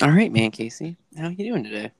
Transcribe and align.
All 0.00 0.10
right, 0.10 0.30
man, 0.32 0.50
Casey. 0.50 0.96
How 1.16 1.26
are 1.26 1.30
you 1.30 1.50
doing 1.52 1.64
today? 1.64 1.90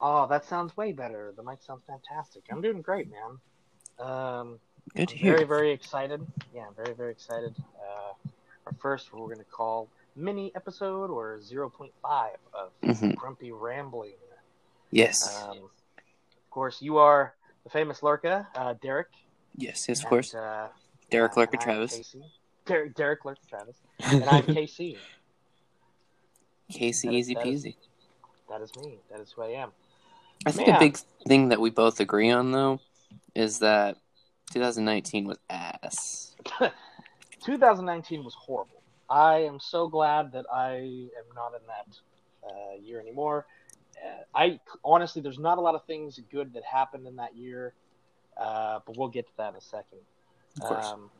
Oh, 0.00 0.26
that 0.28 0.44
sounds 0.44 0.76
way 0.76 0.92
better. 0.92 1.32
The 1.36 1.42
mic 1.42 1.62
sounds 1.62 1.82
fantastic. 1.86 2.44
I'm 2.50 2.60
doing 2.62 2.80
great, 2.80 3.08
man. 3.10 4.06
Um, 4.08 4.58
Good 4.94 5.08
to 5.08 5.16
hear. 5.16 5.32
very, 5.34 5.44
very 5.44 5.70
excited. 5.72 6.26
Yeah, 6.54 6.66
I'm 6.68 6.74
very, 6.74 6.94
very 6.94 7.12
excited. 7.12 7.54
Uh, 7.78 8.12
our 8.66 8.72
first, 8.78 9.12
we're 9.12 9.26
going 9.26 9.38
to 9.38 9.44
call 9.44 9.88
mini 10.14 10.50
episode 10.54 11.10
or 11.10 11.38
0.5 11.40 12.36
of 12.54 12.70
Mhm. 12.82 13.16
Grumpy 13.16 13.52
Rambling. 13.52 14.12
Yes, 14.90 15.42
Um, 15.42 15.58
of 15.58 16.50
course, 16.50 16.80
you 16.80 16.96
are 16.98 17.34
the 17.64 17.70
famous 17.70 18.00
Lurka, 18.00 18.46
uh, 18.54 18.74
Derek. 18.80 19.08
yes, 19.56 19.86
yes, 19.88 20.02
of 20.02 20.08
course. 20.08 20.34
Uh, 20.34 20.68
Derek 21.10 21.32
yeah, 21.32 21.40
Lurker 21.40 21.52
and 21.54 21.60
I'm 21.60 21.64
Travis. 21.66 21.96
Casey. 21.96 22.22
Derek, 22.64 22.94
Derek 22.94 23.22
Lurka 23.24 23.46
Travis. 23.48 23.76
And 24.00 24.24
I'm 24.24 24.42
KC. 24.46 24.96
Casey, 26.70 27.08
that 27.08 27.14
is- 27.14 27.18
easy 27.30 27.34
that 27.34 27.46
is- 27.46 27.64
peasy. 27.64 27.76
That 28.48 28.60
is 28.60 28.70
me. 28.76 29.00
That 29.10 29.20
is 29.20 29.32
who 29.32 29.42
I 29.42 29.48
am. 29.48 29.72
I 30.46 30.52
think 30.52 30.68
Man. 30.68 30.76
a 30.76 30.80
big 30.80 30.96
thing 31.26 31.48
that 31.48 31.60
we 31.60 31.70
both 31.70 31.98
agree 31.98 32.30
on, 32.30 32.52
though, 32.52 32.80
is 33.34 33.58
that 33.58 33.96
2019 34.52 35.26
was 35.26 35.38
ass. 35.50 36.36
2019 37.44 38.22
was 38.24 38.34
horrible. 38.34 38.82
I 39.10 39.38
am 39.38 39.58
so 39.58 39.88
glad 39.88 40.32
that 40.32 40.46
I 40.52 40.74
am 40.76 41.34
not 41.34 41.52
in 41.54 41.60
that 41.66 41.98
uh, 42.48 42.76
year 42.80 43.00
anymore. 43.00 43.46
Uh, 44.04 44.22
I 44.34 44.60
honestly, 44.84 45.22
there's 45.22 45.38
not 45.38 45.58
a 45.58 45.60
lot 45.60 45.74
of 45.74 45.84
things 45.86 46.20
good 46.30 46.52
that 46.54 46.62
happened 46.64 47.06
in 47.06 47.16
that 47.16 47.34
year, 47.34 47.72
uh, 48.36 48.80
but 48.86 48.96
we'll 48.96 49.08
get 49.08 49.26
to 49.26 49.32
that 49.38 49.50
in 49.50 49.56
a 49.56 49.60
second. 49.60 49.98
Of 50.60 50.68
course. 50.68 50.86
Um, 50.86 51.10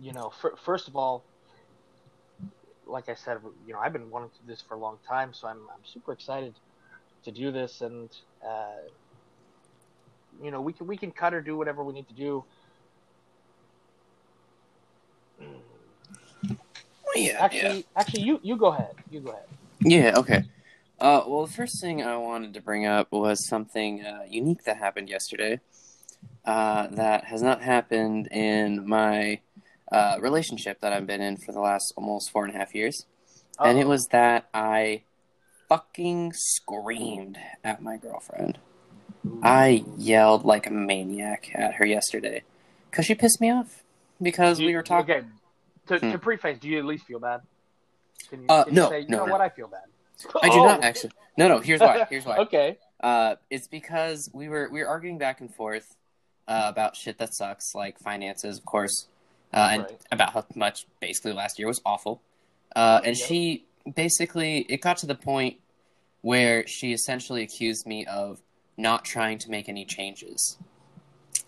you 0.00 0.12
know, 0.12 0.30
fir- 0.30 0.56
first 0.56 0.88
of 0.88 0.96
all, 0.96 1.22
like 2.86 3.08
I 3.08 3.14
said, 3.14 3.38
you 3.66 3.72
know, 3.72 3.80
I've 3.80 3.92
been 3.92 4.10
wanting 4.10 4.30
to 4.30 4.40
do 4.42 4.46
this 4.48 4.62
for 4.62 4.74
a 4.74 4.78
long 4.80 4.98
time, 5.08 5.32
so 5.34 5.48
I'm 5.48 5.58
I'm 5.72 5.84
super 5.84 6.12
excited 6.12 6.54
to 7.24 7.30
do 7.30 7.50
this, 7.52 7.80
and 7.80 8.10
uh, 8.46 8.76
you 10.42 10.50
know, 10.50 10.60
we 10.60 10.72
can 10.72 10.86
we 10.86 10.96
can 10.96 11.10
cut 11.10 11.34
or 11.34 11.40
do 11.40 11.56
whatever 11.56 11.82
we 11.84 11.92
need 11.92 12.08
to 12.08 12.14
do. 12.14 12.44
yeah, 17.16 17.38
Actually, 17.40 17.86
actually, 17.96 18.22
you 18.22 18.40
you 18.42 18.56
go 18.56 18.66
ahead. 18.66 18.94
You 19.10 19.20
go 19.20 19.30
ahead. 19.30 19.46
Yeah, 19.80 20.14
okay. 20.16 20.44
Uh, 20.98 21.22
well, 21.26 21.46
the 21.46 21.52
first 21.52 21.80
thing 21.80 22.02
I 22.02 22.16
wanted 22.16 22.54
to 22.54 22.62
bring 22.62 22.86
up 22.86 23.12
was 23.12 23.46
something 23.46 24.04
uh, 24.04 24.22
unique 24.28 24.64
that 24.64 24.78
happened 24.78 25.08
yesterday 25.08 25.60
uh, 26.44 26.86
that 26.88 27.24
has 27.24 27.42
not 27.42 27.62
happened 27.62 28.28
in 28.28 28.88
my 28.88 29.40
uh, 29.92 30.16
relationship 30.20 30.80
that 30.80 30.92
I've 30.92 31.06
been 31.06 31.20
in 31.20 31.36
for 31.36 31.52
the 31.52 31.60
last 31.60 31.92
almost 31.96 32.30
four 32.30 32.44
and 32.44 32.54
a 32.54 32.58
half 32.58 32.74
years. 32.74 33.06
And 33.58 33.78
it 33.78 33.86
was 33.86 34.06
that 34.12 34.48
I 34.52 35.02
fucking 35.68 36.32
screamed 36.34 37.38
at 37.64 37.82
my 37.82 37.96
girlfriend. 37.96 38.58
I 39.42 39.84
yelled 39.96 40.44
like 40.44 40.66
a 40.66 40.70
maniac 40.70 41.50
at 41.54 41.74
her 41.76 41.86
yesterday 41.86 42.42
because 42.90 43.06
she 43.06 43.14
pissed 43.14 43.40
me 43.40 43.50
off 43.50 43.82
because 44.20 44.60
you- 44.60 44.66
we 44.66 44.74
were 44.74 44.82
talking. 44.82 45.14
Okay, 45.16 45.26
to, 45.88 45.98
Hmm. 45.98 46.12
to 46.12 46.18
preface, 46.18 46.58
do 46.58 46.68
you 46.68 46.78
at 46.78 46.84
least 46.84 47.06
feel 47.06 47.18
bad? 47.18 47.40
Can 48.28 48.42
you, 48.42 48.46
Uh, 48.48 48.64
can 48.64 48.74
you 48.74 48.80
no, 48.80 48.88
say, 48.90 49.00
you 49.00 49.08
no, 49.08 49.18
know 49.18 49.26
no. 49.26 49.32
what? 49.32 49.40
I 49.40 49.48
feel 49.48 49.68
bad. 49.68 49.84
I 50.42 50.48
do 50.48 50.56
not 50.56 50.80
Oh. 50.80 50.82
actually. 50.82 51.12
No, 51.36 51.48
no. 51.48 51.58
Here's 51.60 51.80
why. 51.80 52.04
Here's 52.08 52.24
why. 52.24 52.36
okay. 52.44 52.78
Uh, 53.00 53.36
it's 53.50 53.66
because 53.68 54.30
we 54.32 54.48
were 54.48 54.68
we 54.70 54.80
were 54.82 54.88
arguing 54.88 55.18
back 55.18 55.40
and 55.40 55.54
forth 55.54 55.94
uh, 56.48 56.62
about 56.66 56.96
shit 56.96 57.18
that 57.18 57.34
sucks, 57.34 57.74
like 57.74 57.98
finances, 57.98 58.56
of 58.58 58.64
course, 58.64 59.08
uh, 59.56 59.68
and 59.72 59.82
Right. 59.82 60.00
about 60.12 60.32
how 60.34 60.44
much 60.54 60.86
basically 61.00 61.32
last 61.32 61.58
year 61.58 61.66
was 61.66 61.80
awful. 61.84 62.20
Uh, 62.76 63.00
and 63.04 63.16
Yep. 63.18 63.26
she 63.28 63.64
basically 63.94 64.58
it 64.68 64.82
got 64.82 64.98
to 64.98 65.06
the 65.06 65.14
point 65.14 65.58
where 66.20 66.66
she 66.66 66.92
essentially 66.92 67.42
accused 67.42 67.86
me 67.86 68.04
of 68.04 68.42
not 68.76 69.04
trying 69.04 69.38
to 69.38 69.50
make 69.50 69.68
any 69.68 69.84
changes, 69.86 70.58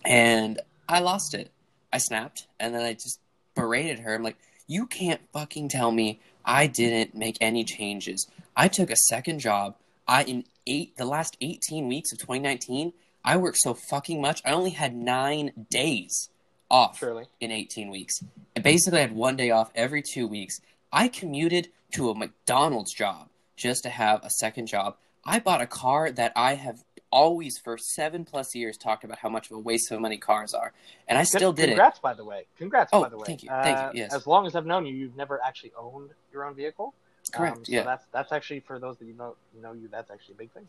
and 0.03 0.59
I 0.87 0.99
lost 0.99 1.33
it. 1.35 1.51
I 1.93 1.99
snapped, 1.99 2.47
and 2.59 2.73
then 2.73 2.81
I 2.81 2.93
just 2.93 3.19
berated 3.53 3.99
her. 3.99 4.15
I'm 4.15 4.23
like, 4.23 4.37
"You 4.67 4.87
can't 4.87 5.21
fucking 5.31 5.69
tell 5.69 5.91
me 5.91 6.19
I 6.43 6.65
didn't 6.65 7.13
make 7.13 7.37
any 7.39 7.63
changes. 7.63 8.27
I 8.55 8.67
took 8.67 8.89
a 8.89 8.95
second 8.95 9.39
job. 9.39 9.75
I 10.07 10.23
in 10.23 10.45
eight 10.65 10.95
the 10.97 11.05
last 11.05 11.37
18 11.41 11.87
weeks 11.87 12.11
of 12.11 12.17
2019, 12.17 12.93
I 13.23 13.37
worked 13.37 13.59
so 13.59 13.75
fucking 13.75 14.19
much. 14.19 14.41
I 14.43 14.51
only 14.51 14.71
had 14.71 14.95
9 14.95 15.67
days 15.69 16.29
off 16.69 16.97
Surely. 16.99 17.25
in 17.39 17.51
18 17.51 17.89
weeks. 17.89 18.23
I 18.55 18.59
basically 18.61 18.99
I 18.99 19.01
had 19.03 19.15
one 19.15 19.35
day 19.35 19.51
off 19.51 19.71
every 19.75 20.01
2 20.03 20.27
weeks. 20.27 20.59
I 20.91 21.07
commuted 21.07 21.69
to 21.95 22.09
a 22.09 22.15
McDonald's 22.15 22.93
job 22.93 23.29
just 23.55 23.83
to 23.83 23.89
have 23.89 24.23
a 24.23 24.29
second 24.29 24.67
job. 24.67 24.95
I 25.25 25.39
bought 25.39 25.61
a 25.61 25.67
car 25.67 26.11
that 26.11 26.31
I 26.35 26.55
have 26.55 26.83
always 27.11 27.57
for 27.63 27.77
7 27.77 28.23
plus 28.23 28.53
years 28.55 28.77
talked 28.77 29.03
about 29.03 29.17
how 29.19 29.29
much 29.29 29.49
of 29.49 29.57
a 29.57 29.59
waste 29.59 29.91
of 29.91 29.99
money 29.99 30.17
cars 30.17 30.53
are. 30.53 30.73
And 31.07 31.17
I 31.17 31.23
still 31.23 31.51
did 31.51 31.63
it. 31.65 31.67
Congrats, 31.69 31.99
by 31.99 32.13
the 32.13 32.23
way. 32.23 32.45
Congrats, 32.57 32.91
Oh, 32.93 33.01
by 33.03 33.09
the 33.09 33.17
way. 33.17 33.23
thank 33.25 33.43
you, 33.43 33.49
thank 33.49 33.77
you, 33.79 33.83
Uh, 33.85 33.91
yes. 33.93 34.13
As 34.13 34.27
long 34.27 34.45
as 34.45 34.55
I've 34.55 34.65
known 34.67 34.85
you, 34.85 34.93
you've 34.95 35.15
never 35.15 35.41
actually 35.43 35.71
owned 35.77 36.11
your 36.31 36.45
own 36.45 36.53
vehicle. 36.55 36.93
Correct. 37.33 37.57
Um, 37.57 37.65
so 37.65 37.71
yeah. 37.71 37.83
that's 37.83 38.05
that's 38.11 38.31
actually 38.31 38.61
for 38.61 38.79
those 38.79 38.97
that 38.97 39.05
you 39.05 39.13
know 39.13 39.35
know 39.61 39.73
you. 39.73 39.87
That's 39.91 40.09
actually 40.09 40.33
a 40.35 40.37
big 40.37 40.51
thing. 40.51 40.65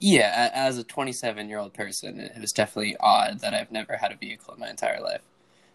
Yeah, 0.00 0.50
as 0.54 0.78
a 0.78 0.82
27 0.84 1.48
year 1.48 1.58
old 1.58 1.74
person, 1.74 2.18
it 2.18 2.40
was 2.40 2.50
definitely 2.52 2.96
odd 2.98 3.40
that 3.40 3.52
I've 3.54 3.70
never 3.70 3.96
had 3.96 4.10
a 4.10 4.16
vehicle 4.16 4.54
in 4.54 4.60
my 4.60 4.70
entire 4.70 5.00
life. 5.00 5.20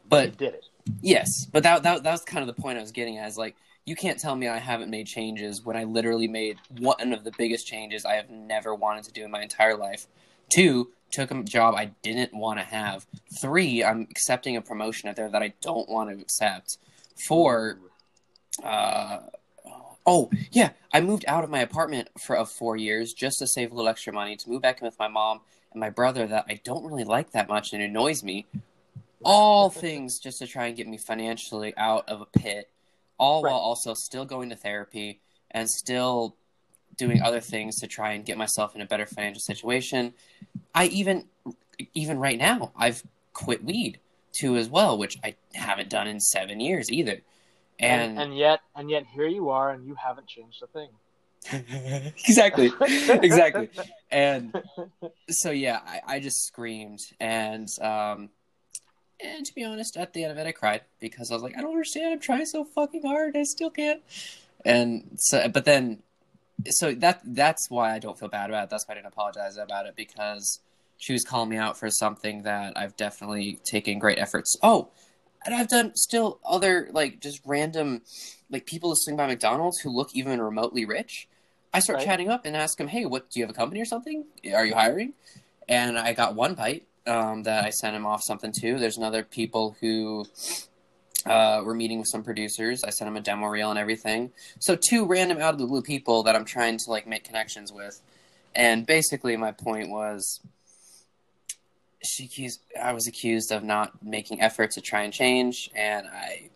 You 0.06 0.10
But 0.10 0.38
did 0.38 0.54
it. 0.56 0.66
yes, 1.02 1.46
but 1.52 1.64
that, 1.64 1.84
that 1.84 2.04
that 2.04 2.12
was 2.12 2.22
kind 2.22 2.48
of 2.48 2.56
the 2.56 2.62
point 2.62 2.78
I 2.78 2.82
was 2.82 2.92
getting 2.92 3.18
at. 3.18 3.28
Is 3.28 3.38
like 3.38 3.56
you 3.86 3.96
can't 3.96 4.20
tell 4.20 4.36
me 4.36 4.48
I 4.48 4.58
haven't 4.58 4.90
made 4.90 5.08
changes 5.08 5.64
when 5.64 5.76
I 5.76 5.84
literally 5.84 6.28
made 6.28 6.58
one 6.80 7.14
of 7.14 7.24
the 7.24 7.32
biggest 7.38 7.68
changes 7.68 8.06
I 8.06 8.14
have 8.14 8.30
never 8.30 8.74
wanted 8.74 9.04
to 9.06 9.12
do 9.12 9.24
in 9.24 9.32
my 9.32 9.42
entire 9.42 9.78
life. 9.78 10.08
Two, 10.50 10.92
took 11.12 11.32
a 11.32 11.44
job 11.44 11.76
I 11.76 11.92
didn't 12.02 12.34
want 12.34 12.60
to 12.60 12.66
have. 12.66 13.06
Three, 13.42 13.84
I'm 13.84 14.08
accepting 14.10 14.56
a 14.56 14.62
promotion 14.62 15.10
out 15.10 15.16
there 15.16 15.30
that 15.30 15.42
I 15.42 15.54
don't 15.62 15.88
want 15.90 16.10
to 16.10 16.22
accept. 16.22 16.78
Four, 17.28 17.80
uh, 18.64 19.20
oh 20.06 20.30
yeah, 20.52 20.72
I 20.94 21.02
moved 21.02 21.26
out 21.28 21.44
of 21.44 21.50
my 21.50 21.60
apartment 21.60 22.10
for 22.20 22.36
of 22.36 22.52
four 22.52 22.76
years 22.76 23.14
just 23.14 23.40
to 23.40 23.48
save 23.48 23.72
a 23.72 23.76
little 23.76 23.90
extra 23.90 24.14
money 24.14 24.36
to 24.36 24.50
move 24.50 24.62
back 24.62 24.82
in 24.82 24.86
with 24.86 25.00
my 25.00 25.08
mom 25.08 25.42
and 25.72 25.80
my 25.80 25.90
brother 25.90 26.28
that 26.28 26.46
I 26.50 26.60
don't 26.64 26.86
really 26.86 27.04
like 27.04 27.32
that 27.32 27.48
much 27.48 27.74
and 27.74 27.82
annoys 27.82 28.24
me. 28.24 28.46
All 29.26 29.70
things 29.70 30.20
just 30.20 30.40
to 30.40 30.48
try 30.48 30.68
and 30.68 30.78
get 30.78 30.88
me 30.88 30.98
financially 30.98 31.74
out 31.78 32.08
of 32.08 32.22
a 32.22 32.26
pit, 32.26 32.70
all 33.18 33.42
Right. 33.44 33.52
while 33.52 33.60
also 33.60 33.94
still 33.94 34.26
going 34.26 34.50
to 34.50 34.56
therapy 34.56 35.20
and 35.52 35.70
still 35.70 36.36
doing 36.98 37.22
other 37.22 37.42
things 37.42 37.80
to 37.80 37.88
try 37.88 38.14
and 38.14 38.26
get 38.26 38.38
myself 38.38 38.76
in 38.76 38.82
a 38.82 38.86
better 38.86 39.06
financial 39.06 39.42
situation. 39.42 40.14
I 40.74 40.86
even 40.88 41.26
even 41.94 42.20
right 42.20 42.38
now 42.38 42.72
I've 42.76 43.04
quit 43.34 43.64
weed 43.64 44.00
too 44.32 44.56
as 44.58 44.70
well, 44.70 44.98
which 44.98 45.18
I 45.24 45.36
haven't 45.54 45.90
done 45.90 46.08
in 46.08 46.20
seven 46.20 46.60
years 46.60 46.92
either. 46.92 47.22
and, 47.80 48.02
And, 48.12 48.20
and 48.20 48.38
yet 48.38 48.62
and 48.76 48.90
yet 48.90 49.06
here 49.14 49.28
you 49.28 49.50
are, 49.50 49.72
and 49.72 49.86
you 49.86 49.96
haven't 49.96 50.28
changed 50.28 50.62
a 50.64 50.68
thing. 50.68 50.90
exactly, 52.28 52.72
exactly. 53.10 53.70
And 54.12 54.54
so 55.30 55.52
yeah, 55.52 55.80
I, 55.86 56.16
I 56.16 56.20
just 56.20 56.44
screamed, 56.46 57.00
and 57.20 57.68
um, 57.82 58.30
and 59.24 59.46
to 59.46 59.54
be 59.54 59.64
honest, 59.64 59.98
at 59.98 60.14
the 60.14 60.24
end 60.24 60.32
of 60.32 60.38
it, 60.38 60.48
I 60.48 60.52
cried 60.52 60.82
because 61.00 61.32
I 61.32 61.34
was 61.34 61.44
like, 61.44 61.58
I 61.58 61.62
don't 61.62 61.72
understand. 61.72 62.14
I'm 62.14 62.20
trying 62.20 62.46
so 62.46 62.64
fucking 62.64 63.04
hard, 63.04 63.36
I 63.36 63.44
still 63.44 63.70
can't. 63.70 64.02
And 64.66 65.12
so, 65.18 65.48
but 65.50 65.66
then, 65.66 66.00
so 66.68 66.94
that 66.94 67.22
that's 67.24 67.70
why 67.70 67.94
I 67.94 68.00
don't 68.00 68.18
feel 68.18 68.30
bad 68.30 68.50
about 68.50 68.66
it. 68.66 68.70
That's 68.70 68.88
why 68.88 68.94
I 68.94 68.96
didn't 68.96 69.08
apologize 69.08 69.58
about 69.58 69.86
it 69.86 69.96
because 69.96 70.60
she 70.98 71.14
was 71.14 71.24
calling 71.24 71.50
me 71.50 71.58
out 71.58 71.78
for 71.78 71.90
something 71.90 72.44
that 72.44 72.78
I've 72.78 72.96
definitely 72.96 73.60
taken 73.64 74.00
great 74.00 74.18
efforts. 74.18 74.56
Oh, 74.64 74.90
and 75.46 75.54
I've 75.54 75.68
done 75.68 75.92
still 75.96 76.40
other 76.44 76.90
like 76.92 77.20
just 77.20 77.42
random 77.46 78.02
like 78.50 78.66
people 78.66 78.94
swing 78.96 79.16
by 79.16 79.28
McDonald's 79.28 79.80
who 79.80 79.90
look 79.90 80.10
even 80.14 80.42
remotely 80.42 80.86
rich. 80.86 81.28
I 81.74 81.80
start 81.80 81.98
Right. 81.98 82.06
chatting 82.06 82.30
up 82.30 82.46
and 82.46 82.56
ask 82.56 82.78
them, 82.78 82.88
"Hey, 82.88 83.06
what 83.06 83.30
do 83.30 83.40
you 83.40 83.46
have 83.46 83.50
a 83.54 83.58
company 83.58 83.82
or 83.82 83.86
something? 83.86 84.26
Are 84.54 84.66
you 84.66 84.74
hiring?" 84.74 85.14
And 85.68 85.98
I 86.00 86.14
got 86.14 86.36
one 86.36 86.56
bite 86.56 86.88
um, 87.08 87.44
that 87.44 87.66
I 87.66 87.70
sent 87.70 87.96
him 87.96 88.06
off 88.06 88.22
something 88.24 88.52
to. 88.62 88.78
There's 88.80 88.98
another 88.98 89.24
people 89.24 89.76
who 89.80 90.26
uh, 91.26 91.62
were 91.64 91.74
meeting 91.74 92.00
with 92.00 92.08
some 92.12 92.24
producers. 92.24 92.84
I 92.84 92.90
sent 92.90 93.08
him 93.08 93.18
a 93.18 93.22
demo 93.22 93.48
reel 93.48 93.70
and 93.70 93.80
everything. 93.80 94.32
So 94.60 94.76
two 94.76 95.06
random 95.06 95.40
out 95.40 95.54
of 95.54 95.60
the 95.60 95.68
blue 95.68 95.82
people 95.82 96.24
that 96.24 96.36
I'm 96.36 96.46
trying 96.46 96.78
to 96.78 96.90
like 96.90 97.08
make 97.08 97.24
connections 97.24 97.72
with. 97.72 98.02
And 98.56 98.86
basically, 98.86 99.36
my 99.36 99.52
point 99.52 99.90
was, 99.90 100.40
she 102.04 102.26
accused. 102.26 102.62
I 102.82 102.94
was 102.94 103.08
accused 103.08 103.52
of 103.52 103.64
not 103.64 104.04
making 104.04 104.42
efforts 104.42 104.76
to 104.76 104.82
try 104.82 105.02
and 105.02 105.12
change, 105.12 105.70
and 105.76 106.08
I 106.08 106.50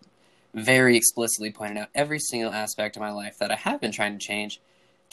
very 0.54 0.96
explicitly 0.96 1.52
pointed 1.52 1.78
out 1.78 1.90
every 1.94 2.20
single 2.20 2.54
aspect 2.54 2.96
of 2.96 3.02
my 3.02 3.12
life 3.12 3.38
that 3.40 3.52
I 3.52 3.56
have 3.56 3.82
been 3.82 3.92
trying 3.92 4.18
to 4.18 4.26
change 4.26 4.62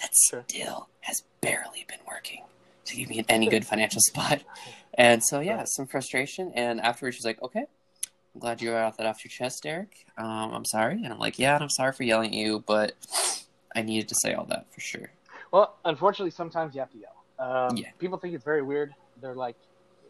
that 0.01 0.11
Sure. 0.29 0.45
still 0.49 0.89
has 1.01 1.23
barely 1.41 1.85
been 1.89 1.99
working 2.07 2.43
to 2.85 2.97
give 2.97 3.09
me 3.09 3.25
any 3.29 3.49
good 3.49 3.67
financial 3.67 4.01
spot. 4.01 4.43
And 4.97 5.23
so, 5.23 5.41
yeah, 5.41 5.65
some 5.67 5.87
frustration. 5.87 6.53
And 6.55 6.81
afterwards, 6.81 7.17
she's 7.17 7.25
like, 7.25 7.43
okay, 7.43 7.65
I'm 8.35 8.41
glad 8.41 8.61
you 8.63 8.71
got 8.71 8.97
that 8.99 9.07
off 9.07 9.25
your 9.25 9.31
chest, 9.31 9.63
Derek. 9.63 10.07
Um, 10.19 10.53
I'm 10.53 10.65
sorry. 10.65 10.95
And 11.05 11.13
I'm 11.13 11.19
like, 11.19 11.39
Yeah, 11.39 11.55
and 11.55 11.63
I'm 11.63 11.71
sorry 11.71 11.93
for 11.93 12.03
yelling 12.03 12.31
at 12.31 12.37
you, 12.39 12.65
but 12.67 12.93
I 13.75 13.83
needed 13.83 14.09
to 14.09 14.15
say 14.23 14.35
all 14.35 14.45
that 14.47 14.67
for 14.73 14.81
sure. 14.81 15.11
Well, 15.53 15.77
unfortunately, 15.85 16.31
sometimes 16.31 16.75
you 16.75 16.81
have 16.81 16.91
to 16.93 16.99
yell. 16.99 17.17
Um, 17.39 17.77
Yeah. 17.77 17.91
People 17.99 18.19
think 18.19 18.35
it's 18.35 18.45
very 18.45 18.63
weird. 18.63 18.95
They're 19.21 19.35
like, 19.35 19.57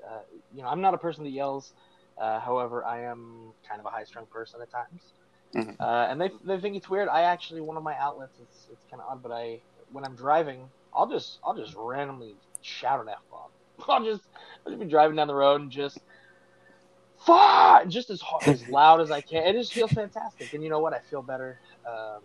uh, 0.06 0.20
you 0.54 0.62
know, 0.62 0.68
I'm 0.68 0.80
not 0.80 0.94
a 0.94 0.98
person 0.98 1.24
that 1.24 1.30
yells. 1.30 1.72
Uh, 2.18 2.40
however, 2.40 2.84
I 2.84 3.02
am 3.02 3.52
kind 3.68 3.78
of 3.80 3.86
a 3.86 3.90
high-strung 3.90 4.26
person 4.26 4.60
at 4.62 4.70
times, 4.70 5.02
Mhm. 5.54 5.76
uh, 5.78 6.06
and 6.08 6.18
they 6.20 6.30
they 6.44 6.58
think 6.58 6.74
it's 6.76 6.88
weird. 6.88 7.08
I 7.08 7.22
actually 7.22 7.60
one 7.60 7.76
of 7.76 7.82
my 7.82 7.94
outlets. 7.98 8.38
It's 8.40 8.68
it's 8.72 8.84
kind 8.90 9.02
of 9.02 9.08
odd, 9.10 9.22
but 9.22 9.32
I 9.32 9.60
when 9.92 10.02
I'm 10.04 10.14
driving, 10.16 10.70
I'll 10.94 11.06
just 11.08 11.38
I'll 11.44 11.54
just 11.54 11.74
randomly 11.74 12.34
shout 12.62 13.00
an 13.00 13.08
f 13.10 13.18
bomb. 13.30 13.50
I'll 13.88 14.02
just 14.02 14.22
I'll 14.66 14.72
just 14.72 14.82
be 14.82 14.88
driving 14.90 15.16
down 15.16 15.28
the 15.28 15.34
road 15.34 15.60
and 15.60 15.70
just 15.70 15.98
fuck 17.24 17.86
just 17.88 18.10
as 18.10 18.20
hard, 18.20 18.46
as 18.48 18.68
loud 18.68 19.00
as 19.00 19.10
I 19.10 19.20
can. 19.20 19.46
It 19.46 19.52
just 19.52 19.72
feels 19.72 19.92
fantastic, 19.92 20.52
and 20.54 20.62
you 20.62 20.68
know 20.68 20.80
what? 20.80 20.92
I 20.92 20.98
feel 20.98 21.22
better. 21.22 21.60
Um, 21.88 22.20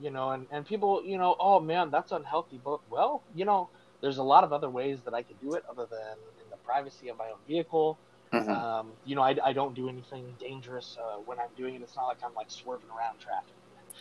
you 0.00 0.10
know, 0.10 0.30
and, 0.30 0.46
and 0.50 0.66
people, 0.66 1.02
you 1.04 1.16
know, 1.16 1.36
oh 1.40 1.60
man, 1.60 1.90
that's 1.90 2.12
unhealthy. 2.12 2.60
But 2.62 2.80
well, 2.90 3.22
you 3.34 3.44
know, 3.44 3.68
there's 4.02 4.18
a 4.18 4.22
lot 4.22 4.44
of 4.44 4.52
other 4.52 4.68
ways 4.68 4.98
that 5.04 5.14
I 5.14 5.22
could 5.22 5.40
do 5.40 5.54
it 5.54 5.64
other 5.70 5.86
than 5.90 6.16
in 6.44 6.50
the 6.50 6.56
privacy 6.58 7.08
of 7.08 7.16
my 7.16 7.26
own 7.26 7.38
vehicle. 7.48 7.98
Mhm. 8.32 8.48
Um, 8.48 8.92
you 9.04 9.14
know, 9.14 9.22
I, 9.22 9.36
I 9.44 9.52
don't 9.52 9.74
do 9.74 9.88
anything 9.88 10.34
dangerous 10.40 10.96
uh, 11.00 11.18
when 11.24 11.38
I'm 11.38 11.50
doing 11.56 11.74
it. 11.74 11.82
It's 11.82 11.96
not 11.96 12.06
like 12.06 12.18
I'm 12.24 12.34
like 12.34 12.50
swerving 12.50 12.88
around 12.96 13.18
traffic. 13.20 13.52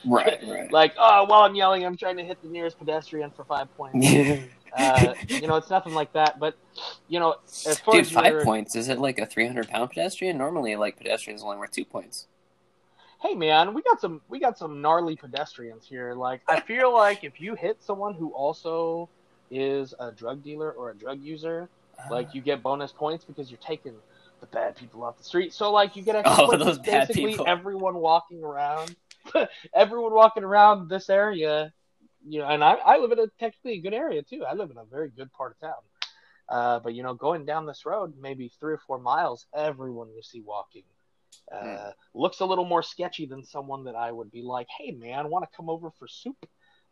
Right, 0.06 0.40
right. 0.48 0.72
Like, 0.82 0.94
oh, 0.98 1.26
while 1.26 1.42
I'm 1.42 1.54
yelling, 1.54 1.86
I'm 1.86 1.98
trying 1.98 2.18
to 2.18 2.24
hit 2.24 2.42
the 2.42 2.48
nearest 2.48 2.80
pedestrian 2.80 3.32
for 3.32 3.44
five 3.44 3.68
points. 3.78 4.08
uh, 4.78 5.14
you 5.28 5.48
know, 5.48 5.56
it's 5.56 5.70
nothing 5.70 5.94
like 5.94 6.14
that. 6.14 6.40
But 6.40 6.56
you 7.08 7.20
know, 7.20 7.36
as 7.46 7.80
far 7.80 7.96
Dude, 7.96 8.06
as 8.06 8.12
five 8.12 8.34
your- 8.34 8.44
points. 8.44 8.76
Is 8.76 8.88
it 8.90 9.00
like 9.00 9.20
a 9.20 9.26
300 9.26 9.68
pound 9.70 9.90
pedestrian? 9.90 10.38
Normally, 10.38 10.76
like 10.76 10.98
pedestrians 10.98 11.44
only 11.44 11.58
worth 11.58 11.72
two 11.72 11.86
points. 11.86 12.28
hey 13.22 13.36
man, 13.36 13.74
we 13.74 13.82
got 13.84 14.00
some 14.02 14.22
we 14.30 14.40
got 14.40 14.58
some 14.58 14.82
gnarly 14.82 15.16
pedestrians 15.16 15.86
here. 15.88 16.14
Like 16.14 16.42
I 16.48 16.60
feel 16.60 16.94
like 17.06 17.24
if 17.24 17.40
you 17.42 17.56
hit 17.56 17.82
someone 17.84 18.14
who 18.14 18.30
also 18.32 19.10
is 19.50 19.94
a 20.00 20.12
drug 20.12 20.44
dealer 20.44 20.72
or 20.72 20.92
a 20.92 20.96
drug 20.96 21.22
user, 21.22 21.70
like 22.10 22.34
you 22.34 22.42
get 22.42 22.64
bonus 22.64 22.92
points 22.92 23.26
because 23.26 23.52
you're 23.52 23.60
taking 23.60 23.94
the 24.40 24.48
bad 24.48 24.76
people 24.76 25.04
off 25.04 25.18
the 25.18 25.24
street. 25.24 25.54
So 25.54 25.72
like 25.72 25.96
you 25.96 26.02
get 26.02 26.16
extra 26.16 26.44
Oh, 26.46 26.48
points. 26.48 26.66
those 26.66 26.80
basically 26.80 27.32
people. 27.32 27.46
everyone 27.48 27.96
walking 27.96 28.44
around, 28.44 28.96
everyone 29.76 30.14
walking 30.14 30.44
around 30.44 30.90
this 30.90 31.10
area. 31.10 31.72
You 32.28 32.40
know, 32.40 32.48
and 32.48 32.64
I, 32.64 32.74
I 32.74 32.98
live 32.98 33.12
in 33.12 33.20
a 33.20 33.28
technically 33.40 33.74
a 33.74 33.82
good 33.82 33.94
area 33.94 34.22
too. 34.22 34.44
I 34.48 34.54
live 34.54 34.72
in 34.72 34.78
a 34.78 34.86
very 34.86 35.10
good 35.10 35.32
part 35.34 35.54
of 35.54 35.60
town. 35.60 35.82
Uh, 36.50 36.80
but 36.80 36.94
you 36.94 37.04
know, 37.04 37.14
going 37.14 37.46
down 37.46 37.66
this 37.66 37.86
road, 37.86 38.14
maybe 38.20 38.52
three 38.60 38.74
or 38.74 38.82
four 38.86 39.00
miles, 39.00 39.48
everyone 39.56 40.10
you 40.16 40.22
see 40.22 40.42
walking 40.42 40.84
uh, 41.52 41.92
looks 42.14 42.40
a 42.40 42.46
little 42.46 42.66
more 42.66 42.84
sketchy 42.84 43.26
than 43.26 43.44
someone 43.44 43.84
that 43.86 43.96
I 43.96 44.12
would 44.12 44.32
be 44.32 44.42
like, 44.42 44.68
"Hey, 44.78 44.92
man, 44.92 45.30
want 45.30 45.50
to 45.50 45.56
come 45.56 45.70
over 45.70 45.92
for 45.92 46.08
soup?" 46.08 46.46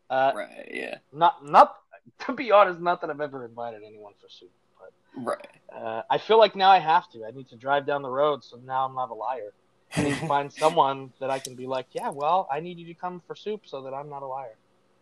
Uh, 0.08 0.32
right, 0.34 0.68
yeah, 0.72 0.98
Not, 1.12 1.46
not 1.46 1.76
to 2.26 2.32
be 2.32 2.50
honest, 2.52 2.80
not 2.80 3.00
that 3.00 3.10
I've 3.10 3.20
ever 3.20 3.44
invited 3.44 3.82
anyone 3.86 4.12
for 4.20 4.28
soup, 4.28 4.52
but 4.78 4.92
right. 5.24 5.76
uh, 5.76 6.02
I 6.10 6.18
feel 6.18 6.38
like 6.38 6.56
now 6.56 6.70
I 6.70 6.78
have 6.78 7.08
to. 7.12 7.24
I 7.24 7.30
need 7.30 7.48
to 7.50 7.56
drive 7.56 7.86
down 7.86 8.02
the 8.02 8.10
road, 8.10 8.44
so 8.44 8.58
now 8.64 8.84
I'm 8.84 8.94
not 8.94 9.10
a 9.10 9.14
liar. 9.14 9.52
I 9.96 10.02
need 10.02 10.16
to 10.16 10.26
find 10.28 10.52
someone 10.52 11.12
that 11.20 11.30
I 11.30 11.38
can 11.38 11.54
be 11.54 11.66
like, 11.66 11.86
"Yeah, 11.92 12.10
well, 12.10 12.48
I 12.50 12.60
need 12.60 12.78
you 12.78 12.86
to 12.86 12.94
come 12.94 13.22
for 13.26 13.36
soup, 13.36 13.62
so 13.66 13.82
that 13.82 13.94
I'm 13.94 14.10
not 14.10 14.22
a 14.22 14.26
liar." 14.26 14.56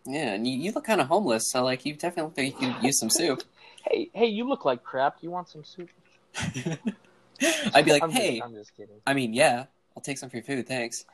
Yeah, 0.09 0.33
and 0.33 0.47
you, 0.47 0.57
you 0.59 0.73
look 0.73 0.85
kind 0.85 1.03
of 1.03 1.09
homeless, 1.09 1.51
so 1.51 1.63
like 1.63 1.85
you 1.85 1.95
definitely 1.95 2.55
you 2.59 2.73
could 2.73 2.83
use 2.83 2.99
some 2.99 3.11
soup. 3.11 3.43
Hey, 3.85 4.11
hey, 4.13 4.27
you 4.27 4.47
look 4.47 4.65
like 4.65 4.83
crap. 4.83 5.21
Do 5.21 5.27
you 5.27 5.31
want 5.31 5.49
some 5.49 5.65
soup? 5.65 5.89
I'd 6.35 7.85
be 7.85 7.93
like, 7.93 8.03
I'm 8.03 8.11
just- 8.11 8.21
hey, 8.21 8.41
I'm 8.43 8.53
just 8.53 8.77
kidding. 8.77 8.97
I 9.07 9.15
mean, 9.15 9.33
yeah, 9.33 9.67
I'll 9.97 10.03
take 10.03 10.19
some 10.19 10.29
for 10.29 10.37
your 10.37 10.45
food, 10.45 10.67
thanks. 10.67 11.05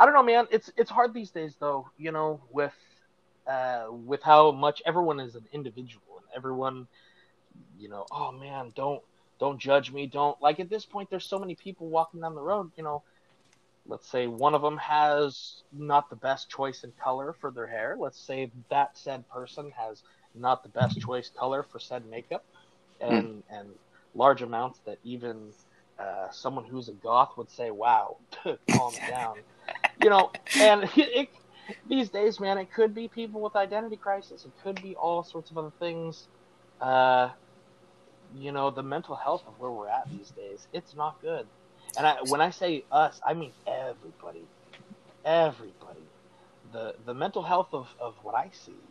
I 0.00 0.04
don't 0.06 0.14
know, 0.14 0.22
man. 0.22 0.46
It's 0.50 0.72
it's 0.76 0.90
hard 0.90 1.12
these 1.14 1.30
days, 1.30 1.54
though. 1.60 1.88
You 1.98 2.12
know, 2.12 2.40
with 2.50 2.72
uh, 3.46 3.86
with 3.90 4.22
how 4.22 4.50
much 4.52 4.82
everyone 4.86 5.20
is 5.20 5.34
an 5.34 5.44
individual 5.52 6.16
and 6.16 6.26
everyone, 6.34 6.88
you 7.78 7.88
know, 7.88 8.06
oh 8.10 8.32
man, 8.32 8.72
don't 8.74 9.02
don't 9.38 9.60
judge 9.60 9.92
me. 9.92 10.06
Don't 10.06 10.40
like 10.40 10.58
at 10.58 10.70
this 10.70 10.86
point. 10.86 11.10
There's 11.10 11.28
so 11.28 11.38
many 11.38 11.54
people 11.54 11.88
walking 11.88 12.20
down 12.20 12.34
the 12.34 12.42
road. 12.42 12.72
You 12.76 12.84
know, 12.84 13.02
let's 13.86 14.10
say 14.10 14.26
one 14.26 14.54
of 14.54 14.62
them 14.62 14.76
has 14.78 15.62
not 15.72 16.08
the 16.10 16.16
best 16.16 16.48
choice 16.50 16.84
in 16.84 16.92
color 17.02 17.34
for 17.40 17.50
their 17.50 17.66
hair. 17.66 17.96
Let's 17.98 18.20
say 18.20 18.50
that 18.70 18.96
said 18.96 19.28
person 19.28 19.72
has 19.76 20.02
not 20.34 20.62
the 20.62 20.68
best 20.68 21.00
choice 21.00 21.30
color 21.30 21.62
for 21.62 21.78
said 21.78 22.06
makeup, 22.06 22.44
and 23.00 23.42
and 23.50 23.68
large 24.14 24.42
amounts 24.42 24.80
that 24.86 24.98
even 25.04 25.52
uh, 25.98 26.28
someone 26.30 26.64
who's 26.64 26.88
a 26.88 26.92
goth 26.92 27.36
would 27.36 27.50
say, 27.50 27.70
"Wow, 27.70 28.16
calm 28.70 28.94
down." 29.06 29.36
You 30.00 30.10
know, 30.10 30.30
and 30.60 30.84
it, 30.96 31.08
it, 31.14 31.28
these 31.88 32.10
days, 32.10 32.40
man, 32.40 32.58
it 32.58 32.72
could 32.72 32.94
be 32.94 33.08
people 33.08 33.40
with 33.40 33.56
identity 33.56 33.96
crisis. 33.96 34.44
It 34.44 34.52
could 34.62 34.82
be 34.82 34.96
all 34.96 35.22
sorts 35.22 35.50
of 35.50 35.58
other 35.58 35.72
things. 35.78 36.28
Uh, 36.80 37.30
you 38.34 38.50
know, 38.52 38.70
the 38.70 38.82
mental 38.82 39.14
health 39.14 39.42
of 39.46 39.54
where 39.58 39.70
we're 39.70 39.88
at 39.88 40.08
these 40.10 40.30
days, 40.30 40.66
it's 40.72 40.94
not 40.96 41.20
good. 41.20 41.46
And 41.96 42.06
I, 42.06 42.22
when 42.22 42.40
I 42.40 42.50
say 42.50 42.84
us, 42.90 43.20
I 43.26 43.34
mean 43.34 43.54
everybody, 43.66 44.50
everybody. 45.24 46.10
The 46.72 46.94
the 47.04 47.14
mental 47.14 47.42
health 47.42 47.68
of, 47.72 47.88
of 48.00 48.14
what 48.22 48.34
I 48.34 48.50
see, 48.52 48.82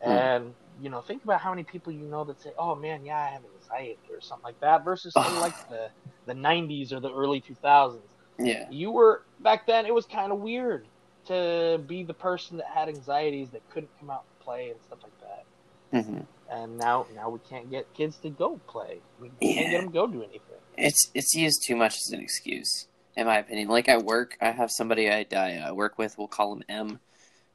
and 0.00 0.54
you 0.78 0.90
know, 0.90 1.02
think 1.02 1.24
about 1.24 1.40
how 1.40 1.50
many 1.50 1.64
people 1.64 1.92
you 1.92 2.06
know 2.08 2.24
that 2.24 2.40
say, 2.40 2.52
"Oh 2.58 2.74
man, 2.76 3.04
yeah, 3.04 3.18
I 3.18 3.30
have 3.32 3.42
anxiety" 3.44 4.00
or 4.10 4.20
something 4.20 4.44
like 4.44 4.58
that, 4.60 4.84
versus 4.84 5.18
like 5.28 5.54
the 5.68 5.90
the 6.26 6.34
'90s 6.34 6.92
or 6.92 7.00
the 7.00 7.12
early 7.12 7.40
2000s. 7.40 8.10
Yeah, 8.38 8.68
You 8.68 8.90
were 8.92 9.22
back 9.40 9.66
then. 9.66 9.86
It 9.86 9.94
was 9.94 10.06
kind 10.06 10.32
of 10.32 10.40
weird 10.40 10.88
to 11.26 11.82
be 11.86 12.04
the 12.04 12.14
person 12.14 12.58
that 12.58 12.66
had 12.72 12.88
anxieties 12.88 13.50
that 13.52 13.68
couldn't 13.70 13.92
come 13.98 14.10
out 14.10 14.24
and 14.28 14.38
play 14.40 14.70
and 14.70 14.80
stuff 14.82 15.00
like 15.04 15.14
that. 15.20 15.44
hmm 15.92 16.20
And 16.48 16.78
now, 16.78 17.06
now 17.12 17.30
we 17.30 17.40
can't 17.40 17.70
get 17.70 17.92
kids 17.94 18.18
to 18.20 18.30
go 18.30 18.60
play. 18.68 19.02
We 19.18 19.32
can't 19.54 19.70
get 19.70 19.78
them 19.78 19.88
to 19.88 19.92
go 19.92 20.06
do 20.06 20.22
anything. 20.22 20.53
It's 20.76 21.10
it's 21.14 21.34
used 21.34 21.62
too 21.66 21.76
much 21.76 21.96
as 21.96 22.10
an 22.12 22.20
excuse, 22.20 22.86
in 23.16 23.26
my 23.26 23.38
opinion. 23.38 23.68
Like 23.68 23.88
at 23.88 24.04
work, 24.04 24.36
I 24.40 24.50
have 24.50 24.70
somebody 24.70 25.10
I, 25.10 25.26
I 25.34 25.72
work 25.72 25.98
with. 25.98 26.18
We'll 26.18 26.28
call 26.28 26.54
him 26.54 26.64
M, 26.68 27.00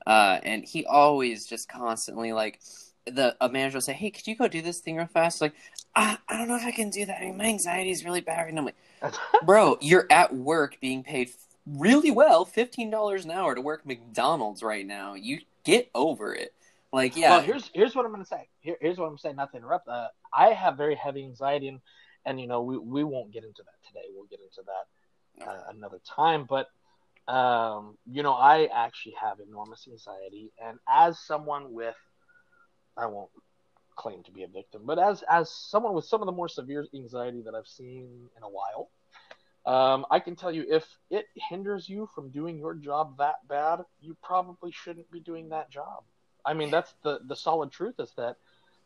uh, 0.06 0.39
and 0.44 0.63
he 0.66 0.86
always 0.86 1.48
just 1.48 1.69
constantly 1.69 2.33
like 2.33 2.60
the 3.06 3.36
a 3.42 3.50
manager 3.50 3.77
will 3.77 3.81
say, 3.81 3.94
"Hey, 3.94 4.12
could 4.12 4.27
you 4.27 4.36
go 4.36 4.48
do 4.48 4.62
this 4.62 4.80
thing 4.80 4.98
real 4.98 5.07
fast?" 5.07 5.42
Like, 5.42 5.54
I, 5.95 6.18
I 6.27 6.38
don't 6.38 6.48
know 6.48 6.56
if 6.56 6.66
I 6.66 6.71
can 6.71 6.89
do 6.89 7.06
that. 7.06 7.21
I 7.21 7.25
mean, 7.25 7.38
my 7.38 7.45
anxiety 7.45 7.92
is 7.92 8.06
really 8.06 8.21
bad, 8.21 8.48
and 8.48 8.57
I'm 8.57 8.66
like, 8.66 8.75
bro, 9.45 9.77
you're 9.81 10.07
at 10.10 10.36
work 10.36 10.77
being 10.81 11.04
paid 11.04 11.31
really 11.65 12.12
well, 12.12 12.45
fifteen 12.45 12.89
dollars 12.89 13.25
an 13.25 13.31
hour 13.31 13.56
to 13.56 13.62
work 13.62 13.86
McDonald's 13.86 14.63
right 14.63 14.86
now. 14.86 15.15
You 15.15 15.39
get 15.63 15.89
over 15.94 16.33
it. 16.33 16.54
Like, 16.92 17.15
yeah, 17.15 17.32
Well, 17.32 17.41
here's 17.41 17.70
here's 17.74 17.96
what 17.96 18.05
I'm 18.05 18.12
going 18.12 18.24
to 18.24 18.27
say. 18.27 18.48
Here, 18.62 18.75
here's 18.82 18.98
what 18.98 19.05
I'm 19.05 19.17
saying. 19.17 19.36
Not 19.36 19.51
to 19.51 19.58
interrupt. 19.58 19.88
Uh, 19.88 20.08
I 20.34 20.50
have 20.50 20.75
very 20.75 20.96
heavy 20.96 21.24
anxiety, 21.24 21.67
and 21.67 21.82
and 22.26 22.40
you 22.40 22.48
know 22.48 22.62
we 22.62 22.78
we 22.78 23.04
won't 23.04 23.32
get 23.32 23.44
into 23.44 23.64
that 23.64 23.88
today. 23.88 24.06
We'll 24.14 24.26
get 24.26 24.40
into 24.42 24.62
that 24.66 25.48
uh, 25.50 25.64
another 25.70 26.00
time. 26.06 26.46
But 26.48 26.68
um, 27.32 27.98
you 28.12 28.24
know, 28.24 28.34
I 28.34 28.70
actually 28.74 29.16
have 29.22 29.40
enormous 29.40 29.88
anxiety, 29.88 30.52
and 30.64 30.80
as 30.92 31.20
someone 31.20 31.74
with, 31.74 31.96
I 32.98 33.06
won't 33.06 33.30
claim 33.96 34.24
to 34.24 34.32
be 34.32 34.44
a 34.44 34.48
victim, 34.48 34.84
but 34.86 34.98
as 34.98 35.24
as 35.30 35.52
someone 35.52 35.94
with 35.94 36.06
some 36.06 36.22
of 36.22 36.26
the 36.26 36.32
more 36.32 36.48
severe 36.48 36.88
anxiety 36.94 37.42
that 37.42 37.54
I've 37.54 37.68
seen 37.68 38.30
in 38.36 38.44
a 38.44 38.50
while, 38.50 38.90
um, 39.66 40.06
I 40.10 40.20
can 40.20 40.36
tell 40.36 40.52
you 40.52 40.66
if 40.68 40.86
it 41.10 41.28
hinders 41.50 41.88
you 41.88 42.10
from 42.16 42.30
doing 42.30 42.58
your 42.58 42.74
job 42.74 43.18
that 43.18 43.48
bad, 43.48 43.82
you 44.02 44.16
probably 44.24 44.72
shouldn't 44.72 45.12
be 45.12 45.20
doing 45.20 45.50
that 45.50 45.70
job. 45.70 46.04
I 46.46 46.54
mean, 46.54 46.72
that's 46.72 46.94
the 47.04 47.20
the 47.28 47.36
solid 47.36 47.72
truth 47.72 48.00
is 48.00 48.12
that, 48.18 48.38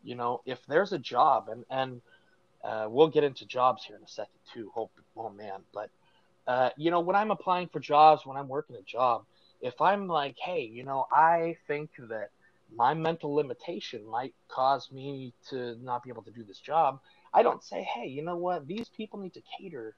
you 0.03 0.15
know, 0.15 0.41
if 0.45 0.65
there's 0.65 0.91
a 0.91 0.99
job 0.99 1.47
and 1.49 1.63
and 1.69 2.01
uh, 2.63 2.87
we'll 2.89 3.09
get 3.09 3.23
into 3.23 3.45
jobs 3.45 3.83
here 3.85 3.95
in 3.95 4.03
a 4.03 4.07
second 4.07 4.39
too. 4.53 4.71
Hope, 4.73 4.91
oh 5.17 5.29
man, 5.29 5.61
but 5.73 5.89
uh, 6.47 6.69
you 6.77 6.91
know, 6.91 6.99
when 6.99 7.15
I'm 7.15 7.31
applying 7.31 7.67
for 7.69 7.79
jobs, 7.79 8.25
when 8.25 8.37
I'm 8.37 8.47
working 8.47 8.75
a 8.75 8.81
job, 8.81 9.25
if 9.61 9.79
I'm 9.81 10.07
like, 10.07 10.35
hey, 10.37 10.61
you 10.61 10.83
know, 10.83 11.07
I 11.11 11.55
think 11.67 11.91
that 12.09 12.29
my 12.75 12.93
mental 12.93 13.33
limitation 13.33 14.05
might 14.05 14.33
cause 14.49 14.91
me 14.91 15.33
to 15.49 15.77
not 15.81 16.03
be 16.03 16.09
able 16.09 16.23
to 16.23 16.31
do 16.31 16.43
this 16.43 16.59
job, 16.59 16.99
I 17.33 17.43
don't 17.43 17.63
say, 17.63 17.83
hey, 17.83 18.07
you 18.07 18.23
know 18.23 18.35
what, 18.35 18.67
these 18.67 18.89
people 18.89 19.19
need 19.19 19.33
to 19.33 19.41
cater 19.57 19.95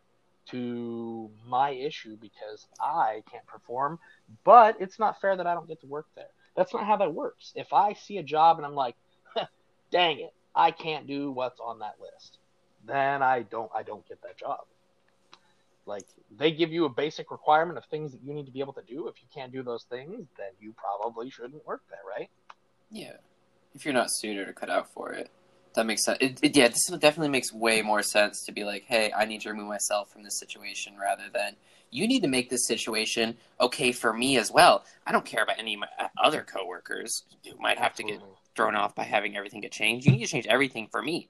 to 0.52 1.30
my 1.48 1.72
issue 1.72 2.18
because 2.18 2.68
I 2.80 3.24
can't 3.32 3.46
perform, 3.48 4.00
but 4.44 4.78
it's 4.80 5.00
not 5.00 5.20
fair 5.20 5.36
that 5.36 5.48
I 5.48 5.54
don't 5.54 5.68
get 5.68 5.82
to 5.82 5.88
work 5.88 6.06
there. 6.16 6.30
That's 6.56 6.74
not 6.74 6.86
how 6.86 6.98
that 6.98 7.14
works. 7.14 7.52
If 7.56 7.74
I 7.74 7.94
see 7.94 8.18
a 8.20 8.24
job 8.24 8.58
and 8.58 8.66
I'm 8.66 8.76
like, 8.76 8.96
dang 9.92 10.20
it, 10.20 10.34
I 10.56 10.72
can't 10.72 11.08
do 11.08 11.32
what's 11.32 11.60
on 11.60 11.80
that 11.80 11.96
list, 12.00 12.38
then 12.86 13.22
I 13.22 13.44
don't 13.44 13.72
I 13.76 13.84
don't 13.84 14.08
get 14.08 14.22
that 14.24 14.38
job. 14.38 14.62
Like 15.86 16.06
they 16.36 16.52
give 16.52 16.72
you 16.72 16.86
a 16.86 16.90
basic 16.90 17.32
requirement 17.32 17.78
of 17.78 17.86
things 17.86 18.12
that 18.12 18.24
you 18.24 18.34
need 18.34 18.46
to 18.46 18.52
be 18.52 18.60
able 18.60 18.74
to 18.74 18.82
do. 18.82 19.08
If 19.08 19.22
you 19.22 19.28
can't 19.34 19.52
do 19.52 19.62
those 19.62 19.84
things, 19.84 20.28
then 20.38 20.50
you 20.60 20.74
probably 20.74 21.30
shouldn't 21.30 21.66
work 21.66 21.84
there, 21.90 22.00
right? 22.08 22.30
Yeah, 22.90 23.18
if 23.74 23.86
you're 23.86 23.94
not 23.94 24.08
suited 24.10 24.48
or 24.48 24.54
cut 24.54 24.70
out 24.70 24.92
for 24.94 25.12
it, 25.12 25.30
that 25.76 25.86
makes 25.86 26.04
sense. 26.04 26.18
It, 26.22 26.40
it, 26.42 26.56
yeah, 26.56 26.70
this 26.70 26.88
definitely 26.88 27.30
makes 27.30 27.54
way 27.54 27.82
more 27.82 28.02
sense 28.02 28.44
to 28.46 28.52
be 28.52 28.64
like, 28.64 28.86
hey, 28.88 29.12
I 29.16 29.26
need 29.26 29.42
to 29.42 29.50
remove 29.50 29.68
myself 29.68 30.12
from 30.12 30.24
this 30.24 30.40
situation 30.40 30.94
rather 31.00 31.26
than 31.34 31.56
you 31.92 32.08
need 32.08 32.22
to 32.22 32.28
make 32.28 32.50
this 32.50 32.68
situation 32.68 33.38
okay 33.60 33.92
for 33.92 34.14
me 34.14 34.38
as 34.38 34.52
well. 34.52 34.84
I 35.06 35.12
don't 35.12 35.26
care 35.26 35.44
about 35.44 35.60
any 35.60 35.76
of 35.76 35.82
my 35.82 35.88
uh, 36.00 36.08
other 36.22 36.42
coworkers 36.42 37.24
who 37.44 37.58
might 37.60 37.78
have 37.78 37.92
Absolutely. 37.92 38.18
to 38.18 38.26
get 38.26 38.28
thrown 38.56 38.76
off 38.76 38.96
by 38.96 39.04
having 39.04 39.38
everything 39.38 39.62
get 39.62 39.72
changed. 39.72 40.06
You 40.06 40.14
need 40.14 40.26
to 40.26 40.32
change 40.32 40.48
everything 40.48 40.88
for 40.92 41.02
me. 41.02 41.30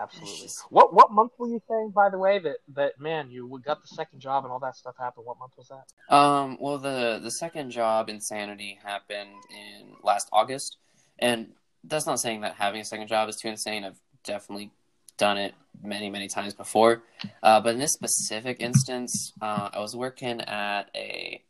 Absolutely. 0.00 0.42
Just- 0.42 0.60
What 0.70 0.94
what 0.94 1.12
month 1.12 1.32
were 1.38 1.48
you 1.48 1.60
saying, 1.68 1.90
by 1.94 2.08
the 2.08 2.18
way, 2.18 2.38
that 2.38 2.56
that 2.74 2.98
man 2.98 3.30
you 3.30 3.60
got 3.64 3.82
the 3.82 3.88
second 3.88 4.20
job 4.20 4.44
and 4.44 4.52
all 4.52 4.58
that 4.60 4.76
stuff 4.76 4.94
happened? 4.98 5.26
What 5.26 5.38
month 5.38 5.52
was 5.58 5.68
that? 5.68 6.14
Um, 6.14 6.56
well, 6.60 6.78
the 6.78 7.20
the 7.22 7.30
second 7.30 7.70
job 7.70 8.08
insanity 8.08 8.78
happened 8.82 9.30
in 9.50 9.96
last 10.02 10.28
August, 10.32 10.78
and 11.18 11.52
that's 11.84 12.06
not 12.06 12.18
saying 12.20 12.40
that 12.42 12.54
having 12.54 12.80
a 12.80 12.84
second 12.84 13.08
job 13.08 13.28
is 13.28 13.36
too 13.36 13.48
insane. 13.48 13.84
I've 13.84 14.00
definitely 14.24 14.70
done 15.18 15.36
it 15.36 15.54
many 15.82 16.08
many 16.08 16.28
times 16.28 16.54
before, 16.54 17.02
uh, 17.42 17.60
but 17.60 17.74
in 17.74 17.78
this 17.78 17.92
specific 17.92 18.56
instance, 18.60 19.32
uh, 19.42 19.68
I 19.72 19.80
was 19.80 19.94
working 19.94 20.40
at 20.40 20.84
a 20.94 21.42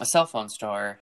a 0.00 0.06
cell 0.06 0.26
phone 0.26 0.48
store. 0.48 0.98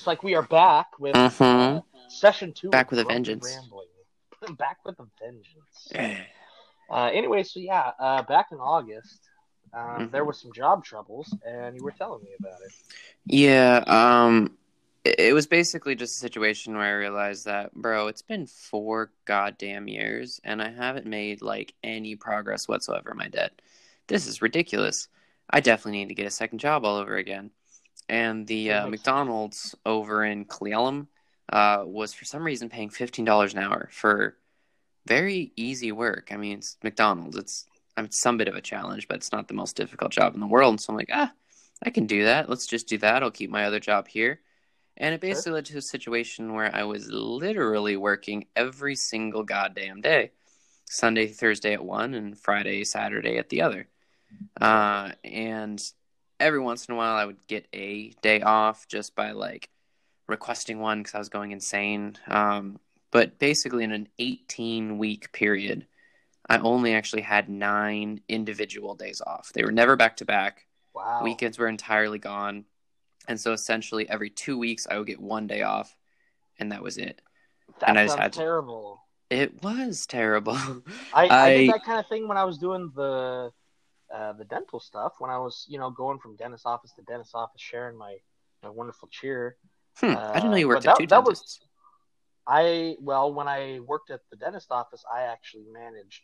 Looks 0.00 0.06
like 0.06 0.22
we 0.22 0.34
are 0.34 0.42
back 0.42 0.98
with 0.98 1.14
uh, 1.14 1.80
session 2.08 2.54
two. 2.54 2.70
Back 2.70 2.90
with 2.90 3.00
a 3.00 3.04
vengeance. 3.04 3.44
Rambling. 3.44 4.56
back 4.56 4.78
with 4.86 4.98
a 4.98 5.06
vengeance. 5.22 6.22
Uh, 6.90 7.10
anyway, 7.12 7.42
so 7.42 7.60
yeah, 7.60 7.90
uh, 7.98 8.22
back 8.22 8.46
in 8.50 8.56
August, 8.58 9.28
um, 9.74 10.08
Mhm. 10.08 10.10
there 10.10 10.24
was 10.24 10.40
some 10.40 10.52
job 10.54 10.84
troubles, 10.84 11.36
and 11.46 11.76
you 11.76 11.84
were 11.84 11.90
telling 11.90 12.22
me 12.24 12.30
about 12.38 12.62
it. 12.62 12.72
Yeah, 13.26 13.84
um 13.86 14.56
it 15.04 15.20
it 15.20 15.34
was 15.34 15.46
basically 15.46 15.94
just 15.94 16.16
a 16.16 16.18
situation 16.18 16.74
where 16.76 16.86
I 16.86 16.98
realized 16.98 17.44
that, 17.44 17.74
bro, 17.74 18.06
it's 18.06 18.22
been 18.22 18.46
four 18.46 19.12
goddamn 19.26 19.86
years 19.86 20.40
and 20.44 20.62
I 20.62 20.70
haven't 20.70 21.06
made 21.06 21.42
like 21.42 21.74
any 21.84 22.16
progress 22.16 22.66
whatsoever 22.68 23.10
in 23.10 23.18
my 23.18 23.28
debt. 23.28 23.60
This 24.06 24.26
is 24.26 24.40
ridiculous. 24.40 25.08
I 25.50 25.60
definitely 25.60 25.98
need 26.00 26.08
to 26.08 26.14
get 26.14 26.26
a 26.26 26.30
second 26.30 26.58
job 26.58 26.84
all 26.86 26.96
over 26.96 27.16
again. 27.16 27.50
And 28.08 28.46
the 28.46 28.72
uh. 28.72 28.86
McDonald's 28.88 29.74
over 29.86 30.24
in 30.24 30.44
Cle 30.44 30.68
Elum 30.68 31.06
uh, 31.52 31.84
was 31.84 32.12
for 32.12 32.24
some 32.24 32.44
reason 32.44 32.68
paying 32.68 32.90
fifteen 32.90 33.24
dollars 33.24 33.54
an 33.54 33.60
hour 33.60 33.88
for 33.92 34.36
very 35.06 35.52
easy 35.56 35.92
work. 35.92 36.30
I 36.30 36.36
mean, 36.36 36.58
it's 36.58 36.76
McDonald's. 36.82 37.36
It's 37.36 37.66
I 37.96 38.02
mean, 38.02 38.10
some 38.10 38.36
bit 38.36 38.48
of 38.48 38.54
a 38.54 38.60
challenge, 38.60 39.08
but 39.08 39.16
it's 39.16 39.32
not 39.32 39.48
the 39.48 39.54
most 39.54 39.76
difficult 39.76 40.12
job 40.12 40.34
in 40.34 40.40
the 40.40 40.46
world. 40.46 40.72
And 40.72 40.80
so 40.80 40.92
I'm 40.92 40.96
like, 40.96 41.10
ah, 41.12 41.32
I 41.84 41.90
can 41.90 42.06
do 42.06 42.24
that. 42.24 42.48
Let's 42.48 42.66
just 42.66 42.88
do 42.88 42.98
that. 42.98 43.22
I'll 43.22 43.30
keep 43.30 43.50
my 43.50 43.64
other 43.64 43.80
job 43.80 44.08
here. 44.08 44.40
And 44.96 45.14
it 45.14 45.20
Sure. 45.20 45.30
basically 45.30 45.52
led 45.52 45.64
to 45.66 45.78
a 45.78 45.82
situation 45.82 46.52
where 46.52 46.74
I 46.74 46.84
was 46.84 47.08
literally 47.10 47.96
working 47.96 48.46
every 48.54 48.94
single 48.96 49.42
goddamn 49.42 50.00
day 50.02 50.32
Sunday, 50.84 51.28
Thursday 51.28 51.72
at 51.72 51.84
one, 51.84 52.14
and 52.14 52.38
Friday, 52.38 52.84
Saturday 52.84 53.38
at 53.38 53.48
the 53.48 53.62
other. 53.62 53.88
Uh, 54.60 55.12
and 55.24 55.82
every 56.40 56.60
once 56.60 56.86
in 56.86 56.94
a 56.94 56.96
while, 56.96 57.14
I 57.14 57.24
would 57.24 57.46
get 57.46 57.66
a 57.72 58.10
day 58.22 58.40
off 58.40 58.88
just 58.88 59.14
by 59.14 59.32
like 59.32 59.68
requesting 60.26 60.80
one 60.80 61.00
because 61.00 61.14
I 61.14 61.18
was 61.18 61.28
going 61.28 61.52
insane. 61.52 62.16
Um, 62.26 62.78
but 63.12 63.38
basically, 63.38 63.84
in 63.84 63.92
an 63.92 64.08
18 64.18 64.98
week 64.98 65.32
period, 65.32 65.86
I 66.48 66.58
only 66.58 66.94
actually 66.94 67.22
had 67.22 67.48
nine 67.48 68.20
individual 68.28 68.94
days 68.94 69.20
off. 69.24 69.52
They 69.52 69.64
were 69.64 69.72
never 69.72 69.96
back 69.96 70.16
to 70.18 70.24
back. 70.24 70.66
Wow. 70.94 71.22
Weekends 71.22 71.58
were 71.58 71.68
entirely 71.68 72.18
gone. 72.18 72.64
And 73.28 73.38
so 73.38 73.52
essentially 73.52 74.08
every 74.08 74.30
two 74.30 74.58
weeks 74.58 74.86
I 74.90 74.98
would 74.98 75.06
get 75.06 75.20
one 75.20 75.46
day 75.46 75.62
off 75.62 75.96
and 76.58 76.72
that 76.72 76.82
was 76.82 76.96
it. 76.98 77.20
That 77.78 77.90
and 77.90 77.98
I 77.98 78.06
just 78.06 78.18
had 78.18 78.32
to- 78.32 78.38
terrible. 78.38 79.00
It 79.28 79.62
was 79.62 80.06
terrible. 80.06 80.56
I, 81.14 81.26
I, 81.28 81.28
I- 81.28 81.56
did 81.58 81.70
that 81.70 81.84
kind 81.84 82.00
of 82.00 82.08
thing 82.08 82.26
when 82.26 82.36
I 82.36 82.44
was 82.44 82.58
doing 82.58 82.90
the 82.96 83.52
uh, 84.14 84.32
the 84.32 84.44
dental 84.44 84.80
stuff. 84.80 85.14
When 85.18 85.30
I 85.30 85.38
was, 85.38 85.66
you 85.68 85.78
know, 85.78 85.90
going 85.90 86.18
from 86.18 86.36
dentist 86.36 86.66
office 86.66 86.92
to 86.92 87.02
dentist 87.02 87.34
office, 87.34 87.60
sharing 87.60 87.96
my 87.96 88.16
my 88.62 88.68
wonderful 88.68 89.08
chair. 89.08 89.56
Hmm, 89.96 90.14
I 90.16 90.34
didn't 90.34 90.50
know 90.50 90.56
you 90.56 90.66
Uh, 90.66 90.68
worked 90.74 90.86
at 90.86 90.96
two 90.96 91.06
that- 91.06 91.10
that 91.10 91.24
was- 91.24 91.38
dentists. 91.40 91.60
I 92.46 92.96
well, 93.00 93.32
when 93.32 93.48
I 93.48 93.80
worked 93.80 94.10
at 94.10 94.20
the 94.30 94.36
dentist 94.36 94.70
office, 94.70 95.04
I 95.10 95.22
actually 95.22 95.64
managed 95.66 96.22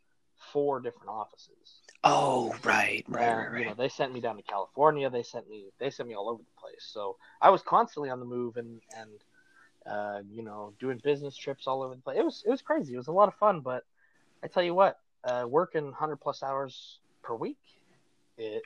four 0.53 0.81
different 0.81 1.09
offices. 1.09 1.83
Oh, 2.05 2.55
right, 2.65 3.05
right, 3.09 3.23
and, 3.25 3.53
right, 3.53 3.61
You 3.61 3.67
know, 3.67 3.75
they 3.75 3.89
sent 3.89 4.13
me 4.13 4.21
down 4.21 4.37
to 4.37 4.43
California. 4.43 5.09
They 5.09 5.23
sent 5.23 5.49
me. 5.49 5.71
They 5.79 5.91
sent 5.91 6.09
me 6.09 6.15
all 6.15 6.29
over 6.29 6.43
the 6.43 6.61
place. 6.61 6.85
So 6.85 7.17
I 7.41 7.51
was 7.51 7.63
constantly 7.63 8.11
on 8.11 8.21
the 8.21 8.27
move 8.27 8.57
and 8.57 8.81
and 8.97 9.11
uh, 9.87 10.23
you 10.29 10.43
know 10.43 10.75
doing 10.81 10.99
business 10.99 11.37
trips 11.37 11.67
all 11.67 11.83
over 11.83 11.95
the 11.95 12.03
place. 12.03 12.19
It 12.19 12.25
was 12.25 12.43
it 12.45 12.51
was 12.51 12.63
crazy. 12.63 12.95
It 12.95 12.99
was 12.99 13.09
a 13.09 13.13
lot 13.13 13.29
of 13.29 13.35
fun. 13.35 13.61
But 13.61 13.85
I 14.43 14.49
tell 14.49 14.63
you 14.63 14.75
what, 14.75 14.99
uh, 15.25 15.47
working 15.49 15.93
hundred 15.93 16.17
plus 16.17 16.43
hours 16.43 16.99
per 17.27 17.35
week, 17.35 17.59
it 18.39 18.63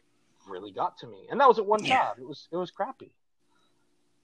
really 0.47 0.73
got 0.73 0.99
to 0.99 1.07
me. 1.07 1.27
And 1.31 1.41
that 1.41 1.49
was 1.49 1.59
at 1.59 1.67
one 1.67 1.83
Yeah. 1.83 1.97
job. 1.97 2.19
It 2.19 2.27
was 2.27 2.49
it 2.53 2.57
was 2.57 2.71
crappy. 2.71 3.13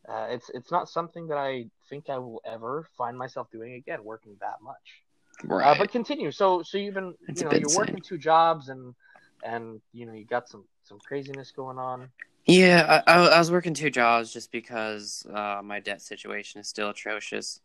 Uh, 0.09 0.29
it's 0.31 0.51
it's 0.51 0.71
not 0.71 0.89
something 0.89 1.29
that 1.29 1.39
I 1.39 1.67
think 1.89 2.09
I 2.09 2.19
will 2.19 2.41
ever 2.45 2.87
find 2.97 3.19
myself 3.19 3.51
doing 3.51 3.75
again, 3.75 4.05
working 4.05 4.37
that 4.41 4.61
much. 4.63 5.03
Right. 5.45 5.67
Uh, 5.67 5.75
but 5.79 5.91
continue. 5.91 6.31
So 6.31 6.63
so 6.63 6.79
you've 6.79 6.95
been 6.95 7.15
It's 7.29 7.41
you 7.41 7.47
know 7.47 7.55
you're 7.55 7.75
working 7.77 8.01
two 8.01 8.19
jobs 8.19 8.69
and 8.69 8.95
and 9.43 9.81
you 9.93 10.07
know 10.07 10.13
you 10.13 10.25
got 10.25 10.49
some 10.49 10.65
some 10.85 10.99
craziness 11.01 11.51
going 11.51 11.79
on. 11.79 12.09
Yeah, 12.47 13.03
I, 13.07 13.13
I, 13.13 13.27
I 13.27 13.39
was 13.39 13.51
working 13.51 13.75
two 13.75 13.91
jobs 13.91 14.33
just 14.33 14.53
because 14.53 15.27
uh, 15.33 15.61
my 15.65 15.81
debt 15.81 16.01
situation 16.01 16.61
is 16.61 16.69
still 16.69 16.91
atrocious. 16.91 17.61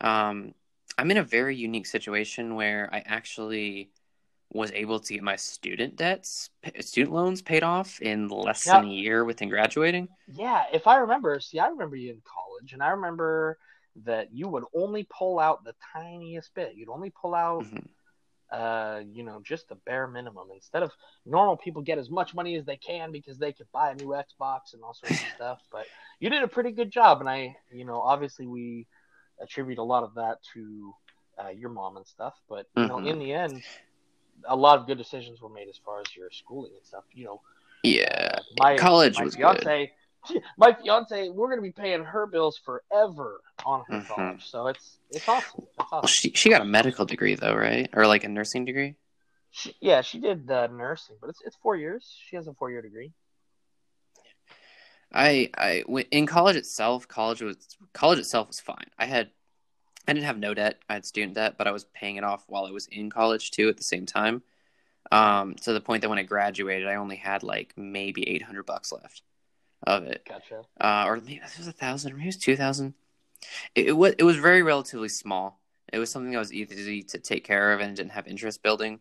Um, 0.00 0.54
I'm 0.96 1.10
in 1.10 1.18
a 1.18 1.22
very 1.22 1.54
unique 1.54 1.86
situation 1.86 2.54
where 2.54 2.88
I 2.92 3.02
actually 3.04 3.90
was 4.52 4.70
able 4.72 5.00
to 5.00 5.14
get 5.14 5.22
my 5.22 5.36
student 5.36 5.96
debts, 5.96 6.50
student 6.80 7.14
loans 7.14 7.40
paid 7.42 7.62
off 7.62 8.00
in 8.00 8.28
less 8.28 8.64
than 8.64 8.84
a 8.84 8.88
year 8.88 9.24
within 9.24 9.48
graduating. 9.48 10.08
Yeah, 10.34 10.64
if 10.72 10.86
I 10.86 10.96
remember, 10.96 11.40
see, 11.40 11.58
I 11.58 11.68
remember 11.68 11.96
you 11.96 12.10
in 12.10 12.22
college, 12.24 12.72
and 12.72 12.82
I 12.82 12.88
remember 12.90 13.58
that 14.04 14.32
you 14.32 14.48
would 14.48 14.64
only 14.74 15.06
pull 15.10 15.38
out 15.38 15.64
the 15.64 15.74
tiniest 15.92 16.54
bit. 16.54 16.74
You'd 16.74 16.88
only 16.88 17.10
pull 17.10 17.34
out, 17.34 17.64
Mhm. 17.64 17.88
uh, 18.50 19.02
you 19.10 19.22
know, 19.22 19.40
just 19.42 19.68
the 19.68 19.74
bare 19.74 20.06
minimum. 20.06 20.48
Instead 20.54 20.82
of 20.82 20.92
normal 21.24 21.56
people 21.56 21.82
get 21.82 21.98
as 21.98 22.10
much 22.10 22.34
money 22.34 22.56
as 22.56 22.64
they 22.64 22.76
can 22.76 23.10
because 23.12 23.38
they 23.38 23.52
could 23.52 23.70
buy 23.72 23.90
a 23.90 23.94
new 23.94 24.08
Xbox 24.08 24.74
and 24.74 24.82
all 24.82 24.94
sorts 24.94 25.22
of 25.22 25.28
stuff. 25.36 25.62
But 25.70 25.86
you 26.20 26.28
did 26.30 26.42
a 26.42 26.48
pretty 26.48 26.72
good 26.72 26.90
job, 26.90 27.20
and 27.20 27.28
I, 27.28 27.56
you 27.70 27.84
know, 27.84 28.00
obviously 28.00 28.46
we 28.46 28.86
attribute 29.40 29.78
a 29.78 29.82
lot 29.82 30.04
of 30.04 30.14
that 30.14 30.38
to 30.54 30.94
uh, 31.42 31.48
your 31.48 31.70
mom 31.70 31.96
and 31.96 32.06
stuff. 32.06 32.34
But 32.48 32.66
you 32.74 32.86
know, 32.86 32.96
Mhm. 32.96 33.06
in 33.06 33.18
the 33.18 33.32
end, 33.32 33.62
a 34.46 34.56
lot 34.56 34.78
of 34.78 34.86
good 34.86 34.98
decisions 34.98 35.40
were 35.40 35.48
made 35.48 35.68
as 35.68 35.78
far 35.84 36.00
as 36.00 36.14
your 36.16 36.30
schooling 36.30 36.72
and 36.76 36.84
stuff. 36.86 37.04
You 37.12 37.24
know, 37.26 37.40
Yeah, 37.82 38.38
uh, 38.38 38.42
my 38.58 38.76
college 38.76 39.14
my 39.14 39.24
was 39.24 39.34
fiance, 39.34 39.92
my 40.58 40.72
fiance, 40.72 41.28
we're 41.30 41.50
gonna 41.50 41.62
be 41.62 41.72
paying 41.72 42.04
her 42.04 42.26
bills 42.26 42.58
forever 42.64 43.40
on 43.64 43.84
her 43.88 43.94
Mhm. 43.96 44.06
college. 44.08 44.44
So 44.48 44.66
it's 44.68 44.98
it's 45.10 45.28
awesome. 45.28 45.66
It's 45.78 45.92
Well, 45.92 46.06
she 46.06 46.30
she 46.32 46.50
got 46.50 46.62
a 46.62 46.66
medical 46.66 47.04
degree 47.04 47.34
though, 47.34 47.54
right? 47.54 47.88
Or 47.92 48.06
like 48.06 48.24
a 48.24 48.28
nursing 48.28 48.64
degree? 48.64 48.96
She, 49.50 49.76
yeah, 49.80 50.00
she 50.00 50.18
did 50.18 50.50
uh, 50.50 50.66
nursing, 50.66 51.16
but 51.20 51.30
it's 51.30 51.40
it's 51.42 51.56
four 51.56 51.76
years. 51.76 52.16
She 52.28 52.36
has 52.36 52.48
a 52.48 52.54
four 52.54 52.70
year 52.70 52.82
degree. 52.82 53.12
I 55.12 55.50
I 55.56 55.84
in 56.10 56.26
college 56.26 56.56
itself, 56.56 57.06
college 57.08 57.42
was 57.42 57.76
college 57.92 58.18
itself 58.18 58.48
was 58.48 58.60
fine. 58.60 58.86
I 58.98 59.06
had 59.06 59.30
I 60.06 60.12
didn't 60.12 60.26
have 60.26 60.38
no 60.38 60.54
debt. 60.54 60.78
I 60.88 60.94
had 60.94 61.04
student 61.04 61.34
debt, 61.34 61.54
but 61.56 61.66
I 61.66 61.70
was 61.70 61.84
paying 61.84 62.16
it 62.16 62.24
off 62.24 62.44
while 62.48 62.66
I 62.66 62.70
was 62.70 62.86
in 62.88 63.10
college 63.10 63.50
too 63.50 63.68
at 63.68 63.76
the 63.76 63.84
same 63.84 64.06
time. 64.06 64.42
Um, 65.10 65.54
to 65.56 65.72
the 65.72 65.80
point 65.80 66.02
that 66.02 66.08
when 66.08 66.18
I 66.18 66.22
graduated, 66.22 66.88
I 66.88 66.94
only 66.94 67.16
had 67.16 67.42
like 67.42 67.74
maybe 67.76 68.28
eight 68.28 68.42
hundred 68.42 68.66
bucks 68.66 68.92
left 68.92 69.22
of 69.86 70.04
it, 70.04 70.24
Gotcha. 70.28 70.62
uh, 70.80 71.04
or 71.06 71.16
maybe 71.16 71.36
it 71.36 71.58
was 71.58 71.66
a 71.66 71.72
thousand, 71.72 72.12
maybe 72.12 72.24
it 72.24 72.26
was 72.26 72.36
two 72.36 72.56
thousand. 72.56 72.94
It, 73.74 73.88
it 73.88 73.92
was 73.92 74.14
it 74.18 74.24
was 74.24 74.36
very 74.36 74.62
relatively 74.62 75.08
small. 75.08 75.60
It 75.92 75.98
was 75.98 76.10
something 76.10 76.32
that 76.32 76.38
was 76.38 76.52
easy 76.52 77.02
to 77.02 77.18
take 77.18 77.44
care 77.44 77.72
of 77.72 77.80
and 77.80 77.94
didn't 77.96 78.12
have 78.12 78.26
interest 78.26 78.62
building. 78.62 79.00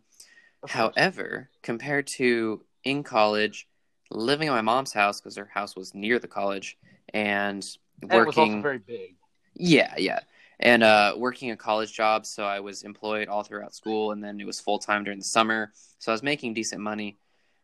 However, 0.67 1.49
compared 1.63 2.07
to 2.07 2.63
in 2.83 3.03
college, 3.03 3.67
living 4.09 4.47
at 4.49 4.51
my 4.51 4.61
mom's 4.61 4.93
house 4.93 5.21
because 5.21 5.37
her 5.37 5.49
house 5.53 5.75
was 5.75 5.93
near 5.95 6.19
the 6.19 6.27
college, 6.27 6.77
and 7.13 7.65
and 8.09 8.21
it 8.21 8.25
was 8.25 8.37
also 8.37 8.51
working, 8.51 8.61
very 8.61 8.79
big. 8.79 9.15
yeah, 9.55 9.93
yeah, 9.97 10.19
and 10.61 10.83
uh, 10.83 11.15
working 11.17 11.51
a 11.51 11.57
college 11.57 11.93
job, 11.93 12.25
so 12.25 12.43
I 12.45 12.59
was 12.59 12.83
employed 12.83 13.27
all 13.27 13.43
throughout 13.43 13.75
school, 13.75 14.11
and 14.11 14.23
then 14.23 14.39
it 14.39 14.45
was 14.45 14.59
full 14.59 14.79
time 14.79 15.03
during 15.03 15.19
the 15.19 15.25
summer, 15.25 15.73
so 15.99 16.11
I 16.11 16.15
was 16.15 16.23
making 16.23 16.53
decent 16.53 16.81
money. 16.81 17.17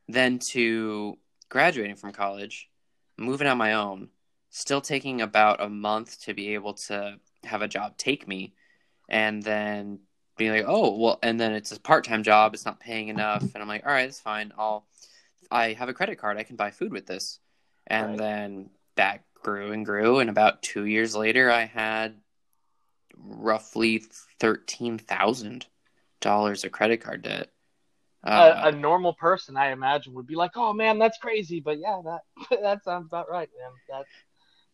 Then 0.07 0.39
to 0.39 1.17
graduating 1.49 1.95
from 1.97 2.11
college, 2.13 2.69
moving 3.17 3.47
on 3.47 3.57
my 3.57 3.73
own, 3.73 4.09
still 4.49 4.81
taking 4.81 5.21
about 5.21 5.61
a 5.61 5.69
month 5.69 6.21
to 6.21 6.33
be 6.33 6.53
able 6.55 6.73
to 6.75 7.19
have 7.43 7.61
a 7.61 7.67
job 7.67 7.97
take 7.97 8.27
me, 8.27 8.53
and 9.09 9.43
then 9.43 9.99
being 10.37 10.51
like, 10.51 10.65
oh 10.67 10.97
well, 10.97 11.19
and 11.23 11.39
then 11.39 11.53
it's 11.53 11.71
a 11.71 11.79
part 11.79 12.05
time 12.05 12.23
job, 12.23 12.53
it's 12.53 12.65
not 12.65 12.79
paying 12.79 13.09
enough, 13.09 13.53
and 13.53 13.61
I'm 13.61 13.67
like, 13.69 13.85
all 13.85 13.91
right, 13.91 14.05
that's 14.05 14.19
fine. 14.19 14.51
I'll, 14.57 14.85
I 15.51 15.73
have 15.73 15.89
a 15.89 15.93
credit 15.93 16.17
card, 16.17 16.37
I 16.37 16.43
can 16.43 16.55
buy 16.55 16.71
food 16.71 16.91
with 16.91 17.05
this, 17.05 17.39
and 17.87 18.09
Right. 18.09 18.19
then 18.19 18.69
that 18.95 19.23
grew 19.35 19.71
and 19.71 19.85
grew, 19.85 20.19
and 20.19 20.29
about 20.29 20.61
two 20.63 20.85
years 20.85 21.15
later, 21.15 21.51
I 21.51 21.65
had 21.65 22.15
roughly 23.15 24.03
thirteen 24.39 24.97
thousand 24.97 25.65
dollars 26.19 26.63
of 26.63 26.71
credit 26.71 26.97
card 27.01 27.21
debt. 27.21 27.49
a, 28.23 28.29
Uh, 28.29 28.61
a 28.65 28.71
normal 28.71 29.13
person, 29.13 29.55
I 29.57 29.71
imagine, 29.71 30.13
would 30.15 30.27
be 30.27 30.35
like, 30.35 30.51
"Oh 30.55 30.73
man, 30.73 30.99
that's 30.99 31.17
crazy," 31.19 31.59
but 31.59 31.79
yeah, 31.79 32.01
that 32.03 32.21
that 32.61 32.83
sounds 32.83 33.07
about 33.07 33.29
right, 33.29 33.49
man. 33.59 33.71
That 33.89 34.05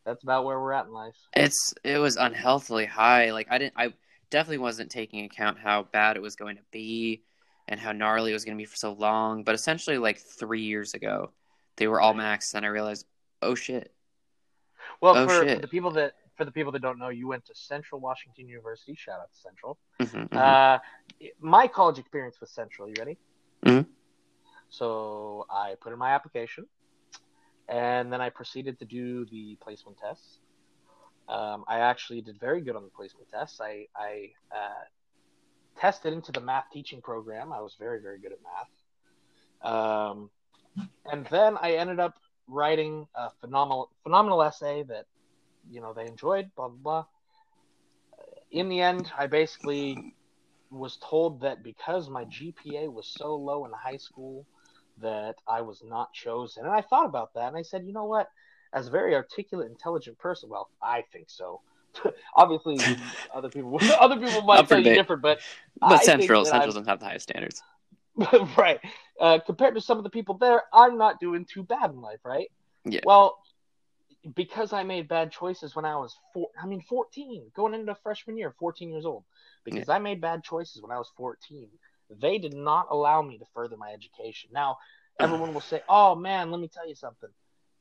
that's 0.05 0.23
about 0.23 0.45
where 0.45 0.59
we're 0.59 0.73
at 0.73 0.85
in 0.85 0.91
life. 0.91 1.15
it's 1.35 1.73
it 1.83 1.97
was 1.97 2.15
unhealthily 2.17 2.85
high. 2.85 3.31
Like 3.31 3.47
I 3.49 3.57
didn't, 3.57 3.73
I 3.77 3.93
definitely 4.29 4.57
wasn't 4.59 4.89
taking 4.91 5.25
account 5.25 5.59
how 5.59 5.83
bad 5.83 6.15
it 6.17 6.21
was 6.21 6.35
going 6.35 6.55
to 6.57 6.63
be 6.71 7.23
and 7.67 7.79
how 7.79 7.91
gnarly 7.93 8.31
it 8.31 8.33
was 8.33 8.43
going 8.43 8.57
to 8.57 8.61
be 8.61 8.65
for 8.65 8.75
so 8.75 8.91
long. 8.93 9.43
But 9.43 9.55
essentially, 9.55 9.97
like 9.97 10.19
three 10.19 10.63
years 10.63 10.93
ago, 10.93 11.31
they 11.77 11.87
were 11.87 12.01
all 12.01 12.13
maxed, 12.13 12.53
and 12.55 12.65
I 12.65 12.69
realized, 12.69 13.05
oh 13.41 13.55
shit. 13.55 13.93
Well, 14.99 15.15
Oh, 15.17 15.27
for, 15.27 15.39
for 15.39 15.45
shit. 15.45 15.61
the 15.61 15.67
people 15.67 15.91
that 15.91 16.13
for 16.35 16.45
the 16.45 16.51
people 16.51 16.71
that 16.71 16.81
don't 16.81 16.99
know, 16.99 17.09
you 17.09 17.27
went 17.27 17.45
to 17.45 17.55
Central 17.55 18.01
Washington 18.01 18.47
University. 18.47 18.95
Shout 18.95 19.19
out 19.19 19.31
to 19.31 19.37
Central. 19.37 19.77
Mhm, 19.99 20.29
mhm. 20.29 20.37
Uh, 20.37 20.79
my 21.39 21.67
college 21.67 21.99
experience 21.99 22.39
was 22.39 22.49
Central. 22.49 22.87
You 22.87 22.95
ready? 22.97 23.17
Mhm. 23.63 23.87
So 24.69 25.45
I 25.49 25.75
put 25.75 25.93
in 25.93 25.99
my 25.99 26.11
application, 26.11 26.67
and 27.67 28.11
then 28.11 28.21
I 28.21 28.29
proceeded 28.29 28.79
to 28.79 28.85
do 28.85 29.25
the 29.25 29.55
placement 29.57 29.97
tests. 29.99 30.39
Um, 31.29 31.63
I 31.67 31.79
actually 31.79 32.21
did 32.21 32.39
very 32.39 32.61
good 32.61 32.75
on 32.75 32.83
the 32.83 32.89
placement 32.89 33.29
tests. 33.29 33.61
I, 33.61 33.87
I 33.95 34.33
uh, 34.51 34.83
tested 35.77 36.13
into 36.13 36.31
the 36.31 36.41
math 36.41 36.65
teaching 36.71 37.01
program. 37.01 37.53
I 37.53 37.61
was 37.61 37.75
very, 37.79 38.01
very 38.01 38.19
good 38.19 38.33
at 38.33 38.39
math. 38.43 39.71
Um, 39.71 40.29
and 41.05 41.25
then 41.27 41.57
I 41.61 41.73
ended 41.73 41.99
up 41.99 42.15
writing 42.47 43.07
a 43.15 43.29
phenomenal, 43.39 43.89
phenomenal 44.03 44.41
essay 44.43 44.83
that, 44.83 45.05
you 45.69 45.81
know, 45.81 45.93
they 45.93 46.05
enjoyed. 46.05 46.51
Blah 46.55 46.69
blah 46.69 46.77
blah. 46.83 47.05
In 48.51 48.69
the 48.69 48.81
end, 48.81 49.11
I 49.17 49.27
basically 49.27 50.13
was 50.73 50.97
told 50.97 51.41
that 51.41 51.63
because 51.63 52.09
my 52.09 52.25
GPA 52.25 52.91
was 52.91 53.07
so 53.07 53.35
low 53.35 53.65
in 53.65 53.71
high 53.71 53.97
school 53.97 54.45
that 55.01 55.35
I 55.47 55.61
was 55.61 55.81
not 55.83 56.13
chosen. 56.13 56.65
And 56.65 56.73
I 56.73 56.81
thought 56.81 57.05
about 57.05 57.33
that 57.35 57.47
and 57.47 57.57
I 57.57 57.61
said, 57.61 57.85
you 57.85 57.93
know 57.93 58.05
what? 58.05 58.29
As 58.73 58.87
a 58.87 58.91
very 58.91 59.13
articulate, 59.15 59.69
intelligent 59.69 60.17
person, 60.17 60.49
well, 60.49 60.69
I 60.81 61.03
think 61.13 61.29
so. 61.29 61.61
Obviously, 62.35 62.79
other 63.33 63.49
people 63.49 63.79
other 63.99 64.17
people 64.17 64.41
might 64.41 64.67
tell 64.67 64.79
you 64.79 64.93
different, 64.95 65.21
but 65.21 65.39
but 65.79 66.01
I 66.01 66.03
Central 66.03 66.45
Central 66.45 66.67
doesn't 66.67 66.87
have 66.87 66.99
the 66.99 67.05
highest 67.05 67.29
standards. 67.29 67.61
right. 68.57 68.79
Uh, 69.19 69.39
compared 69.45 69.75
to 69.75 69.81
some 69.81 69.97
of 69.97 70.03
the 70.03 70.09
people 70.09 70.37
there, 70.37 70.63
I'm 70.73 70.97
not 70.97 71.19
doing 71.19 71.45
too 71.45 71.63
bad 71.63 71.91
in 71.91 72.01
life, 72.01 72.19
right? 72.23 72.51
Yeah. 72.83 73.01
Well, 73.05 73.42
because 74.35 74.71
I 74.73 74.83
made 74.83 75.07
bad 75.07 75.31
choices 75.31 75.75
when 75.75 75.85
I 75.85 75.95
was 75.95 76.15
four, 76.33 76.47
I 76.61 76.65
mean, 76.65 76.81
14, 76.81 77.51
going 77.55 77.73
into 77.73 77.95
freshman 77.95 78.37
year, 78.37 78.53
14 78.57 78.89
years 78.89 79.05
old, 79.05 79.23
because 79.65 79.89
I 79.89 79.99
made 79.99 80.21
bad 80.21 80.43
choices 80.43 80.81
when 80.81 80.91
I 80.91 80.97
was 80.97 81.11
14, 81.17 81.67
they 82.21 82.37
did 82.37 82.53
not 82.53 82.87
allow 82.89 83.21
me 83.21 83.37
to 83.37 83.45
further 83.53 83.77
my 83.77 83.91
education. 83.91 84.49
Now, 84.53 84.77
everyone 85.19 85.53
will 85.53 85.61
say, 85.61 85.81
oh 85.89 86.15
man, 86.15 86.51
let 86.51 86.61
me 86.61 86.69
tell 86.69 86.87
you 86.87 86.95
something. 86.95 87.29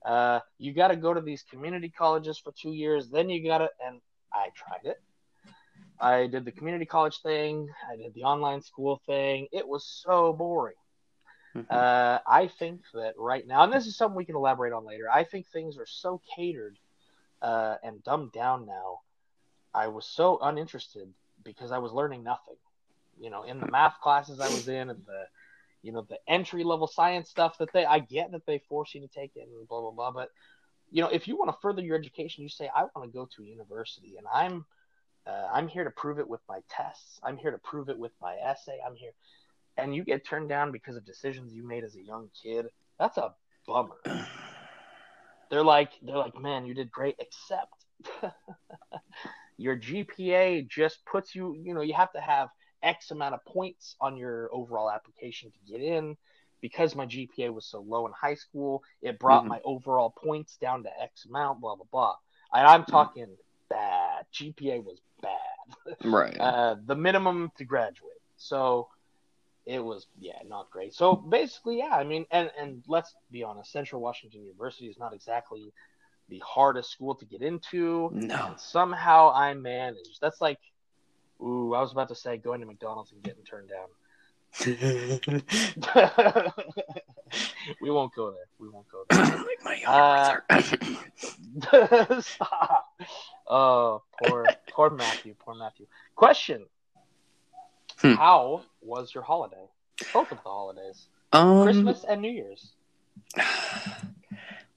Uh, 0.04 0.40
you 0.58 0.72
got 0.72 0.88
to 0.88 0.96
go 0.96 1.14
to 1.14 1.20
these 1.20 1.44
community 1.48 1.88
colleges 1.88 2.38
for 2.38 2.52
two 2.60 2.72
years, 2.72 3.08
then 3.08 3.30
you 3.30 3.46
got 3.46 3.58
to, 3.58 3.68
and 3.86 4.00
I 4.32 4.48
tried 4.56 4.90
it. 4.90 5.00
I 6.00 6.26
did 6.26 6.44
the 6.44 6.50
community 6.50 6.84
college 6.84 7.20
thing. 7.22 7.68
I 7.88 7.96
did 7.96 8.12
the 8.14 8.24
online 8.24 8.62
school 8.62 9.00
thing. 9.06 9.46
It 9.52 9.66
was 9.66 9.86
so 9.86 10.32
boring. 10.32 10.74
Mhm. 11.54 11.66
Uh, 11.70 12.18
I 12.26 12.48
think 12.48 12.82
that 12.94 13.14
right 13.18 13.46
now, 13.46 13.64
and 13.64 13.72
this 13.72 13.86
is 13.86 13.96
something 13.96 14.16
we 14.16 14.24
can 14.24 14.36
elaborate 14.36 14.72
on 14.72 14.86
later. 14.86 15.10
I 15.10 15.24
think 15.24 15.46
things 15.48 15.78
are 15.78 15.86
so 15.86 16.20
catered 16.36 16.78
uh, 17.42 17.76
and 17.82 18.02
dumbed 18.04 18.32
down 18.32 18.66
now. 18.66 19.00
I 19.74 19.88
was 19.88 20.06
so 20.06 20.38
uninterested 20.40 21.12
because 21.44 21.72
I 21.72 21.78
was 21.78 21.92
learning 21.92 22.22
nothing. 22.24 22.56
You 23.20 23.30
know, 23.30 23.42
in 23.44 23.60
the 23.60 23.70
math 23.70 24.00
classes 24.00 24.40
I 24.40 24.48
was 24.48 24.68
in, 24.68 24.90
and 24.90 25.04
the, 25.06 25.26
you 25.82 25.92
know, 25.92 26.02
the 26.08 26.18
entry 26.28 26.64
level 26.64 26.86
science 26.86 27.28
stuff 27.30 27.58
that 27.58 27.72
they, 27.72 27.84
I 27.84 28.00
get 28.00 28.32
that 28.32 28.46
they 28.46 28.58
force 28.68 28.94
you 28.94 29.00
to 29.02 29.08
take 29.08 29.32
it 29.36 29.48
and 29.48 29.68
blah 29.68 29.80
blah 29.80 29.90
blah. 29.90 30.10
But 30.10 30.30
you 30.90 31.02
know, 31.02 31.08
if 31.08 31.26
you 31.28 31.36
want 31.36 31.50
to 31.50 31.58
further 31.60 31.82
your 31.82 31.96
education, 31.96 32.42
you 32.42 32.48
say 32.48 32.70
I 32.74 32.82
want 32.94 33.04
to 33.04 33.08
go 33.08 33.26
to 33.36 33.42
a 33.42 33.46
university, 33.46 34.16
and 34.18 34.26
I'm, 34.32 34.64
uh, 35.26 35.48
I'm 35.52 35.68
here 35.68 35.84
to 35.84 35.90
prove 35.90 36.18
it 36.18 36.28
with 36.28 36.40
my 36.48 36.60
tests. 36.68 37.20
I'm 37.22 37.36
here 37.36 37.50
to 37.50 37.58
prove 37.58 37.88
it 37.88 37.98
with 37.98 38.12
my 38.20 38.36
essay. 38.36 38.78
I'm 38.86 38.94
here 38.94 39.12
and 39.76 39.94
you 39.94 40.04
get 40.04 40.26
turned 40.26 40.48
down 40.48 40.72
because 40.72 40.96
of 40.96 41.04
decisions 41.04 41.52
you 41.52 41.66
made 41.66 41.84
as 41.84 41.96
a 41.96 42.02
young 42.02 42.28
kid, 42.42 42.66
that's 42.98 43.18
a 43.18 43.34
bummer. 43.66 43.96
They're 45.50 45.62
like 45.62 45.90
they're 46.00 46.16
like, 46.16 46.38
man, 46.40 46.64
you 46.64 46.72
did 46.74 46.90
great, 46.90 47.16
except 47.18 47.74
your 49.58 49.76
GPA 49.76 50.66
just 50.68 51.04
puts 51.04 51.34
you, 51.34 51.54
you 51.62 51.74
know, 51.74 51.82
you 51.82 51.92
have 51.94 52.12
to 52.12 52.20
have 52.20 52.48
X 52.82 53.10
amount 53.10 53.34
of 53.34 53.44
points 53.44 53.94
on 54.00 54.16
your 54.16 54.48
overall 54.52 54.90
application 54.90 55.50
to 55.52 55.72
get 55.72 55.82
in. 55.82 56.16
Because 56.62 56.94
my 56.94 57.06
GPA 57.06 57.52
was 57.52 57.66
so 57.66 57.80
low 57.80 58.06
in 58.06 58.12
high 58.12 58.36
school, 58.36 58.82
it 59.02 59.18
brought 59.18 59.44
Mhm. 59.44 59.48
my 59.48 59.60
overall 59.64 60.10
points 60.10 60.56
down 60.56 60.84
to 60.84 61.02
X 61.02 61.26
amount, 61.26 61.60
blah 61.60 61.74
blah 61.74 61.86
blah. 61.90 62.14
And 62.54 62.66
I'm 62.66 62.84
talking 62.84 63.36
bad. 63.68 64.26
GPA 64.32 64.78
was 64.84 65.00
bad 65.20 65.96
Right. 66.04 66.36
uh, 66.40 66.76
the 66.86 66.94
minimum 66.94 67.50
to 67.56 67.64
graduate. 67.64 68.22
So 68.36 68.88
it 69.66 69.78
was 69.78 70.06
yeah 70.18 70.38
not 70.46 70.70
great. 70.70 70.94
So 70.94 71.16
basically 71.16 71.78
yeah, 71.78 71.94
I 71.94 72.04
mean 72.04 72.26
and 72.30 72.50
and 72.58 72.82
let's 72.86 73.14
be 73.30 73.42
honest, 73.42 73.72
Central 73.72 74.00
Washington 74.00 74.42
University 74.42 74.86
is 74.86 74.98
not 74.98 75.14
exactly 75.14 75.72
the 76.28 76.42
hardest 76.44 76.90
school 76.90 77.14
to 77.16 77.24
get 77.24 77.42
into. 77.42 78.10
no. 78.12 78.46
And 78.48 78.60
somehow 78.60 79.32
I 79.32 79.54
managed. 79.54 80.18
That's 80.20 80.40
like 80.40 80.58
ooh, 81.40 81.74
I 81.74 81.80
was 81.80 81.92
about 81.92 82.08
to 82.08 82.14
say 82.14 82.36
going 82.36 82.60
to 82.60 82.66
McDonald's 82.66 83.12
and 83.12 83.22
getting 83.22 83.44
turned 83.44 83.68
down. 83.68 83.88
we 87.80 87.90
won't 87.90 88.14
go 88.14 88.30
there. 88.30 88.46
We 88.58 88.68
won't 88.68 88.86
go 88.90 89.04
there. 89.08 89.26
like 89.44 89.64
my 89.64 89.82
Uh, 89.86 90.40
Stop. 92.20 92.86
Oh, 93.48 94.02
poor, 94.18 94.46
poor 94.70 94.90
Matthew. 94.90 95.34
Poor 95.38 95.54
Matthew. 95.54 95.86
Question: 96.14 96.66
Hmm. 98.02 98.14
How 98.14 98.62
was 98.80 99.14
your 99.14 99.22
holiday? 99.22 99.68
Both 100.12 100.32
of 100.32 100.38
the 100.42 100.48
holidays, 100.48 101.06
um, 101.32 101.62
Christmas 101.62 102.04
and 102.08 102.20
New 102.20 102.30
Year's. 102.30 102.72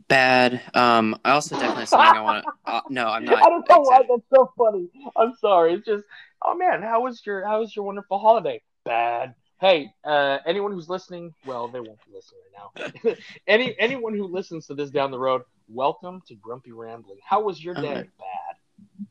bad. 0.08 0.62
Um, 0.74 1.20
I 1.26 1.32
also 1.32 1.56
definitely 1.56 1.88
something 1.88 2.18
I 2.18 2.22
want 2.22 2.44
to. 2.44 2.52
Uh, 2.72 2.82
no, 2.90 3.08
I'm 3.08 3.26
not. 3.26 3.44
I 3.44 3.50
don't 3.50 3.68
know 3.68 3.80
why 3.80 4.02
that's 4.08 4.30
so 4.34 4.52
funny. 4.58 4.90
I'm 5.16 5.34
sorry. 5.42 5.74
It's 5.74 5.86
just, 5.86 6.06
oh 6.44 6.56
man, 6.56 6.82
how 6.82 7.02
was 7.02 7.22
your 7.26 7.46
how 7.46 7.60
was 7.60 7.76
your 7.76 7.86
wonderful 7.86 8.20
holiday? 8.20 8.62
Bad. 8.84 9.34
Hey, 9.60 9.90
uh, 10.04 10.40
anyone 10.46 10.72
who's 10.72 10.90
listening, 10.90 11.34
well, 11.46 11.68
they 11.68 11.80
won't 11.80 11.98
be 12.06 12.14
listening 12.14 12.42
right 12.54 13.06
now. 13.06 13.14
Any 13.48 13.76
anyone 13.80 14.14
who 14.14 14.28
listens 14.28 14.68
to 14.68 14.76
this 14.76 14.92
down 14.92 15.12
the 15.12 15.20
road, 15.20 15.44
welcome 15.68 16.22
to 16.28 16.36
Grumpy 16.36 16.74
Rambling. 16.74 17.20
How 17.28 17.42
was 17.42 17.64
your 17.64 17.74
day? 17.74 18.08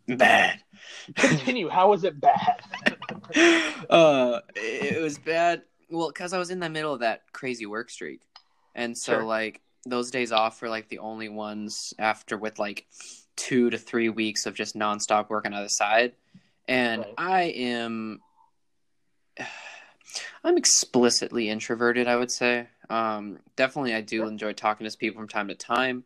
Bad. 0.06 0.18
bad. 0.18 0.60
Continue. 1.16 1.68
How 1.68 1.90
was 1.90 2.04
it 2.04 2.20
bad? 2.20 2.60
uh, 3.90 4.40
it 4.56 5.00
was 5.02 5.18
bad. 5.18 5.62
Well, 5.90 6.08
because 6.08 6.32
I 6.32 6.38
was 6.38 6.50
in 6.50 6.60
the 6.60 6.68
middle 6.70 6.92
of 6.92 7.00
that 7.00 7.22
crazy 7.32 7.66
work 7.66 7.90
streak, 7.90 8.22
and 8.74 8.96
so 8.96 9.12
Sure. 9.12 9.24
like 9.24 9.60
those 9.86 10.10
days 10.10 10.32
off 10.32 10.60
were 10.62 10.68
like 10.68 10.88
the 10.88 10.98
only 10.98 11.28
ones 11.28 11.92
after 11.98 12.36
with 12.38 12.58
like 12.58 12.86
two 13.36 13.70
to 13.70 13.78
three 13.78 14.08
weeks 14.08 14.46
of 14.46 14.54
just 14.54 14.74
nonstop 14.76 15.28
work 15.28 15.44
on 15.46 15.52
the 15.52 15.58
other 15.58 15.68
side, 15.68 16.12
and 16.68 17.02
Right. 17.02 17.14
I 17.18 17.42
am. 17.56 18.20
I'm 20.44 20.56
explicitly 20.56 21.48
introverted, 21.48 22.06
I 22.06 22.16
would 22.16 22.30
say. 22.30 22.68
Um, 22.90 23.38
definitely, 23.56 23.94
I 23.94 24.00
do 24.00 24.18
Sure. 24.18 24.28
enjoy 24.28 24.52
talking 24.52 24.88
to 24.88 24.96
people 24.96 25.20
from 25.20 25.28
time 25.28 25.48
to 25.48 25.54
time, 25.54 26.04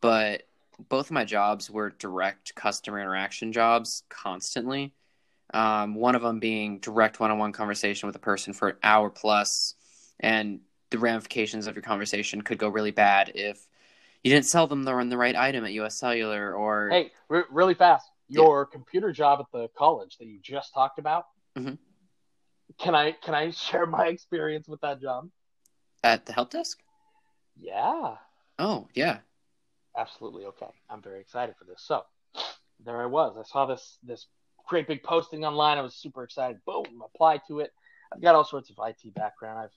but 0.00 0.42
both 0.88 1.06
of 1.06 1.12
my 1.12 1.24
jobs 1.24 1.70
were 1.70 1.90
direct 1.90 2.54
customer 2.54 3.00
interaction 3.00 3.52
jobs 3.52 4.02
constantly. 4.08 4.92
Um, 5.54 5.94
one 5.94 6.14
of 6.14 6.22
them 6.22 6.40
being 6.40 6.80
direct 6.80 7.20
one-on-one 7.20 7.52
conversation 7.52 8.06
with 8.06 8.16
a 8.16 8.20
person 8.20 8.52
for 8.52 8.70
an 8.70 8.76
hour 8.82 9.10
plus, 9.10 9.74
and 10.20 10.60
the 10.90 10.98
ramifications 10.98 11.66
of 11.66 11.74
your 11.74 11.82
conversation 11.82 12.42
could 12.42 12.58
go 12.58 12.68
really 12.68 12.90
bad 12.90 13.32
if 13.34 13.66
you 14.22 14.30
didn't 14.32 14.46
sell 14.46 14.66
them 14.66 14.82
the, 14.82 15.04
the 15.04 15.16
right 15.16 15.36
item 15.36 15.64
at 15.64 15.72
US 15.72 15.94
Cellular 15.96 16.54
or 16.54 16.90
Hey, 16.90 17.12
re- 17.28 17.44
really 17.50 17.74
fast. 17.74 18.08
Your 18.28 18.66
computer 18.66 19.12
job 19.12 19.38
at 19.40 19.46
the 19.52 19.68
college 19.78 20.16
that 20.18 20.26
you 20.26 20.40
just 20.42 20.74
talked 20.74 20.98
about. 20.98 21.26
Mhm. 21.56 21.78
Can 22.78 22.94
I 22.94 23.12
can 23.12 23.34
I 23.34 23.50
share 23.50 23.86
my 23.86 24.06
experience 24.08 24.68
with 24.68 24.80
that 24.80 25.00
job? 25.00 25.30
at 26.02 26.26
the 26.26 26.32
help 26.32 26.50
desk. 26.50 26.82
Yeah, 27.56 28.16
Oh 28.58 28.88
yeah, 28.94 29.18
absolutely. 29.96 30.44
Okay, 30.46 30.70
I'm 30.90 31.02
very 31.02 31.20
excited 31.20 31.54
for 31.56 31.64
this. 31.64 31.82
So 31.82 32.02
there 32.84 33.00
I 33.00 33.06
was. 33.06 33.36
I 33.38 33.42
saw 33.44 33.66
this 33.66 33.98
this 34.02 34.26
great 34.66 34.86
big 34.86 35.02
posting 35.02 35.44
online. 35.44 35.78
I 35.78 35.82
was 35.82 35.94
super 35.94 36.22
excited. 36.22 36.60
Boom, 36.66 37.02
apply 37.04 37.38
to 37.48 37.60
it. 37.60 37.72
I've 38.12 38.22
got 38.22 38.34
all 38.34 38.44
sorts 38.44 38.70
of 38.70 38.76
IT 38.84 39.14
background. 39.14 39.58
I've 39.58 39.70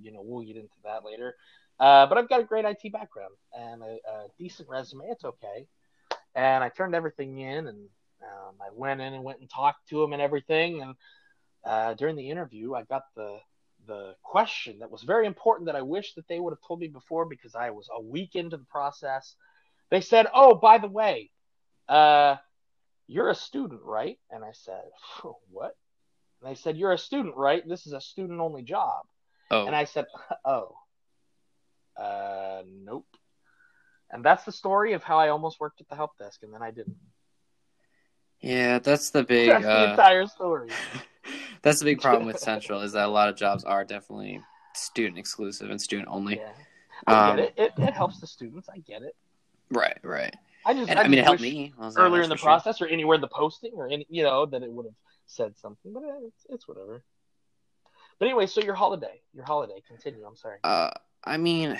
you 0.00 0.12
know 0.12 0.22
we'll 0.22 0.44
get 0.44 0.56
into 0.56 0.76
that 0.84 1.04
later. 1.04 1.34
Uh, 1.78 2.06
but 2.06 2.18
I've 2.18 2.28
got 2.28 2.40
a 2.40 2.44
great 2.44 2.64
IT 2.64 2.92
background 2.92 3.34
and 3.52 3.82
a, 3.82 3.98
a 4.08 4.26
decent 4.38 4.68
resume. 4.68 5.06
It's 5.08 5.24
okay. 5.24 5.66
And 6.34 6.62
I 6.62 6.68
turned 6.68 6.94
everything 6.94 7.38
in, 7.38 7.66
and 7.66 7.88
um, 8.22 8.54
I 8.60 8.68
went 8.72 9.00
in 9.00 9.12
and 9.12 9.24
went 9.24 9.40
and 9.40 9.50
talked 9.50 9.88
to 9.88 10.02
him 10.02 10.12
and 10.12 10.22
everything. 10.22 10.82
And 10.82 10.94
uh, 11.64 11.94
during 11.94 12.16
the 12.16 12.30
interview, 12.30 12.74
I 12.74 12.82
got 12.84 13.02
the 13.16 13.38
the 13.86 14.14
question 14.22 14.78
that 14.78 14.90
was 14.90 15.02
very 15.02 15.26
important 15.26 15.66
that 15.66 15.76
I 15.76 15.82
wish 15.82 16.14
that 16.14 16.26
they 16.26 16.40
would 16.40 16.52
have 16.52 16.66
told 16.66 16.80
me 16.80 16.88
before 16.88 17.26
because 17.26 17.54
I 17.54 17.70
was 17.70 17.88
a 17.94 18.00
week 18.00 18.34
into 18.34 18.56
the 18.56 18.64
process. 18.64 19.34
They 19.90 20.00
said, 20.00 20.26
"Oh, 20.32 20.54
by 20.54 20.78
the 20.78 20.88
way, 20.88 21.30
uh, 21.88 22.36
you're 23.06 23.30
a 23.30 23.34
student, 23.34 23.82
right?" 23.82 24.18
And 24.30 24.44
I 24.44 24.52
said, 24.52 24.84
"What?" 25.50 25.76
And 26.40 26.50
they 26.50 26.54
said, 26.54 26.76
"You're 26.76 26.92
a 26.92 26.98
student, 26.98 27.36
right? 27.36 27.66
This 27.66 27.86
is 27.86 27.92
a 27.92 28.00
student 28.00 28.40
only 28.40 28.62
job." 28.62 29.06
Oh, 29.50 29.66
And 29.66 29.74
I 29.76 29.84
said, 29.84 30.06
"Oh, 30.44 30.76
uh, 31.96 32.62
nope." 32.66 33.06
And 34.10 34.24
that's 34.24 34.44
the 34.44 34.52
story 34.52 34.92
of 34.92 35.02
how 35.02 35.18
I 35.18 35.28
almost 35.30 35.58
worked 35.60 35.80
at 35.80 35.88
the 35.88 35.96
help 35.96 36.16
desk, 36.18 36.42
and 36.42 36.52
then 36.54 36.62
I 36.62 36.70
didn't. 36.70 36.96
yeah, 38.40 38.78
that's 38.78 39.10
the 39.10 39.24
big. 39.34 39.48
That's 39.48 39.64
the 39.64 39.70
Uh, 39.70 39.90
entire 39.90 40.26
story. 40.26 40.70
that's 41.62 41.78
the 41.78 41.84
big 41.86 42.00
problem 42.00 42.26
with 42.26 42.38
Central 42.38 42.80
is 42.82 42.92
that 42.92 43.06
a 43.06 43.10
lot 43.10 43.28
of 43.28 43.36
jobs 43.36 43.64
are 43.64 43.84
definitely 43.84 44.40
student 44.74 45.18
exclusive 45.18 45.70
and 45.70 45.80
student 45.80 46.08
only. 46.10 46.36
Yeah, 46.36 46.52
I 47.06 47.12
Um, 47.30 47.36
get 47.36 47.44
it. 47.46 47.54
it. 47.56 47.72
It 47.78 47.94
helps 47.94 48.20
the 48.20 48.26
students. 48.26 48.68
I 48.68 48.78
get 48.78 49.02
it. 49.02 49.16
Right, 49.70 49.98
right. 50.02 50.34
I 50.66 50.74
just, 50.74 50.90
And 50.90 50.98
I, 50.98 51.02
I 51.02 51.08
mean, 51.08 51.18
it 51.18 51.24
helped 51.24 51.40
me 51.40 51.72
earlier 51.96 52.22
in 52.22 52.28
the 52.30 52.36
sure. 52.36 52.46
process, 52.46 52.80
or 52.80 52.86
anywhere 52.86 53.16
in 53.16 53.20
the 53.20 53.28
posting, 53.28 53.72
or 53.74 53.88
any, 53.88 54.06
you 54.08 54.22
know, 54.22 54.46
that 54.46 54.62
it 54.62 54.70
would 54.70 54.86
have 54.86 54.94
said 55.26 55.56
something. 55.56 55.92
But 55.92 56.02
eh, 56.04 56.26
it's, 56.26 56.46
it's 56.48 56.68
whatever. 56.68 57.04
But 58.18 58.26
anyway, 58.26 58.46
so 58.46 58.62
your 58.62 58.74
holiday, 58.74 59.20
your 59.34 59.44
holiday. 59.44 59.82
Continue. 59.86 60.24
I'm 60.24 60.36
sorry. 60.36 60.58
Uh, 60.64 60.90
I 61.22 61.36
mean, 61.36 61.78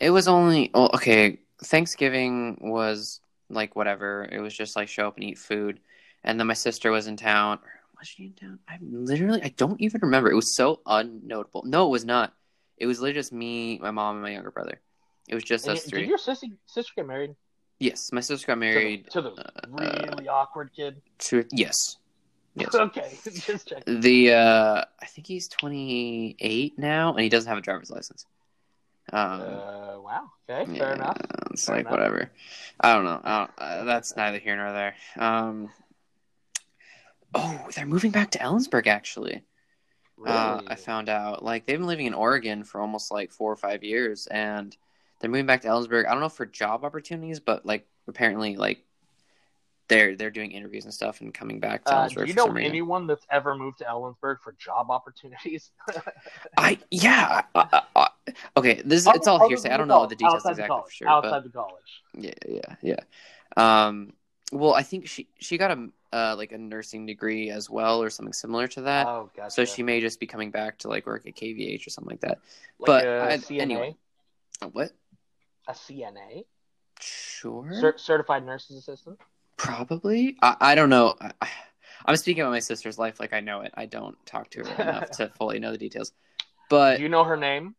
it 0.00 0.10
was 0.10 0.28
only 0.28 0.70
well, 0.72 0.90
okay. 0.94 1.38
Thanksgiving 1.64 2.58
was 2.60 3.20
like 3.50 3.76
whatever. 3.76 4.28
It 4.30 4.40
was 4.40 4.54
just 4.54 4.76
like 4.76 4.88
show 4.88 5.08
up 5.08 5.16
and 5.16 5.24
eat 5.24 5.38
food, 5.38 5.80
and 6.24 6.38
then 6.38 6.46
my 6.46 6.54
sister 6.54 6.90
was 6.90 7.06
in 7.06 7.16
town. 7.16 7.58
Was 7.98 8.08
she 8.08 8.24
in 8.24 8.32
town? 8.32 8.58
I 8.68 8.78
literally 8.80 9.42
I 9.42 9.48
don't 9.56 9.80
even 9.80 10.00
remember. 10.02 10.30
It 10.30 10.36
was 10.36 10.56
so 10.56 10.80
unnotable. 10.86 11.64
No, 11.64 11.86
it 11.86 11.90
was 11.90 12.04
not. 12.04 12.32
It 12.76 12.86
was 12.86 13.00
literally 13.00 13.20
just 13.20 13.32
me, 13.32 13.78
my 13.78 13.90
mom, 13.90 14.16
and 14.16 14.22
my 14.22 14.30
younger 14.30 14.50
brother. 14.50 14.80
It 15.28 15.34
was 15.34 15.44
just 15.44 15.66
And 15.66 15.76
us 15.78 15.84
three. 15.84 16.00
did 16.00 16.08
your 16.08 16.18
sister 16.18 16.46
sister 16.66 16.92
get 16.96 17.06
married? 17.06 17.34
Yes, 17.78 18.10
my 18.12 18.20
sister 18.20 18.46
got 18.46 18.54
To 18.54 18.60
the- 18.60 18.66
married 18.66 19.10
to 19.10 19.20
the, 19.22 19.30
uh, 19.30 19.50
really 19.68 20.28
awkward 20.28 20.70
kid. 20.74 21.00
to 21.18 21.44
yes, 21.52 21.96
yes. 22.54 22.74
okay, 22.74 23.18
just 23.24 23.68
check. 23.68 23.82
The 23.86 24.32
uh, 24.32 24.84
I 25.00 25.06
think 25.06 25.26
he's 25.26 25.48
twenty 25.48 26.36
eight 26.40 26.78
now, 26.78 27.10
and 27.12 27.20
he 27.20 27.28
doesn't 27.28 27.48
have 27.48 27.58
a 27.58 27.62
driver's 27.62 27.90
license. 27.90 28.24
Um, 29.12 29.40
Uh, 29.40 30.00
wow. 30.00 30.30
Okay, 30.48 30.72
yeah, 30.72 30.78
fair 30.78 30.94
enough. 30.94 31.16
It's 31.50 31.66
Fair 31.66 31.76
like 31.76 31.80
enough. 31.86 31.90
whatever. 31.92 32.30
I 32.80 32.94
don't 32.94 33.04
know. 33.04 33.20
I 33.24 33.38
don't, 33.38 33.50
uh, 33.58 33.84
that's 33.84 34.16
neither 34.16 34.38
here 34.38 34.56
nor 34.56 34.72
there. 34.72 34.94
Um, 35.16 35.70
oh, 37.34 37.66
they're 37.74 37.86
moving 37.86 38.10
back 38.10 38.30
to 38.32 38.38
Ellensburg. 38.38 38.86
Actually, 38.86 39.42
Really? 40.16 40.36
uh, 40.36 40.60
I 40.66 40.74
found 40.76 41.08
out 41.08 41.44
like 41.44 41.66
they've 41.66 41.78
been 41.78 41.86
living 41.88 42.06
in 42.06 42.14
Oregon 42.14 42.64
for 42.64 42.80
almost 42.80 43.10
like 43.10 43.32
four 43.32 43.50
or 43.52 43.56
five 43.56 43.82
years, 43.82 44.26
and 44.28 44.76
they're 45.22 45.30
moving 45.30 45.46
back 45.46 45.62
to 45.62 45.68
Ellensburg. 45.68 46.06
I 46.06 46.10
don't 46.10 46.20
know 46.20 46.28
for 46.28 46.44
job 46.44 46.84
opportunities, 46.84 47.38
but 47.40 47.64
like 47.64 47.86
apparently 48.08 48.56
like 48.56 48.84
they're 49.88 50.16
they're 50.16 50.30
doing 50.30 50.50
interviews 50.50 50.84
and 50.84 50.92
stuff 50.92 51.20
and 51.20 51.32
coming 51.32 51.60
back 51.60 51.84
to 51.84 51.94
Uh, 51.94 52.08
Ellensburg 52.08 52.24
do 52.24 52.26
you 52.26 52.34
know 52.34 52.52
anyone 52.56 53.06
that's 53.06 53.24
ever 53.30 53.54
moved 53.54 53.78
to 53.78 53.84
Ellensburg 53.84 54.40
for 54.40 54.52
job 54.58 54.90
opportunities? 54.90 55.70
I 56.56 56.78
yeah. 56.90 57.42
I, 57.54 57.66
I, 57.72 57.82
I, 57.94 58.08
okay, 58.56 58.82
this 58.84 59.06
it's 59.06 59.28
all 59.28 59.48
hearsay. 59.48 59.70
I 59.70 59.76
don't 59.76 59.86
know 59.88 59.94
college, 59.94 60.10
the 60.10 60.16
details 60.16 60.44
exactly 60.44 60.80
for 60.84 60.90
sure. 60.90 61.08
Outside 61.08 61.30
but 61.30 61.44
the 61.44 61.50
college. 61.50 62.02
yeah, 62.18 62.32
yeah, 62.48 62.96
yeah. 63.56 63.86
Um, 63.86 64.14
well, 64.50 64.74
I 64.74 64.82
think 64.82 65.06
she 65.06 65.28
she 65.38 65.56
got 65.56 65.70
a 65.70 65.88
uh, 66.12 66.34
like 66.36 66.50
a 66.50 66.58
nursing 66.58 67.06
degree 67.06 67.50
as 67.50 67.70
well, 67.70 68.02
or 68.02 68.10
something 68.10 68.32
similar 68.32 68.66
to 68.68 68.82
that. 68.82 69.06
oh, 69.06 69.30
gotcha. 69.36 69.50
so 69.50 69.64
she 69.64 69.84
may 69.84 70.00
just 70.00 70.18
be 70.18 70.26
coming 70.26 70.50
back 70.50 70.78
to 70.78 70.88
like 70.88 71.06
work 71.06 71.26
at 71.26 71.36
KVH 71.36 71.86
or 71.86 71.90
something 71.90 72.10
like 72.10 72.20
that. 72.22 72.38
like 72.78 72.86
but 72.86 73.06
a 73.06 73.22
I- 73.24 73.36
CNA, 73.38 73.60
anyway. 73.60 73.96
What? 74.72 74.92
A 75.68 75.72
CNA, 75.72 76.44
Sure. 77.00 77.68
Cer- 77.72 77.98
certified 77.98 78.44
nurse's 78.46 78.76
assistant. 78.76 79.18
Probably. 79.56 80.36
I, 80.42 80.56
I 80.60 80.74
don't 80.74 80.88
know. 80.90 81.14
I, 81.40 81.48
I'm 82.06 82.16
speaking 82.16 82.42
about 82.42 82.50
my 82.52 82.58
sister's 82.60 82.98
life 82.98 83.18
like 83.20 83.32
I 83.32 83.40
know 83.40 83.60
it. 83.62 83.72
I 83.74 83.86
don't 83.86 84.16
talk 84.26 84.50
to 84.50 84.64
her 84.64 84.82
enough 84.82 85.10
to 85.18 85.28
fully 85.36 85.58
know 85.58 85.72
the 85.72 85.78
details. 85.78 86.12
But 86.68 86.96
Do 86.98 87.02
you 87.02 87.08
know 87.08 87.24
her 87.24 87.36
name? 87.36 87.74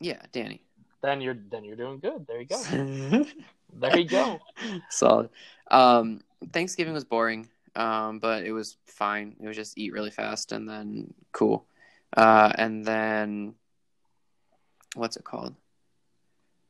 yeah, 0.00 0.20
Danny. 0.32 0.62
Then 1.02 1.20
you're 1.20 1.36
then 1.50 1.64
you're 1.64 1.76
doing 1.76 2.00
good. 2.00 2.26
There 2.26 2.40
you 2.40 2.46
go. 2.46 3.24
There 3.78 3.98
you 3.98 4.08
go. 4.08 4.40
Solid. 4.88 5.28
Um, 5.70 6.22
Thanksgiving 6.52 6.94
was 6.94 7.04
boring, 7.04 7.48
um, 7.74 8.20
but 8.20 8.44
it 8.44 8.52
was 8.52 8.78
fine. 8.86 9.36
It 9.38 9.46
was 9.46 9.56
just 9.56 9.76
eat 9.76 9.92
really 9.92 10.10
fast 10.10 10.52
and 10.52 10.66
then 10.66 11.12
cool. 11.32 11.66
Uh, 12.16 12.50
and 12.56 12.84
then 12.86 13.54
what's 14.94 15.16
it 15.18 15.24
called? 15.24 15.54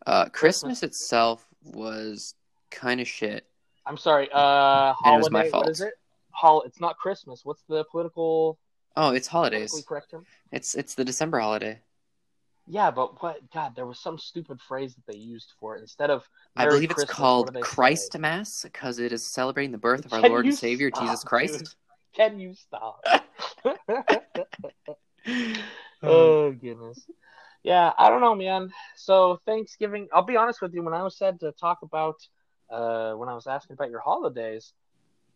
Uh, 0.07 0.29
Christmas 0.29 0.83
itself 0.83 1.45
was 1.64 2.35
kind 2.71 3.01
of 3.01 3.09
shit. 3.09 3.45
I'm 3.85 3.97
sorry. 3.97 4.29
Uh, 4.33 4.95
And 5.05 5.16
it 5.16 5.19
was 5.19 5.31
my 5.31 5.51
fault. 5.51 5.64
What 5.64 5.73
is 5.73 5.81
it? 5.81 5.95
Hol- 6.31 6.62
It's 6.62 6.81
not 6.81 6.97
Christmas. 6.97 7.45
What's 7.45 7.62
the 7.69 7.85
political 7.90 8.59
Oh, 8.97 9.11
it's 9.11 9.29
politically 9.29 9.59
holidays. 9.61 9.85
correct 9.87 10.11
term? 10.11 10.27
It's 10.53 10.75
it's 10.75 10.95
the 10.95 11.05
December 11.05 11.40
holiday. 11.40 11.81
Yeah, 12.69 12.90
but 12.90 13.23
what? 13.23 13.38
God, 13.53 13.77
there 13.77 13.87
was 13.87 14.01
some 14.01 14.19
stupid 14.19 14.61
phrase 14.61 14.95
that 14.95 15.07
they 15.07 15.19
used 15.19 15.53
for 15.61 15.77
it 15.77 15.83
instead 15.83 16.11
of. 16.11 16.25
I 16.57 16.66
believe 16.66 16.90
it's 16.90 16.95
Christmas, 16.95 17.16
called 17.16 17.47
do 17.49 17.53
they 17.53 17.61
say? 17.61 17.64
Christ 17.66 18.19
Mass 18.19 18.62
because 18.62 18.99
it 18.99 19.12
is 19.12 19.25
celebrating 19.25 19.73
the 19.73 19.79
birth 19.79 20.07
of 20.07 20.12
our 20.12 20.21
Can 20.21 20.31
Lord 20.31 20.47
and 20.47 20.55
Savior 20.55 20.90
stop, 20.90 21.03
Jesus 21.03 21.25
Christ. 21.25 21.59
dude? 21.59 21.69
Can 22.14 22.40
you 22.40 22.55
stop? 22.55 23.05
oh 26.03 26.53
goodness. 26.53 27.07
Yeah, 27.66 27.92
I 27.98 28.11
don't 28.11 28.20
know, 28.20 28.37
man. 28.37 28.70
So 28.94 29.40
Thanksgiving, 29.44 30.07
I'll 30.12 30.22
be 30.22 30.37
honest 30.37 30.62
with 30.62 30.72
you. 30.72 30.85
When 30.85 30.94
I 30.94 31.02
was 31.02 31.18
said 31.18 31.40
to 31.40 31.50
talk 31.50 31.79
about, 31.83 32.14
uh, 32.70 33.14
when 33.14 33.29
I 33.29 33.35
was 33.35 33.48
asking 33.48 33.74
about 33.74 33.90
your 33.90 33.98
holidays, 33.98 34.72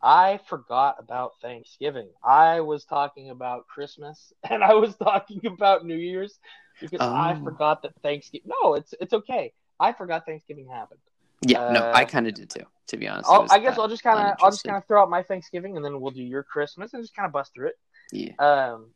I 0.01 0.39
forgot 0.49 0.95
about 1.01 1.33
Thanksgiving. 1.43 2.09
I 2.23 2.61
was 2.61 2.85
talking 2.85 3.31
about 3.31 3.67
Christmas 3.67 4.33
and 4.49 4.63
I 4.63 4.75
was 4.75 4.95
talking 4.95 5.45
about 5.45 5.85
New 5.85 5.97
Year's 5.97 6.39
because 6.81 7.01
I 7.01 7.35
Oh. 7.35 7.43
forgot 7.43 7.83
that 7.83 7.95
Thanksgiving. 8.01 8.49
No, 8.63 8.75
it's 8.75 8.95
it's 9.01 9.13
okay. 9.13 9.53
I 9.81 9.93
forgot 9.93 10.25
Thanksgiving 10.25 10.69
happened. 10.69 11.01
Yeah, 11.45 11.73
no, 11.73 11.81
Uh, 11.81 11.93
I 11.93 12.05
kind 12.05 12.29
of 12.29 12.35
did 12.35 12.49
too. 12.51 12.65
To 12.89 12.97
be 12.97 13.09
honest, 13.09 13.29
I 13.51 13.59
guess 13.59 13.77
I'll 13.77 13.89
just 13.89 14.05
kind 14.05 14.21
of 14.21 14.37
I'll 14.41 14.53
just 14.53 14.63
kind 14.63 14.77
of 14.77 14.87
throw 14.87 15.03
out 15.03 15.11
my 15.11 15.25
Thanksgiving 15.25 15.77
and 15.77 15.85
then 15.85 16.01
we'll 16.01 16.13
do 16.13 16.23
your 16.23 16.45
Christmas 16.45 16.95
and 16.95 17.03
just 17.03 17.17
kind 17.17 17.27
of 17.27 17.33
bust 17.33 17.53
through 17.55 17.71
it. 17.71 17.79
Yeah. 18.13 18.35
Um, 18.39 18.91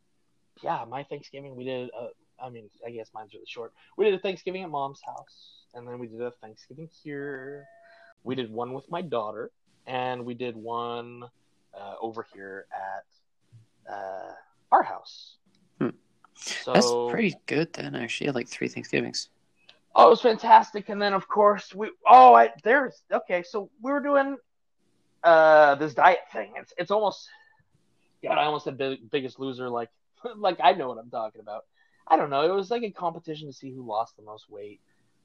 yeah, 0.63 0.85
my 0.89 1.03
Thanksgiving 1.03 1.57
we 1.57 1.65
did. 1.65 1.91
Uh, 1.99 2.07
I 2.45 2.51
mean, 2.51 2.69
I 2.87 2.91
guess 2.91 3.11
mine's 3.15 3.33
really 3.33 3.47
short. 3.49 3.73
We 3.97 4.05
did 4.05 4.15
a 4.15 4.19
Thanksgiving 4.19 4.63
at 4.63 4.71
mom's 4.71 5.01
house, 5.05 5.65
and 5.75 5.89
then 5.89 5.99
we 5.99 6.07
did 6.07 6.21
a 6.21 6.31
Thanksgiving 6.31 6.89
here. 7.03 7.65
We 8.23 8.35
did 8.35 8.51
one 8.51 8.73
with 8.73 8.91
my 8.91 9.03
daughter, 9.03 9.51
and 9.87 10.25
we 10.25 10.35
did 10.35 10.57
one 10.57 11.25
uh, 11.79 11.95
over 12.01 12.27
here 12.35 12.67
at 12.73 13.93
uh, 13.93 14.33
our 14.71 14.83
house. 14.83 15.37
Hmm. 15.81 15.91
So 16.35 16.73
That's 16.73 16.93
pretty 17.11 17.35
good 17.47 17.73
then. 17.73 17.95
Actually, 17.95 18.29
I 18.29 18.33
like 18.33 18.49
three 18.49 18.69
Thanksgivings. 18.69 19.31
Oh, 19.97 20.09
it 20.09 20.11
was 20.11 20.21
fantastic. 20.21 20.89
And 20.89 21.01
then 21.01 21.13
of 21.13 21.29
course 21.29 21.73
we 21.75 21.91
oh 22.07 22.35
I 22.35 22.51
there's 22.65 23.03
okay, 23.13 23.45
so 23.45 23.71
we 23.81 23.93
were 23.93 24.01
doing 24.01 24.37
uh 25.23 25.77
this 25.77 25.95
diet 25.95 26.19
thing. 26.33 26.53
It's 26.57 26.73
it's 26.77 26.91
almost 26.91 27.29
God, 28.23 28.39
I 28.39 28.45
almost 28.45 28.65
said 28.65 28.77
big, 28.77 29.11
biggest 29.11 29.39
loser 29.39 29.69
like 29.69 29.91
like 30.37 30.59
I 30.63 30.73
know 30.73 30.89
what 30.89 30.99
I'm 30.99 31.11
talking 31.11 31.41
about. 31.41 31.65
I 32.09 32.17
don't 32.17 32.31
know. 32.31 32.43
It 32.43 32.55
was 32.55 32.71
like 32.71 32.83
a 32.83 32.91
competition 32.91 33.49
to 33.49 33.53
see 33.53 33.73
who 33.73 33.87
lost 33.87 34.17
the 34.17 34.23
most 34.23 34.45
weight. 34.49 34.81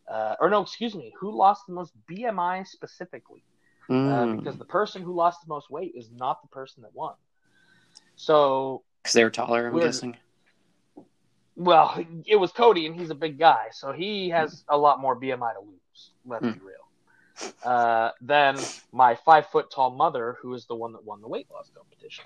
Uh, 0.10 0.36
or 0.40 0.50
no, 0.50 0.62
excuse 0.62 0.96
me, 0.96 1.14
who 1.20 1.32
lost 1.36 1.64
the 1.68 1.74
most 1.74 1.94
BMI 2.08 2.64
specifically? 2.66 3.44
Uh, 3.90 4.26
Mm. 4.26 4.38
because 4.38 4.58
the 4.58 4.66
person 4.66 5.02
who 5.02 5.14
lost 5.14 5.40
the 5.42 5.50
most 5.50 5.70
weight 5.70 5.94
is 5.96 6.10
not 6.12 6.42
the 6.42 6.48
person 6.50 6.84
that 6.84 6.94
won. 6.94 7.14
So 8.16 8.84
Because 9.04 9.14
they 9.14 9.24
were 9.24 9.30
taller, 9.30 9.68
I'm 9.68 9.80
guessing. 9.80 10.18
Well, 11.56 12.04
it 12.26 12.38
was 12.38 12.52
Cody, 12.52 12.86
and 12.86 12.96
he's 12.96 13.10
a 13.10 13.16
big 13.16 13.38
guy, 13.38 13.68
so 13.72 13.92
he 13.92 14.30
has 14.30 14.64
a 14.70 14.78
lot 14.78 15.00
more 15.00 15.16
BMI 15.16 15.54
to 15.54 15.60
lose. 15.60 16.12
Let's 16.26 16.44
Hmm. 16.44 16.52
be 16.52 16.60
real. 16.60 16.86
Uh, 17.64 18.12
than 18.22 18.70
my 18.92 19.16
five 19.16 19.48
foot 19.48 19.70
tall 19.72 19.90
mother, 19.92 20.38
who 20.42 20.54
is 20.54 20.66
the 20.66 20.76
one 20.76 20.94
that 20.94 21.04
won 21.04 21.22
the 21.22 21.28
weight 21.28 21.48
loss 21.52 21.70
competition. 21.76 22.26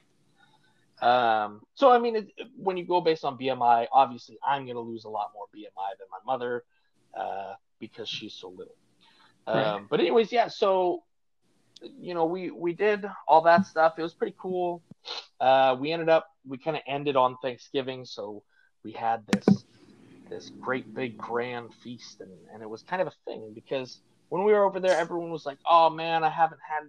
Um, 1.02 1.62
so 1.74 1.92
I 1.92 2.00
mean, 2.00 2.16
it, 2.16 2.28
when 2.56 2.78
you 2.78 2.86
go 2.86 3.02
based 3.02 3.26
on 3.26 3.38
BMI, 3.38 3.88
obviously 3.92 4.38
I'm 4.46 4.66
going 4.66 4.76
to 4.76 4.82
lose 4.82 5.04
a 5.06 5.10
lot 5.10 5.32
more 5.34 5.46
BMI 5.56 5.98
than 6.00 6.08
my 6.12 6.20
mother 6.26 6.64
uh, 7.14 7.54
because 7.80 8.08
she's 8.08 8.34
so 8.34 8.50
little. 8.50 8.76
Um, 9.48 9.88
But 9.90 10.00
anyways, 10.00 10.32
yeah. 10.32 10.48
So 10.48 11.04
you 12.00 12.14
know, 12.14 12.26
we 12.26 12.52
we 12.52 12.74
did 12.74 13.06
all 13.28 13.42
that 13.42 13.66
stuff. 13.66 13.96
It 13.98 14.04
was 14.04 14.14
pretty 14.14 14.36
cool. 14.38 14.82
Uh, 15.40 15.76
we 15.80 15.92
ended 15.92 16.10
up 16.10 16.28
we 16.48 16.58
kind 16.58 16.78
of 16.78 16.84
ended 16.88 17.16
on 17.16 17.38
Thanksgiving, 17.42 18.06
so 18.06 18.44
we 18.84 18.92
had 18.92 19.26
this 19.28 19.66
this 20.30 20.52
great 20.62 20.94
big 20.94 21.18
grand 21.18 21.74
feast, 21.84 22.22
and 22.22 22.32
and 22.54 22.64
it 22.64 22.70
was 22.70 22.84
kind 22.84 23.02
of 23.02 23.08
a 23.08 23.14
thing 23.26 23.52
because 23.54 24.00
when 24.30 24.44
we 24.44 24.54
were 24.54 24.64
over 24.64 24.80
there, 24.80 24.98
everyone 24.98 25.32
was 25.32 25.46
like, 25.46 25.58
"Oh 25.70 25.90
man, 25.90 26.24
I 26.24 26.30
haven't 26.30 26.62
had 26.68 26.88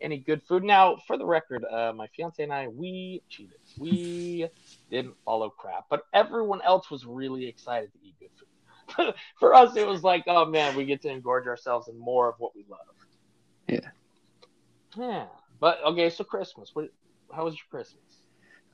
any 0.00 0.18
good 0.18 0.42
food. 0.42 0.64
Now, 0.64 0.96
for 1.06 1.16
the 1.16 1.26
record, 1.26 1.64
uh, 1.64 1.92
my 1.94 2.06
fiance 2.08 2.42
and 2.42 2.52
I, 2.52 2.68
we 2.68 3.22
cheated. 3.28 3.58
We 3.78 4.48
didn't 4.90 5.14
follow 5.24 5.50
crap, 5.50 5.86
but 5.88 6.02
everyone 6.12 6.60
else 6.62 6.90
was 6.90 7.06
really 7.06 7.46
excited 7.46 7.92
to 7.92 7.98
eat 8.02 8.14
good 8.20 8.30
food. 8.36 9.14
for 9.38 9.54
us, 9.54 9.76
it 9.76 9.86
was 9.86 10.02
like, 10.02 10.24
oh 10.26 10.44
man, 10.44 10.76
we 10.76 10.84
get 10.84 11.02
to 11.02 11.08
engorge 11.08 11.46
ourselves 11.46 11.88
in 11.88 11.98
more 11.98 12.28
of 12.28 12.34
what 12.38 12.54
we 12.54 12.64
love. 12.68 12.78
Yeah. 13.68 13.90
Yeah. 14.96 15.26
But 15.60 15.82
okay, 15.84 16.10
so 16.10 16.24
Christmas. 16.24 16.70
What? 16.74 16.90
How 17.34 17.44
was 17.44 17.54
your 17.54 17.64
Christmas? 17.70 18.02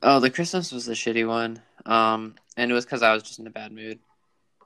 Oh, 0.03 0.19
the 0.19 0.29
Christmas 0.29 0.71
was 0.71 0.85
the 0.85 0.93
shitty 0.93 1.27
one. 1.27 1.61
Um, 1.85 2.35
and 2.57 2.71
it 2.71 2.73
was 2.73 2.85
because 2.85 3.03
I 3.03 3.13
was 3.13 3.23
just 3.23 3.39
in 3.39 3.47
a 3.47 3.51
bad 3.51 3.71
mood. 3.71 3.99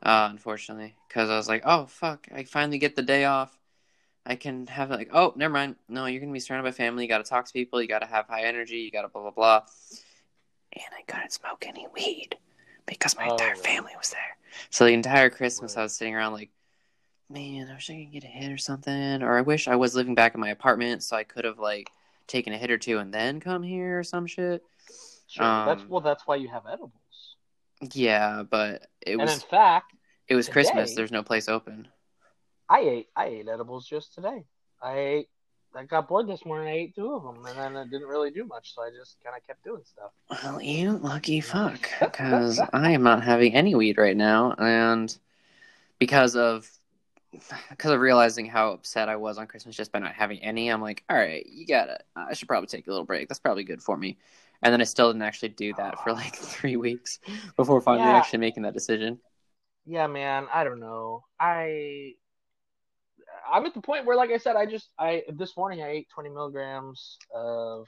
Uh, 0.04 0.28
unfortunately, 0.30 0.96
because 1.08 1.30
I 1.30 1.38
was 1.38 1.48
like, 1.48 1.64
oh 1.66 1.86
fuck, 1.86 2.28
I 2.34 2.44
finally 2.44 2.78
get 2.78 2.96
the 2.96 3.02
day 3.02 3.26
off. 3.26 3.58
I 4.26 4.36
can 4.36 4.68
have 4.68 4.90
like, 4.90 5.10
oh, 5.14 5.34
never 5.36 5.54
mind. 5.54 5.76
No, 5.88 6.06
you're 6.06 6.20
gonna 6.22 6.34
be 6.34 6.40
surrounded 6.40 6.70
by 6.70 6.76
family. 6.76 7.04
You 7.04 7.10
got 7.10 7.20
to 7.20 7.24
talk 7.30 7.46
to 7.46 7.54
people. 7.54 7.82
You 7.82 7.88
got 7.88 8.00
to 8.00 8.08
have 8.08 8.28
high 8.28 8.44
energy. 8.44 8.78
You 8.78 8.92
got 8.92 9.04
to 9.04 9.08
blah 9.10 9.22
blah 9.22 9.32
blah. 9.32 9.62
And 10.74 10.84
I 10.98 11.02
couldn't 11.04 11.32
smoke 11.32 11.66
any 11.68 11.88
weed 11.94 12.38
because 12.86 13.16
my 13.18 13.28
Oh, 13.28 13.32
entire 13.32 13.56
family 13.56 13.94
was 13.98 14.10
there. 14.10 14.38
So 14.70 14.86
the 14.86 14.94
entire 14.94 15.30
Christmas, 15.30 15.76
Right. 15.76 15.82
I 15.82 15.84
was 15.84 15.96
sitting 15.96 16.16
around 16.16 16.34
like, 16.34 16.50
man, 17.30 17.70
I 17.70 17.76
wish 17.76 17.90
I 17.90 17.96
could 17.96 18.12
get 18.12 18.24
a 18.24 18.28
hit 18.28 18.52
or 18.52 18.58
something, 18.58 19.24
or 19.24 19.38
I 19.38 19.42
wish 19.42 19.68
I 19.68 19.76
was 19.76 19.96
living 19.96 20.16
back 20.16 20.36
in 20.36 20.42
my 20.42 20.50
apartment 20.50 21.04
so 21.04 21.16
I 21.16 21.24
could 21.24 21.46
have 21.46 21.60
like 21.60 21.92
taken 22.28 22.54
a 22.54 22.58
hit 22.58 22.72
or 22.72 22.78
two 22.78 22.98
and 23.00 23.14
then 23.14 23.40
come 23.40 23.64
here 23.64 24.00
or 24.00 24.04
some 24.04 24.28
shit. 24.28 24.64
Sure. 25.28 25.46
that's 25.64 25.82
Um, 25.82 25.90
well. 25.90 26.02
That's 26.02 26.26
why 26.28 26.36
you 26.38 26.50
have 26.50 26.66
edibles. 26.68 27.36
Yeah, 27.94 28.44
but 28.44 28.88
it 29.02 29.18
and 29.18 29.22
was 29.22 29.36
in 29.36 29.40
fact, 29.42 29.94
it 30.28 30.36
was 30.36 30.50
Christmas. 30.50 30.94
There's 30.96 31.12
no 31.12 31.24
place 31.24 31.48
open. 31.50 31.88
I 32.70 32.80
ate 32.80 33.08
I 33.16 33.26
ate 33.28 33.48
edibles 33.48 33.88
just 33.88 34.14
today. 34.14 34.44
I 34.82 34.98
ate. 34.98 35.30
I 35.76 35.84
got 35.84 36.08
bored 36.08 36.28
this 36.28 36.46
morning. 36.46 36.68
I 36.70 36.78
ate 36.78 36.96
two 36.96 37.14
of 37.14 37.24
them, 37.24 37.46
and 37.46 37.58
then 37.58 37.76
I 37.76 37.84
didn't 37.84 38.08
really 38.08 38.32
do 38.32 38.46
much, 38.46 38.74
so 38.74 38.82
I 38.82 38.92
just 38.98 39.18
kind 39.24 39.36
of 39.36 39.46
kept 39.46 39.64
doing 39.64 39.84
stuff. 39.84 40.12
Well, 40.30 40.62
you 40.62 40.98
lucky 40.98 41.42
fuck, 41.42 41.90
because 42.00 42.62
I 42.72 42.92
am 42.92 43.04
not 43.04 43.24
having 43.24 43.54
any 43.54 43.76
weed 43.76 43.98
right 43.98 44.16
now, 44.16 44.54
and 44.54 45.16
because 46.00 46.36
of 46.36 46.70
because 47.70 47.92
of 47.92 48.00
realizing 48.00 48.46
how 48.46 48.72
upset 48.72 49.10
I 49.10 49.18
was 49.18 49.38
on 49.38 49.48
Christmas 49.48 49.76
just 49.76 49.92
by 49.92 50.00
not 50.00 50.14
having 50.14 50.40
any, 50.40 50.70
I'm 50.70 50.82
like, 50.82 51.04
all 51.10 51.18
right, 51.18 51.46
you 51.46 51.66
got 51.68 51.90
it. 51.90 52.02
I 52.16 52.34
should 52.34 52.48
probably 52.48 52.68
take 52.68 52.88
a 52.88 52.90
little 52.90 53.06
break. 53.06 53.28
That's 53.28 53.40
probably 53.40 53.66
good 53.66 53.82
for 53.82 53.98
me. 53.98 54.18
And 54.64 54.72
then 54.72 54.80
I 54.80 54.86
still 54.86 55.10
didn't 55.10 55.24
actually 55.24 55.50
do 55.50 55.74
that 55.74 56.00
for 56.00 56.14
like 56.14 56.36
three 56.36 56.78
weeks 56.78 57.20
before 57.58 57.82
finally 57.82 58.08
Yeah. 58.10 58.18
actually 58.18 58.40
making 58.40 58.64
that 58.64 58.74
decision. 58.74 59.20
Yeah, 59.86 60.08
man. 60.08 60.48
I 60.54 60.64
don't 60.64 60.80
know. 60.80 61.26
I 61.40 62.14
I'm 63.52 63.66
at 63.66 63.74
the 63.74 63.82
point 63.82 64.06
where, 64.06 64.16
like 64.16 64.32
I 64.32 64.38
said, 64.38 64.56
I 64.56 64.66
just 64.66 64.90
I 64.98 65.24
this 65.30 65.56
morning 65.56 65.82
I 65.82 65.90
ate 65.90 66.10
20 66.10 66.30
milligrams 66.30 67.18
of 67.34 67.88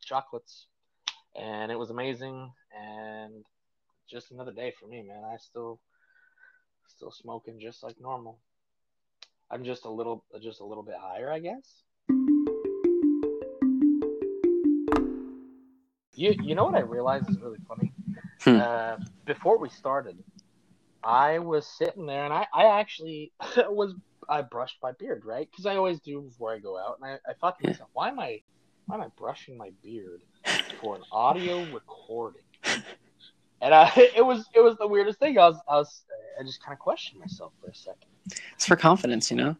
chocolates, 0.00 0.66
and 1.38 1.72
it 1.72 1.78
was 1.78 1.90
amazing. 1.90 2.52
And 2.78 3.44
just 4.10 4.30
another 4.30 4.52
day 4.52 4.72
for 4.78 4.86
me, 4.86 5.02
man. 5.02 5.22
I 5.24 5.36
still 5.38 5.80
still 6.86 7.10
smoking 7.10 7.60
just 7.60 7.82
like 7.82 7.96
normal. 8.00 8.38
I'm 9.50 9.64
just 9.64 9.84
a 9.84 9.90
little 9.90 10.24
just 10.42 10.60
a 10.60 10.64
little 10.64 10.82
bit 10.82 10.96
higher, 11.00 11.32
I 11.32 11.38
guess. 11.38 11.82
You 16.14 16.34
you 16.42 16.54
know 16.54 16.64
what 16.64 16.74
I 16.74 16.80
realized 16.80 17.30
is 17.30 17.38
really 17.40 17.60
funny? 17.66 17.92
Hmm. 18.40 18.60
Uh, 18.60 18.96
before 19.24 19.58
we 19.58 19.68
started, 19.68 20.18
I 21.02 21.38
was 21.38 21.66
sitting 21.66 22.06
there 22.06 22.24
and 22.24 22.32
I, 22.32 22.46
I 22.52 22.80
actually 22.80 23.32
was 23.56 23.94
I 24.28 24.42
brushed 24.42 24.76
my 24.82 24.92
beard, 24.92 25.24
right? 25.24 25.48
Because 25.50 25.66
I 25.66 25.76
always 25.76 26.00
do 26.00 26.20
before 26.20 26.52
I 26.54 26.58
go 26.58 26.78
out. 26.78 26.98
And 27.00 27.10
I, 27.10 27.30
I 27.30 27.34
thought 27.34 27.58
to 27.60 27.66
myself, 27.66 27.88
why 27.92 28.08
am 28.08 28.18
I 28.18 28.40
why 28.86 28.96
am 28.96 29.02
I 29.02 29.08
brushing 29.16 29.56
my 29.56 29.70
beard 29.82 30.22
for 30.80 30.96
an 30.96 31.02
audio 31.12 31.64
recording? 31.72 32.42
And 33.60 33.74
I, 33.74 33.90
it 34.16 34.24
was 34.24 34.46
it 34.54 34.60
was 34.60 34.76
the 34.76 34.86
weirdest 34.86 35.18
thing. 35.18 35.38
I 35.38 35.48
was 35.48 35.56
I 35.68 35.76
was 35.76 36.04
I 36.38 36.42
just 36.42 36.62
kind 36.62 36.72
of 36.74 36.78
questioned 36.78 37.20
myself 37.20 37.52
for 37.60 37.68
a 37.70 37.74
second. 37.74 38.08
It's 38.54 38.66
for 38.66 38.76
confidence, 38.76 39.30
you 39.30 39.36
know. 39.36 39.56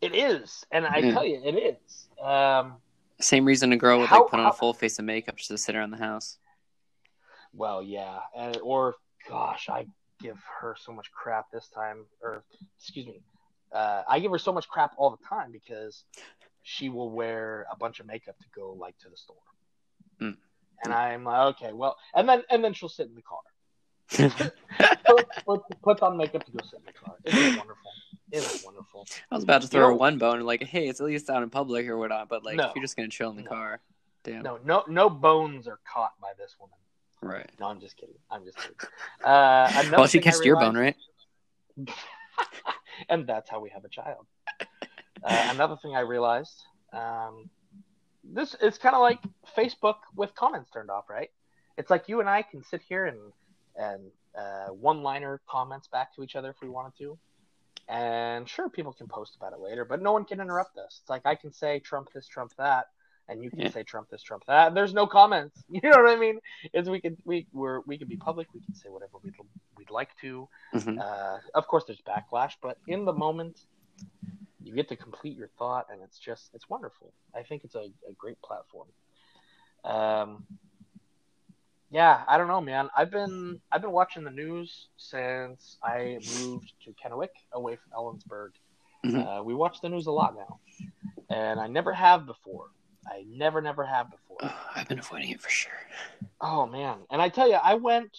It 0.00 0.14
is, 0.14 0.66
and 0.70 0.86
I 0.86 0.98
Yeah. 0.98 1.12
tell 1.12 1.24
you, 1.24 1.40
it 1.42 1.54
is. 1.54 2.08
Um, 2.22 2.76
Same 3.20 3.44
reason 3.46 3.72
a 3.72 3.76
girl 3.76 4.00
would 4.00 4.08
How- 4.08 4.20
like 4.22 4.30
put 4.30 4.38
on 4.40 4.44
how- 4.44 4.50
a 4.50 4.54
full 4.54 4.74
face 4.74 4.98
of 4.98 5.06
makeup 5.06 5.36
just 5.36 5.48
to 5.48 5.56
sit 5.56 5.74
around 5.74 5.92
the 5.92 5.96
house. 5.96 6.38
Well, 7.54 7.82
yeah, 7.82 8.18
and, 8.36 8.58
or 8.62 8.96
gosh, 9.28 9.68
I 9.70 9.86
give 10.20 10.38
her 10.60 10.76
so 10.78 10.92
much 10.92 11.10
crap 11.12 11.50
this 11.52 11.68
time, 11.68 12.04
or 12.20 12.44
excuse 12.78 13.06
me, 13.06 13.20
uh, 13.74 14.02
I 14.08 14.20
give 14.20 14.30
her 14.30 14.38
so 14.38 14.52
much 14.52 14.68
crap 14.68 14.92
all 14.96 15.10
the 15.10 15.24
time 15.28 15.50
because 15.52 16.04
she 16.62 16.88
will 16.88 17.10
wear 17.10 17.66
a 17.70 17.76
bunch 17.76 18.00
of 18.00 18.06
makeup 18.06 18.38
to 18.38 18.46
go 18.54 18.72
like 18.72 18.96
to 19.00 19.08
the 19.10 19.16
store, 19.16 19.36
Mm. 20.20 20.36
and 20.84 20.92
I'm 20.94 21.24
like, 21.24 21.56
okay, 21.56 21.72
well, 21.72 21.96
and 22.14 22.28
then 22.28 22.42
and 22.50 22.64
then 22.64 22.72
she'll 22.72 22.88
sit 22.88 23.08
in 23.08 23.14
the 23.14 23.22
car, 23.22 23.40
put, 25.46 25.60
put, 25.82 26.02
on 26.02 26.16
makeup 26.16 26.44
to 26.44 26.52
go 26.52 26.58
sit 26.64 26.78
in 26.80 26.86
the 26.86 26.92
car. 26.92 27.16
Isn't 27.24 27.56
wonderful? 27.58 27.90
Isn't 28.32 28.64
wonderful? 28.64 29.06
I 29.30 29.34
was 29.34 29.44
about 29.44 29.60
to 29.62 29.66
You 29.66 29.70
throw 29.70 29.80
know- 29.82 29.86
her 29.88 29.94
one 29.94 30.18
bone, 30.18 30.36
and 30.38 30.46
like, 30.46 30.62
hey, 30.62 30.88
it's 30.88 31.00
at 31.00 31.06
least 31.06 31.28
out 31.30 31.42
in 31.42 31.50
public 31.50 31.86
or 31.88 31.98
whatnot. 31.98 32.28
But 32.28 32.44
like, 32.44 32.56
No. 32.56 32.68
if 32.68 32.74
you're 32.74 32.84
just 32.84 32.96
gonna 32.96 33.08
chill 33.08 33.30
in 33.30 33.36
the 33.36 33.42
No. 33.42 33.50
car, 33.50 33.80
damn. 34.24 34.42
No, 34.42 34.58
no, 34.64 34.84
no 34.88 35.10
bones 35.10 35.68
are 35.68 35.80
caught 35.90 36.12
by 36.20 36.32
this 36.38 36.56
woman. 36.58 36.76
Right. 37.22 37.48
No, 37.58 37.66
I'm 37.66 37.80
just 37.80 37.96
kidding. 37.96 38.16
I'm 38.30 38.44
just 38.44 38.58
kidding. 38.58 38.76
Uh, 39.24 39.84
Well, 39.96 40.06
she 40.06 40.22
I 40.24 40.32
your 40.42 40.56
bone, 40.56 40.76
right? 40.76 40.96
and 43.08 43.26
that's 43.26 43.48
how 43.50 43.60
we 43.60 43.70
have 43.70 43.84
a 43.84 43.88
child. 43.88 44.26
Uh, 45.22 45.46
another 45.50 45.76
thing 45.82 45.94
I 45.94 46.00
realized, 46.00 46.62
um, 46.92 47.48
this 48.22 48.54
is 48.60 48.78
kind 48.78 48.94
of 48.94 49.00
like 49.00 49.20
Facebook 49.56 49.96
with 50.16 50.34
comments 50.34 50.70
turned 50.70 50.90
off, 50.90 51.08
right? 51.10 51.30
It's 51.76 51.90
like 51.90 52.08
you 52.08 52.20
and 52.20 52.28
I 52.28 52.42
can 52.42 52.62
sit 52.64 52.82
here 52.88 53.06
and 53.06 53.18
and 53.76 54.02
uh, 54.38 54.68
one-liner 54.68 55.40
comments 55.48 55.88
back 55.88 56.14
to 56.14 56.22
each 56.22 56.36
other 56.36 56.50
if 56.50 56.56
we 56.62 56.68
wanted 56.68 56.92
to, 56.98 57.18
and 57.88 58.48
sure, 58.48 58.68
people 58.68 58.92
can 58.92 59.08
post 59.08 59.36
about 59.36 59.52
it 59.52 59.60
later, 59.60 59.84
but 59.84 60.00
no 60.00 60.12
one 60.12 60.24
can 60.24 60.40
interrupt 60.40 60.78
us. 60.78 61.00
It's 61.02 61.10
like 61.10 61.22
I 61.26 61.34
can 61.34 61.52
say 61.52 61.80
Trump 61.80 62.08
this, 62.14 62.26
Trump 62.28 62.52
that, 62.56 62.86
and 63.28 63.42
you 63.42 63.50
can 63.50 63.60
Yeah. 63.60 63.70
say 63.70 63.82
Trump 63.82 64.08
this, 64.10 64.22
Trump 64.22 64.44
that. 64.46 64.68
And 64.68 64.76
there's 64.76 64.94
no 64.94 65.06
comments. 65.06 65.62
You 65.68 65.80
know 65.82 66.02
what 66.02 66.10
I 66.10 66.16
mean? 66.16 66.38
Is 66.72 66.88
we 66.88 67.00
can 67.00 67.16
we 67.24 67.46
we're, 67.52 67.80
we 67.80 67.98
can 67.98 68.08
be 68.08 68.16
public. 68.16 68.48
We 68.54 68.60
can 68.60 68.74
say 68.74 68.88
whatever 68.88 69.18
we'd 69.22 69.34
we'd 69.84 69.94
like 69.94 70.10
to. 70.20 70.48
hmm 70.72 70.98
Uh, 70.98 71.38
of 71.54 71.66
course, 71.66 71.84
there's 71.86 72.00
backlash, 72.02 72.52
but 72.62 72.78
in 72.86 73.04
the 73.04 73.12
moment, 73.12 73.66
you 74.62 74.74
get 74.74 74.88
to 74.88 74.96
complete 74.96 75.36
your 75.36 75.48
thought, 75.58 75.86
and 75.90 76.00
it's 76.02 76.18
just 76.18 76.50
it's 76.54 76.68
wonderful. 76.70 77.12
I 77.34 77.42
think 77.42 77.64
it's 77.64 77.74
a, 77.74 77.90
a 78.08 78.12
great 78.16 78.40
platform. 78.42 78.88
Um, 79.84 80.44
yeah, 81.90 82.22
I 82.26 82.38
don't 82.38 82.48
know, 82.48 82.60
man. 82.60 82.88
I've 82.96 83.10
been 83.10 83.60
I've 83.70 83.82
been 83.82 83.92
watching 83.92 84.24
the 84.24 84.30
news 84.30 84.88
since 84.96 85.76
I 85.82 86.18
moved 86.32 86.72
to 86.84 86.94
Kennewick, 86.94 87.34
away 87.52 87.76
from 87.76 87.92
Ellensburg. 87.92 88.50
Mhm. 89.04 89.40
Uh, 89.40 89.42
we 89.42 89.54
watch 89.54 89.80
the 89.82 89.88
news 89.90 90.06
a 90.06 90.10
lot 90.10 90.34
now, 90.34 90.58
and 91.28 91.60
I 91.60 91.66
never 91.66 91.92
have 91.92 92.24
before. 92.26 92.68
I 93.06 93.24
never, 93.28 93.60
never 93.60 93.84
have 93.84 94.10
before. 94.10 94.38
Oh, 94.42 94.70
I've 94.74 94.88
been 94.88 94.98
avoiding 94.98 95.30
it 95.30 95.42
for 95.42 95.50
sure. 95.50 95.72
Oh 96.40 96.64
man! 96.66 97.00
And 97.10 97.20
I 97.20 97.28
tell 97.28 97.48
you, 97.48 97.58
I 97.62 97.74
went 97.74 98.16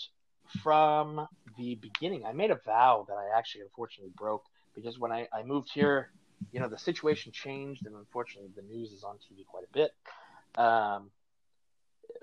from 0.64 1.28
the 1.58 1.76
beginning. 1.76 2.26
I 2.26 2.34
made 2.34 2.52
a 2.52 2.60
vow 2.66 3.06
that 3.08 3.16
I 3.16 3.38
actually 3.38 3.62
unfortunately 3.62 4.14
broke 4.16 4.44
because 4.76 5.00
when 5.00 5.12
I, 5.12 5.28
I 5.34 5.44
moved 5.44 5.72
here, 5.74 6.12
you 6.52 6.60
know, 6.60 6.68
the 6.68 6.78
situation 6.78 7.32
changed, 7.32 7.86
and 7.86 7.96
unfortunately, 7.96 8.52
the 8.56 8.62
news 8.62 8.92
is 8.92 9.04
on 9.04 9.16
TV 9.16 9.46
quite 9.46 9.64
a 9.64 9.74
bit. 9.74 9.92
Um, 10.58 11.10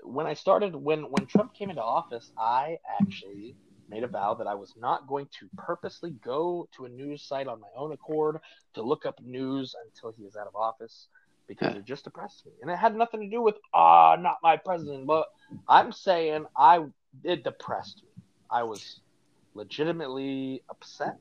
when 0.03 0.27
I 0.27 0.33
started, 0.33 0.75
when 0.75 1.03
when 1.03 1.25
Trump 1.25 1.53
came 1.53 1.69
into 1.69 1.81
office, 1.81 2.31
I 2.37 2.77
actually 3.01 3.55
made 3.89 4.03
a 4.03 4.07
vow 4.07 4.33
that 4.35 4.47
I 4.47 4.55
was 4.55 4.73
not 4.77 5.07
going 5.07 5.27
to 5.39 5.49
purposely 5.57 6.11
go 6.11 6.67
to 6.75 6.85
a 6.85 6.89
news 6.89 7.21
site 7.23 7.47
on 7.47 7.59
my 7.59 7.67
own 7.75 7.91
accord 7.91 8.39
to 8.75 8.81
look 8.81 9.05
up 9.05 9.19
news 9.21 9.75
until 9.85 10.11
he 10.11 10.23
was 10.23 10.35
out 10.35 10.47
of 10.47 10.55
office 10.55 11.07
because 11.47 11.75
it 11.75 11.83
just 11.85 12.05
depressed 12.05 12.45
me, 12.45 12.53
and 12.61 12.71
it 12.71 12.77
had 12.77 12.95
nothing 12.95 13.21
to 13.21 13.27
do 13.27 13.41
with 13.41 13.55
ah, 13.73 14.15
not 14.15 14.37
my 14.41 14.57
president, 14.57 15.05
but 15.05 15.27
I'm 15.67 15.91
saying 15.91 16.45
I 16.57 16.85
it 17.23 17.43
depressed 17.43 18.01
me. 18.03 18.23
I 18.49 18.63
was 18.63 18.99
legitimately 19.55 20.63
upset, 20.69 21.19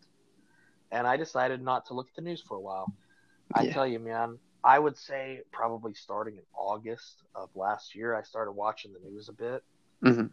and 0.90 1.06
I 1.06 1.16
decided 1.16 1.62
not 1.62 1.86
to 1.86 1.94
look 1.94 2.08
at 2.08 2.16
the 2.16 2.22
news 2.22 2.42
for 2.42 2.56
a 2.56 2.60
while. 2.60 2.92
I 3.54 3.66
tell 3.66 3.86
you, 3.86 3.98
man, 3.98 4.38
I 4.64 4.78
would 4.78 4.96
say 4.96 5.40
probably 5.52 5.94
starting 5.94 6.36
in 6.36 6.42
August 6.56 7.22
of 7.34 7.50
last 7.54 7.94
year, 7.94 8.14
I 8.14 8.22
started 8.22 8.52
watching 8.52 8.92
the 8.92 9.08
news 9.10 9.28
a 9.28 9.32
bit. 9.32 9.62
hmm 10.02 10.26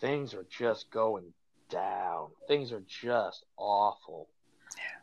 Things 0.00 0.34
are 0.34 0.44
just 0.50 0.90
going 0.90 1.32
down. 1.70 2.30
Things 2.48 2.72
are 2.72 2.82
just 2.88 3.44
awful. 3.56 4.28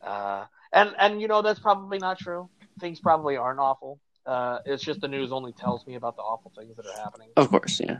Uh, 0.03 0.45
and 0.73 0.93
and 0.99 1.21
you 1.21 1.27
know 1.27 1.41
that's 1.41 1.59
probably 1.59 1.99
not 1.99 2.19
true. 2.19 2.49
Things 2.79 2.99
probably 2.99 3.37
aren't 3.37 3.59
awful. 3.59 3.99
Uh, 4.25 4.59
it's 4.65 4.83
just 4.83 5.01
the 5.01 5.07
news 5.07 5.31
only 5.31 5.53
tells 5.53 5.85
me 5.87 5.95
about 5.95 6.15
the 6.15 6.21
awful 6.21 6.51
things 6.55 6.75
that 6.75 6.85
are 6.85 7.03
happening 7.03 7.29
Of 7.35 7.49
course, 7.49 7.79
yeah. 7.79 7.99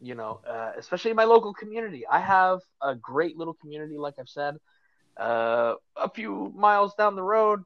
You 0.00 0.14
know, 0.14 0.40
uh, 0.48 0.72
especially 0.78 1.10
in 1.10 1.16
my 1.16 1.24
local 1.24 1.54
community. 1.54 2.06
I 2.06 2.20
have 2.20 2.60
a 2.82 2.94
great 2.94 3.36
little 3.36 3.54
community, 3.54 3.96
like 3.96 4.14
I've 4.18 4.28
said. 4.28 4.56
Uh, 5.16 5.74
a 5.96 6.10
few 6.10 6.52
miles 6.56 6.94
down 6.94 7.16
the 7.16 7.22
road, 7.22 7.62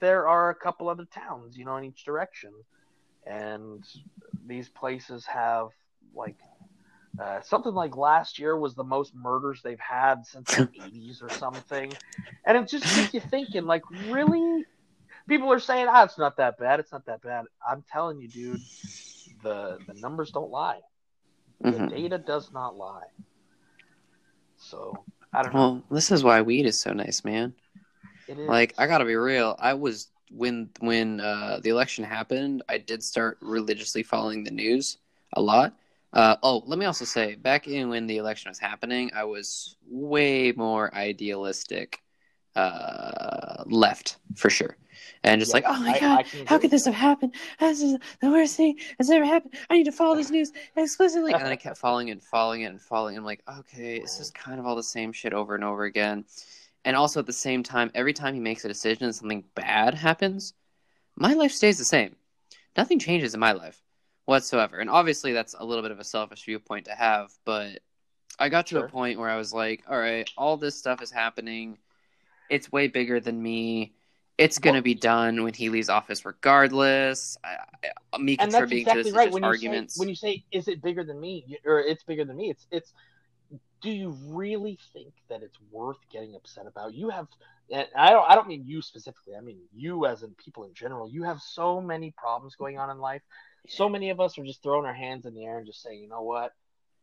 there 0.00 0.28
are 0.28 0.50
a 0.50 0.54
couple 0.54 0.88
other 0.88 1.06
towns, 1.06 1.56
you 1.56 1.64
know, 1.64 1.76
in 1.76 1.84
each 1.84 2.04
direction. 2.04 2.52
and 3.26 3.84
these 4.46 4.68
places 4.68 5.24
have 5.26 5.68
like 6.14 6.36
uh, 7.20 7.40
something 7.42 7.72
like 7.74 7.96
last 7.96 8.38
year 8.38 8.58
was 8.58 8.74
the 8.74 8.84
most 8.84 9.14
murders 9.14 9.62
they've 9.62 9.80
had 9.80 10.26
since 10.26 10.48
the 10.50 10.62
80s 10.80 11.22
or 11.22 11.30
something. 11.30 11.92
And 12.44 12.58
it 12.58 12.68
just 12.68 12.84
gets 12.94 13.14
you 13.14 13.20
thinking, 13.20 13.66
like, 13.66 13.82
really? 14.08 14.64
People 15.28 15.52
are 15.52 15.60
saying, 15.60 15.86
ah, 15.88 16.04
it's 16.04 16.18
not 16.18 16.36
that 16.38 16.58
bad. 16.58 16.80
It's 16.80 16.92
not 16.92 17.06
that 17.06 17.22
bad. 17.22 17.46
I'm 17.66 17.84
telling 17.90 18.20
you, 18.20 18.28
dude, 18.28 18.60
the, 19.42 19.78
the 19.86 19.94
numbers 19.94 20.30
don't 20.32 20.50
lie. 20.50 20.80
The 21.60 21.70
Mhm. 21.70 21.88
data 21.88 22.18
does 22.18 22.52
not 22.52 22.76
lie. 22.76 23.06
So, 24.56 25.04
I 25.32 25.42
don't 25.42 25.52
know. 25.52 25.58
Well, 25.58 25.82
this 25.90 26.10
is 26.10 26.22
why 26.24 26.42
weed 26.42 26.66
is 26.66 26.78
so 26.78 26.92
nice, 26.92 27.24
man. 27.24 27.54
It 28.26 28.38
is. 28.38 28.48
Like, 28.48 28.74
I 28.78 28.86
gotta 28.86 29.04
be 29.04 29.14
real. 29.16 29.56
I 29.58 29.74
was 29.74 30.08
when 30.30 30.70
when 30.80 31.20
uh, 31.20 31.60
the 31.62 31.70
election 31.70 32.04
happened. 32.04 32.62
I 32.68 32.78
did 32.78 33.02
start 33.02 33.38
religiously 33.40 34.02
following 34.02 34.44
the 34.44 34.50
news 34.50 34.98
a 35.34 35.40
lot. 35.40 35.74
Uh, 36.12 36.36
oh, 36.42 36.62
let 36.66 36.78
me 36.78 36.86
also 36.86 37.04
say, 37.04 37.34
back 37.34 37.66
in 37.66 37.88
when 37.88 38.06
the 38.06 38.18
election 38.18 38.48
was 38.48 38.58
happening, 38.58 39.10
I 39.14 39.24
was 39.24 39.76
way 39.90 40.52
more 40.52 40.94
idealistic, 40.94 42.00
uh, 42.54 43.64
left 43.66 44.18
for 44.36 44.48
sure, 44.48 44.76
and 45.22 45.40
just 45.40 45.50
Yeah, 45.50 45.54
like, 45.54 45.64
oh 45.66 45.80
my 45.80 45.96
I- 45.96 46.00
god, 46.00 46.18
I 46.18 46.22
can 46.22 46.46
how 46.46 46.58
could 46.58 46.70
this 46.70 46.84
have 46.86 46.94
happened? 46.94 47.34
This 47.60 47.82
is 47.82 47.98
the 48.20 48.30
worst 48.30 48.56
thing 48.56 48.78
that's 48.98 49.10
ever 49.10 49.24
happened. 49.24 49.54
I 49.70 49.74
need 49.76 49.84
to 49.84 49.92
follow 49.92 50.14
this 50.16 50.30
news 50.30 50.52
explicitly. 50.76 51.32
And 51.34 51.42
then 51.42 51.52
I 51.52 51.56
kept 51.56 51.78
following 51.78 52.10
and 52.10 52.22
following 52.22 52.62
it 52.62 52.66
and 52.66 52.80
following 52.80 53.14
it. 53.14 53.18
I'm 53.18 53.24
like, 53.24 53.42
okay, 53.58 53.98
this 54.00 54.20
is 54.20 54.30
kind 54.30 54.58
of 54.60 54.66
all 54.66 54.76
the 54.76 54.82
same 54.82 55.12
shit 55.12 55.32
over 55.32 55.54
and 55.54 55.64
over 55.64 55.84
again. 55.84 56.24
And 56.84 56.96
also 56.96 57.20
at 57.20 57.26
the 57.26 57.32
same 57.32 57.62
time, 57.62 57.90
every 57.94 58.12
time 58.12 58.34
he 58.34 58.40
makes 58.40 58.64
a 58.64 58.68
decision 58.68 59.04
and 59.04 59.14
something 59.14 59.44
bad 59.54 59.94
happens, 59.94 60.52
my 61.16 61.32
life 61.32 61.52
stays 61.52 61.78
the 61.78 61.84
same. 61.84 62.16
Nothing 62.76 62.98
changes 62.98 63.34
in 63.34 63.40
my 63.40 63.52
life 63.52 63.80
whatsoever. 64.26 64.78
And 64.78 64.90
obviously 64.90 65.32
that's 65.32 65.54
a 65.58 65.64
little 65.64 65.82
bit 65.82 65.92
of 65.92 65.98
a 66.00 66.04
selfish 66.04 66.44
viewpoint 66.44 66.86
to 66.86 66.92
have, 66.94 67.32
but 67.44 67.78
I 68.38 68.48
got 68.48 68.66
to 68.66 68.76
Sure. 68.76 68.86
a 68.86 68.88
point 68.88 69.18
where 69.18 69.30
I 69.30 69.36
was 69.36 69.52
like, 69.52 69.84
all 69.88 69.98
right, 69.98 70.28
all 70.36 70.56
this 70.56 70.76
stuff 70.76 71.00
is 71.02 71.10
happening. 71.10 71.78
It's 72.50 72.70
way 72.72 72.88
bigger 72.88 73.20
than 73.20 73.40
me. 73.42 73.94
It's 74.36 74.58
going 74.58 74.74
to 74.74 74.78
Well- 74.78 74.84
be 74.84 74.94
done 74.94 75.42
when 75.44 75.54
he 75.54 75.68
leaves 75.70 75.88
office 75.88 76.24
regardless. 76.24 77.38
I, 77.44 77.48
I, 77.48 77.90
uh, 78.12 78.18
me 78.18 78.32
and 78.32 78.50
that's 78.50 78.54
contributing 78.54 78.84
to 78.86 78.90
exactly 78.90 79.02
this 79.02 79.06
is 79.08 79.14
right. 79.14 79.32
When 79.32 79.42
you, 79.42 79.48
arguments. 79.48 79.94
say, 79.94 79.98
when 80.00 80.08
you 80.08 80.14
say, 80.16 80.44
is 80.50 80.68
it 80.68 80.82
bigger 80.82 81.04
than 81.04 81.20
me? 81.20 81.44
You- 81.46 81.58
Or 81.64 81.80
it's 81.80 82.02
bigger 82.02 82.24
than 82.24 82.36
me. 82.36 82.50
It's, 82.50 82.66
it's, 82.70 82.92
do 83.80 83.90
you 83.90 84.16
really 84.26 84.78
think 84.92 85.12
that 85.28 85.42
it's 85.42 85.58
worth 85.70 85.98
getting 86.10 86.34
upset 86.34 86.66
about? 86.66 86.94
You 86.94 87.10
have, 87.10 87.28
I 87.72 88.10
don't, 88.10 88.28
I 88.28 88.34
don't 88.34 88.48
mean 88.48 88.64
you 88.66 88.82
specifically. 88.82 89.36
I 89.36 89.40
mean 89.40 89.58
you 89.74 90.06
as 90.06 90.22
in 90.22 90.30
people 90.42 90.64
in 90.64 90.74
general. 90.74 91.08
You 91.08 91.22
have 91.24 91.40
so 91.40 91.80
many 91.80 92.10
problems 92.16 92.56
going 92.56 92.78
on 92.78 92.90
in 92.90 92.98
life. 92.98 93.22
So 93.68 93.88
many 93.88 94.10
of 94.10 94.20
us 94.20 94.36
are 94.38 94.44
just 94.44 94.62
throwing 94.62 94.86
our 94.86 94.94
hands 94.94 95.26
in 95.26 95.34
the 95.34 95.44
air 95.44 95.58
and 95.58 95.66
just 95.66 95.82
saying, 95.82 96.00
you 96.00 96.08
know 96.08 96.22
what? 96.22 96.52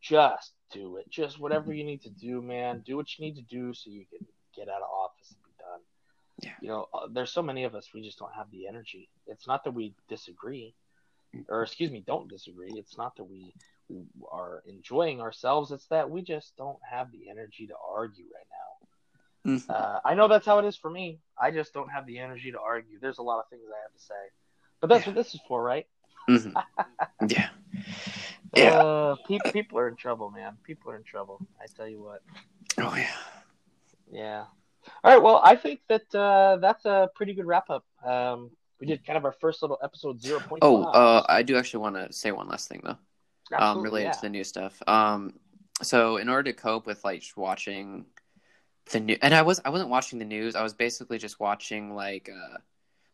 Just 0.00 0.52
do 0.72 0.96
it. 0.96 1.08
Just 1.08 1.38
whatever 1.38 1.72
you 1.72 1.84
need 1.84 2.02
to 2.02 2.10
do, 2.10 2.42
man. 2.42 2.82
Do 2.84 2.96
what 2.96 3.06
you 3.16 3.24
need 3.24 3.36
to 3.36 3.42
do 3.42 3.72
so 3.72 3.88
you 3.90 4.04
can 4.10 4.26
get 4.54 4.68
out 4.68 4.82
of 4.82 4.88
office 4.90 5.30
and 5.30 5.38
be 5.38 5.41
done. 5.41 5.41
Yeah. 6.42 6.50
You 6.60 6.68
know, 6.68 6.88
uh, 6.92 7.06
there's 7.10 7.32
so 7.32 7.42
many 7.42 7.64
of 7.64 7.74
us, 7.74 7.88
we 7.94 8.02
just 8.02 8.18
don't 8.18 8.32
have 8.34 8.50
the 8.50 8.66
energy. 8.66 9.08
It's 9.26 9.46
not 9.46 9.64
that 9.64 9.70
we 9.72 9.94
disagree, 10.08 10.74
or 11.48 11.62
excuse 11.62 11.90
me, 11.90 12.02
don't 12.06 12.28
disagree. 12.28 12.72
It's 12.76 12.96
not 12.98 13.16
that 13.16 13.24
we 13.24 13.54
we 13.88 14.02
are 14.30 14.62
enjoying 14.66 15.20
ourselves. 15.20 15.70
It's 15.70 15.86
that 15.88 16.08
we 16.08 16.22
just 16.22 16.56
don't 16.56 16.78
have 16.88 17.12
the 17.12 17.28
energy 17.30 17.66
to 17.66 17.74
argue 17.94 18.24
right 18.34 18.46
now. 18.50 19.52
Mhm. 19.52 19.70
Uh, 19.70 20.00
I 20.04 20.14
know 20.14 20.28
that's 20.28 20.46
how 20.46 20.58
it 20.60 20.64
is 20.64 20.76
for 20.76 20.88
me. 20.90 21.20
I 21.40 21.50
just 21.50 21.74
don't 21.74 21.88
have 21.90 22.06
the 22.06 22.18
energy 22.18 22.52
to 22.52 22.60
argue. 22.60 22.98
There's 23.00 23.18
a 23.18 23.22
lot 23.22 23.38
of 23.40 23.48
things 23.50 23.62
I 23.68 23.82
have 23.82 23.92
to 23.92 23.98
say, 24.00 24.14
but 24.80 24.86
that's 24.88 25.02
Yeah. 25.04 25.10
what 25.10 25.16
this 25.16 25.34
is 25.34 25.40
for, 25.48 25.62
right? 25.62 25.86
Mhm. 26.28 26.52
yeah. 27.28 27.50
Yeah. 28.54 28.76
Uh, 28.82 29.16
pe- 29.26 29.38
people 29.50 29.78
are 29.78 29.88
in 29.88 29.96
trouble, 29.96 30.30
man. 30.30 30.58
People 30.62 30.90
are 30.92 30.96
in 30.96 31.04
trouble. 31.04 31.40
I 31.58 31.66
tell 31.74 31.88
you 31.88 32.02
what. 32.02 32.22
Oh 32.78 32.94
yeah. 32.94 33.16
Yeah. 34.10 34.44
All 35.04 35.12
right. 35.12 35.22
Well, 35.22 35.40
I 35.42 35.56
think 35.56 35.80
that 35.88 36.14
uh, 36.14 36.58
that's 36.60 36.84
a 36.84 37.10
pretty 37.14 37.34
good 37.34 37.46
wrap 37.46 37.70
up. 37.70 37.84
Um, 38.04 38.50
we 38.80 38.86
did 38.86 39.06
kind 39.06 39.16
of 39.16 39.24
our 39.24 39.32
first 39.32 39.62
little 39.62 39.78
episode 39.82 40.20
zero 40.20 40.40
point. 40.40 40.60
Oh, 40.62 40.84
uh, 40.84 41.24
I 41.28 41.42
do 41.42 41.56
actually 41.56 41.80
want 41.80 41.96
to 41.96 42.12
say 42.12 42.32
one 42.32 42.48
last 42.48 42.68
thing 42.68 42.82
though. 42.84 43.56
um, 43.56 43.82
related 43.82 44.08
yeah. 44.08 44.12
to 44.12 44.20
the 44.22 44.28
new 44.28 44.44
stuff. 44.44 44.82
Um, 44.86 45.34
so 45.82 46.16
in 46.16 46.28
order 46.28 46.50
to 46.50 46.52
cope 46.52 46.86
with 46.86 47.04
like 47.04 47.22
watching 47.36 48.06
the 48.90 49.00
new, 49.00 49.16
and 49.22 49.34
I 49.34 49.42
was 49.42 49.60
I 49.64 49.70
wasn't 49.70 49.90
watching 49.90 50.18
the 50.18 50.24
news. 50.24 50.56
I 50.56 50.62
was 50.62 50.74
basically 50.74 51.18
just 51.18 51.38
watching 51.38 51.94
like 51.94 52.28
uh, 52.28 52.58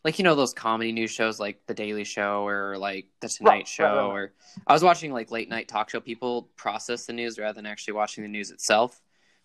like 0.05 0.19
you 0.19 0.23
know 0.23 0.35
those 0.35 0.55
comedy 0.55 0.93
news 0.93 1.11
shows 1.11 1.39
like 1.39 1.61
The 1.67 1.75
Daily 1.75 2.05
Show 2.05 2.47
or 2.47 2.79
like 2.79 3.07
The 3.21 3.29
Tonight 3.29 3.51
right, 3.51 3.69
Show, 3.69 3.85
right, 3.85 3.95
right. 3.95 4.05
or 4.05 4.33
I 4.67 4.73
was 4.73 4.83
watching 4.83 5.13
like 5.13 5.31
late 5.31 5.49
night 5.49 5.69
talk 5.69 5.91
show 5.91 6.01
people 6.01 6.49
process 6.57 7.07
the 7.07 7.13
news 7.13 7.39
rather 7.39 7.55
than 7.55 7.67
actually 7.67 7.95
watching 7.95 8.23
the 8.23 8.29
news 8.29 8.51
itself. 8.51 9.01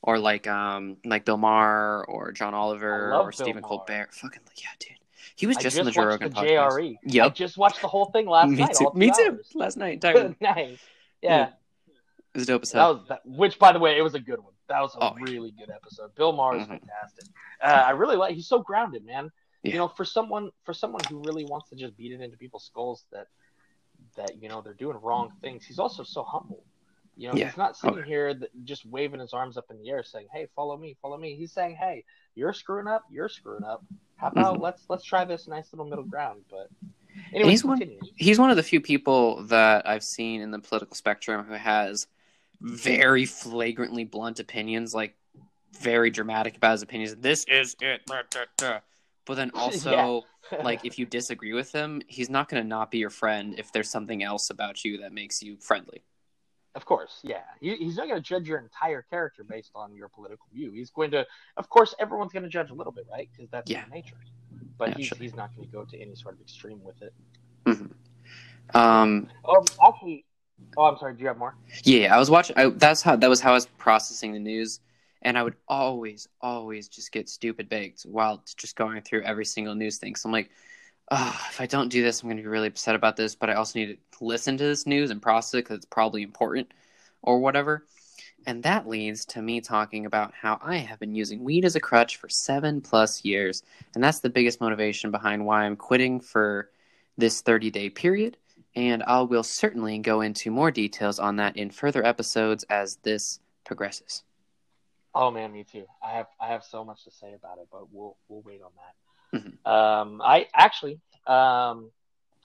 Or 0.06 0.20
like 0.20 0.48
um 0.48 0.98
like 1.06 1.24
Bill 1.26 1.38
Maher 1.38 2.04
or 2.10 2.32
John 2.34 2.54
Oliver 2.54 3.14
or 3.14 3.24
Bill 3.24 3.32
Stephen 3.32 3.62
Maher. 3.62 3.70
Colbert. 3.70 4.14
Fucking 4.14 4.42
yeah, 4.58 4.68
dude. 4.80 4.98
He 5.36 5.48
was 5.48 5.58
I 5.58 5.62
just, 5.62 5.78
just 5.78 5.80
on 5.80 5.86
the 5.86 5.92
Joe 5.92 6.04
Rogan 6.06 6.30
the 6.30 6.36
podcast. 6.36 6.72
JRE. 6.72 6.94
I 6.96 6.98
Yep. 7.06 7.36
just 7.36 7.58
watched 7.58 7.82
the 7.82 7.88
whole 7.88 8.06
thing 8.12 8.28
last 8.28 8.50
Me 8.50 8.58
night. 8.58 8.76
too. 8.78 8.92
Me 8.94 9.08
too. 9.16 9.30
hours. 9.32 9.52
Last 9.56 9.78
night, 9.78 10.04
nice. 10.04 10.36
Yeah. 10.42 10.78
Yeah. 11.22 11.48
It 12.36 12.38
was 12.40 12.46
dope 12.48 12.64
as 12.64 12.72
That 12.72 12.88
was 12.88 13.00
that, 13.10 13.22
which, 13.26 13.58
by 13.60 13.72
the 13.72 13.80
way, 13.80 13.98
it 13.98 14.02
was 14.02 14.14
a 14.16 14.20
good 14.20 14.40
one. 14.40 14.54
That 14.68 14.82
was 14.82 14.94
a 14.96 15.00
Oh, 15.04 15.16
yeah. 15.18 15.24
really 15.32 15.52
good 15.52 15.70
episode. 15.70 16.14
Bill 16.16 16.34
Maher 16.34 16.58
is 16.58 16.64
Mhm. 16.68 16.80
fantastic. 16.80 17.26
Uh, 17.62 17.84
I 17.88 17.92
really 17.92 18.16
like. 18.18 18.36
He's 18.36 18.48
so 18.48 18.60
grounded, 18.60 19.06
man. 19.06 19.32
Yeah. 19.64 19.72
You 19.74 19.78
know, 19.80 19.88
for 19.88 20.04
someone 20.04 20.52
for 20.66 20.74
someone 20.74 21.02
who 21.10 21.20
really 21.26 21.46
wants 21.46 21.70
to 21.70 21.76
just 21.78 21.96
beat 21.96 22.12
it 22.12 22.20
into 22.22 22.36
people's 22.38 22.66
skulls 22.66 23.06
that 23.14 23.28
that 24.18 24.42
you 24.42 24.50
know 24.50 24.62
they're 24.62 24.74
doing 24.74 24.98
wrong 25.02 25.32
things. 25.42 25.64
He's 25.66 25.80
also 25.80 26.04
so 26.04 26.24
humble. 26.24 26.64
You 27.16 27.30
know, 27.30 27.36
Yeah. 27.36 27.46
he's 27.48 27.58
not 27.58 27.78
sitting 27.78 28.00
Okay. 28.00 28.08
here 28.08 28.40
just 28.64 28.86
waving 28.86 29.20
his 29.20 29.34
arms 29.34 29.58
up 29.58 29.66
in 29.70 29.78
the 29.78 29.90
air 29.90 30.04
saying, 30.04 30.28
"Hey, 30.32 30.48
follow 30.56 30.78
me, 30.78 30.96
follow 31.02 31.18
me." 31.18 31.36
He's 31.36 31.52
saying, 31.52 31.76
"Hey, 31.76 32.06
you're 32.36 32.54
screwing 32.54 32.88
up. 32.88 33.04
You're 33.10 33.30
screwing 33.30 33.64
up. 33.64 33.84
How 34.16 34.28
about 34.30 34.60
let's 34.62 34.84
let's 34.90 35.04
try 35.04 35.24
this 35.26 35.48
nice 35.48 35.72
little 35.74 35.86
middle 35.86 36.06
ground." 36.06 36.46
But 36.50 36.70
anyway, 37.32 37.44
Mm-hmm. 37.44 37.50
he's 37.50 37.64
one- 37.66 38.00
he's 38.16 38.40
one 38.40 38.50
of 38.50 38.56
the 38.58 38.64
few 38.64 38.82
people 38.82 39.44
that 39.44 39.88
I've 39.88 40.04
seen 40.04 40.42
in 40.42 40.52
the 40.52 40.60
political 40.60 40.96
spectrum 40.96 41.46
who 41.46 41.54
has 41.54 42.08
very 42.62 43.26
flagrantly 43.26 44.06
blunt 44.06 44.40
opinions, 44.40 44.96
like 44.96 45.16
very 45.80 46.10
dramatic 46.10 46.56
about 46.56 46.72
his 46.72 46.82
opinions. 46.82 47.16
This 47.18 47.44
is 47.46 47.76
it, 47.82 48.02
but 48.08 49.36
then 49.36 49.52
also, 49.56 50.26
like, 50.64 50.86
if 50.86 50.98
you 50.98 51.06
disagree 51.06 51.54
with 51.54 51.72
him, 51.72 52.02
he's 52.08 52.30
not 52.30 52.50
going 52.50 52.62
to 52.64 52.68
not 52.68 52.90
be 52.90 53.00
your 53.00 53.10
friend 53.10 53.56
if 53.58 53.72
there's 53.72 53.90
something 53.90 54.24
else 54.24 54.50
about 54.50 54.84
you 54.86 55.00
that 55.00 55.12
makes 55.14 55.44
you 55.44 55.58
friendly. 55.58 56.04
Of 56.76 56.86
course, 56.86 57.20
yeah. 57.24 57.44
He, 57.62 57.76
he's 57.76 57.98
not 57.98 58.08
going 58.08 58.20
to 58.22 58.28
judge 58.28 58.48
your 58.48 58.58
entire 58.58 59.04
character 59.04 59.44
based 59.44 59.72
on 59.76 59.94
your 59.96 60.08
political 60.10 60.48
view. 60.52 60.72
He's 60.72 60.90
going 60.90 61.12
to, 61.12 61.26
of 61.56 61.70
course, 61.70 61.94
everyone's 62.00 62.34
going 62.34 62.44
to 62.44 62.50
judge 62.50 62.72
a 62.72 62.74
little 62.74 62.92
bit, 62.92 63.06
right? 63.12 63.30
Because 63.32 63.50
that's 63.52 63.70
Yeah. 63.70 63.84
nature. 63.92 64.16
But 64.80 64.90
Yeah, 64.90 64.96
he's, 64.98 65.08
sure. 65.08 65.18
he's 65.20 65.36
not 65.36 65.56
going 65.56 65.68
to 65.68 65.72
go 65.72 65.84
to 65.84 66.02
any 66.02 66.16
sort 66.16 66.34
of 66.34 66.42
extreme 66.42 66.84
with 66.84 67.00
it. 67.04 67.14
Um, 68.74 69.30
Oh, 69.46 69.64
actually, 69.88 70.26
oh, 70.78 70.86
I'm 70.86 70.98
sorry. 70.98 71.14
Do 71.14 71.22
you 71.22 71.28
have 71.28 71.38
more? 71.38 71.56
Yeah, 71.84 72.16
I 72.16 72.18
was 72.18 72.32
watching. 72.32 72.58
I, 72.58 72.70
that's 72.70 73.02
how 73.02 73.16
that 73.16 73.30
was 73.30 73.40
how 73.40 73.52
I 73.52 73.54
was 73.54 73.68
processing 73.78 74.34
the 74.34 74.40
news, 74.40 74.80
and 75.22 75.38
I 75.38 75.44
would 75.44 75.56
always, 75.68 76.28
always 76.42 76.88
just 76.88 77.12
get 77.12 77.30
stupid 77.30 77.70
baked 77.70 78.04
while 78.04 78.44
just 78.58 78.76
going 78.76 79.02
through 79.02 79.22
every 79.24 79.46
single 79.46 79.76
news 79.76 79.98
thing. 79.98 80.16
So 80.16 80.28
I'm 80.28 80.34
like, 80.34 80.50
oh, 81.12 81.42
if 81.50 81.62
I 81.62 81.66
don't 81.66 81.90
do 81.90 82.02
this, 82.02 82.22
I'm 82.22 82.28
going 82.28 82.38
to 82.38 82.44
be 82.44 82.50
really 82.50 82.68
upset 82.68 82.96
about 82.96 83.16
this. 83.16 83.36
But 83.36 83.50
I 83.50 83.54
also 83.54 83.80
need 83.80 83.98
to 84.18 84.24
listen 84.24 84.58
to 84.58 84.64
this 84.64 84.86
news 84.88 85.12
and 85.12 85.22
process 85.22 85.56
it 85.56 85.64
because 85.64 85.78
it's 85.78 85.86
probably 85.86 86.24
important 86.24 86.72
or 87.22 87.40
whatever. 87.40 87.86
And 88.46 88.64
that 88.64 88.88
leads 88.88 89.26
to 89.28 89.42
me 89.42 89.62
talking 89.62 90.06
about 90.06 90.34
how 90.34 90.60
I 90.62 90.78
have 90.78 91.00
been 91.00 91.16
using 91.16 91.44
weed 91.44 91.64
as 91.64 91.76
a 91.76 91.80
crutch 91.80 92.18
for 92.18 92.28
seven 92.28 92.82
plus 92.82 93.24
years, 93.24 93.64
and 93.96 94.04
that's 94.04 94.20
the 94.20 94.30
biggest 94.30 94.60
motivation 94.60 95.12
behind 95.12 95.46
why 95.46 95.64
I'm 95.64 95.78
quitting 95.78 96.20
for 96.20 96.70
this 97.18 97.42
30 97.42 97.72
day 97.72 97.90
period 97.90 98.38
and 98.76 99.04
I 99.04 99.22
will 99.22 99.44
certainly 99.44 100.00
go 100.00 100.22
into 100.22 100.52
more 100.52 100.72
details 100.72 101.20
on 101.20 101.36
that 101.38 101.58
in 101.58 101.70
further 101.70 102.06
episodes 102.06 102.64
as 102.70 102.98
this 102.98 103.40
progresses. 103.66 104.24
Oh 105.16 105.30
man, 105.30 105.52
me 105.52 105.64
too. 105.64 105.86
I 106.04 106.12
have 106.12 106.28
I 106.40 106.48
have 106.48 106.64
so 106.64 106.84
much 106.84 107.04
to 107.04 107.12
say 107.12 107.34
about 107.34 107.60
it, 107.60 107.68
but 107.72 107.92
we'll 107.92 108.18
we'll 108.28 108.42
wait 108.42 108.62
on 108.64 108.72
that. 108.76 108.96
Mhm. 109.34 109.66
Um, 109.66 110.22
I 110.22 110.48
actually 110.54 111.00
um, 111.28 111.92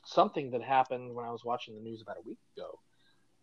something 0.04 0.50
that 0.52 0.62
happened 0.62 1.14
when 1.14 1.26
I 1.26 1.30
was 1.30 1.44
watching 1.44 1.74
the 1.74 1.82
news 1.82 2.02
about 2.02 2.16
a 2.18 2.26
week 2.26 2.38
ago. 2.56 2.78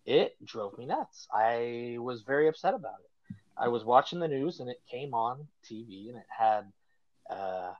It 0.06 0.36
drove 0.44 0.78
me 0.78 0.86
nuts. 0.86 1.28
I 1.34 1.98
was 2.00 2.22
very 2.22 2.48
upset 2.48 2.74
about 2.74 3.00
it. 3.00 3.36
I 3.58 3.70
was 3.70 3.84
watching 3.84 4.20
the 4.20 4.28
news 4.28 4.60
and 4.60 4.70
it 4.70 4.82
came 4.90 5.14
on 5.14 5.48
TV 5.70 6.10
and 6.10 6.18
it 6.18 6.28
had 6.30 6.72
uh, 7.30 7.74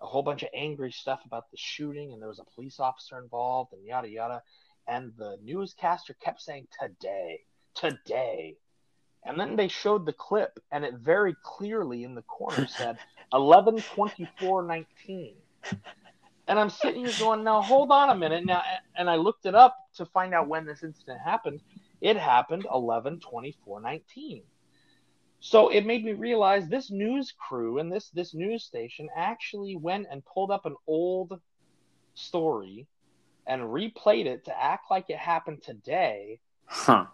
a 0.00 0.06
whole 0.06 0.22
bunch 0.22 0.42
of 0.42 0.50
angry 0.54 0.92
stuff 0.92 1.20
about 1.24 1.50
the 1.50 1.56
shooting 1.56 2.12
and 2.12 2.20
there 2.20 2.28
was 2.28 2.38
a 2.38 2.54
police 2.54 2.78
officer 2.78 3.18
involved 3.18 3.72
and 3.72 3.84
yada 3.84 4.08
yada. 4.08 4.42
And 4.86 5.12
the 5.16 5.38
newscaster 5.42 6.14
kept 6.14 6.40
saying 6.40 6.66
today, 6.80 7.40
today. 7.74 8.56
And 9.24 9.38
then 9.38 9.54
they 9.54 9.68
showed 9.68 10.04
the 10.04 10.12
clip, 10.12 10.58
and 10.72 10.84
it 10.84 10.94
very 10.94 11.36
clearly 11.44 12.02
in 12.02 12.16
the 12.16 12.22
corner 12.22 12.66
said 12.66 12.98
11 13.32 13.80
24 13.80 14.62
19. 14.62 15.34
And 16.48 16.58
I'm 16.58 16.70
sitting 16.70 17.04
here 17.04 17.14
going, 17.18 17.44
now 17.44 17.62
hold 17.62 17.90
on 17.90 18.10
a 18.10 18.14
minute. 18.14 18.44
Now, 18.44 18.62
and 18.96 19.08
I 19.08 19.16
looked 19.16 19.46
it 19.46 19.54
up 19.54 19.76
to 19.96 20.04
find 20.06 20.34
out 20.34 20.48
when 20.48 20.66
this 20.66 20.82
incident 20.82 21.20
happened. 21.24 21.60
It 22.00 22.16
happened 22.16 22.66
11 22.72 23.20
24 23.20 23.80
19. 23.80 24.42
So 25.40 25.68
it 25.70 25.86
made 25.86 26.04
me 26.04 26.12
realize 26.12 26.68
this 26.68 26.90
news 26.90 27.32
crew 27.36 27.78
and 27.78 27.90
this 27.90 28.10
this 28.10 28.34
news 28.34 28.64
station 28.64 29.08
actually 29.16 29.76
went 29.76 30.06
and 30.10 30.24
pulled 30.24 30.50
up 30.50 30.66
an 30.66 30.76
old 30.86 31.40
story 32.14 32.86
and 33.46 33.62
replayed 33.62 34.26
it 34.26 34.44
to 34.44 34.62
act 34.62 34.84
like 34.90 35.10
it 35.10 35.18
happened 35.18 35.62
today. 35.62 36.38
Huh. 36.66 37.06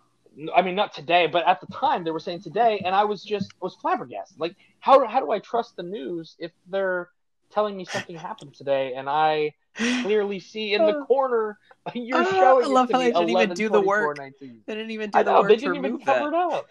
I 0.54 0.62
mean, 0.62 0.74
not 0.74 0.94
today, 0.94 1.26
but 1.26 1.46
at 1.46 1.60
the 1.60 1.66
time 1.68 2.04
they 2.04 2.10
were 2.10 2.20
saying 2.20 2.42
today, 2.42 2.80
and 2.84 2.94
I 2.94 3.04
was 3.04 3.22
just 3.24 3.52
was 3.60 3.74
flabbergasted. 3.76 4.38
Like, 4.38 4.56
how 4.80 5.06
how 5.06 5.20
do 5.20 5.30
I 5.30 5.38
trust 5.40 5.76
the 5.76 5.82
news 5.82 6.36
if 6.38 6.52
they're 6.68 7.08
telling 7.50 7.76
me 7.76 7.84
something 7.84 8.16
happened 8.16 8.54
today, 8.54 8.94
and 8.94 9.08
I 9.08 9.54
clearly 10.02 10.40
see 10.40 10.74
in 10.74 10.84
the 10.86 11.04
corner 11.06 11.58
you're 11.94 12.24
Ah, 12.24 12.30
showing. 12.30 12.64
I 12.66 12.68
love 12.68 12.90
how 12.90 12.98
they 12.98 13.06
didn't 13.06 13.22
even 13.22 13.30
11, 13.30 13.56
do 13.56 13.68
the 13.68 13.80
work. 13.80 14.16
19. 14.16 14.60
They 14.66 14.74
didn't 14.74 14.90
even 14.90 15.10
do 15.10 15.18
the 15.18 15.24
know 15.24 15.40
work 15.40 15.48
they 15.48 15.56
didn't 15.56 15.76
even 15.76 15.98
cover 15.98 16.30
that. 16.30 16.36
it 16.36 16.54
up. 16.54 16.68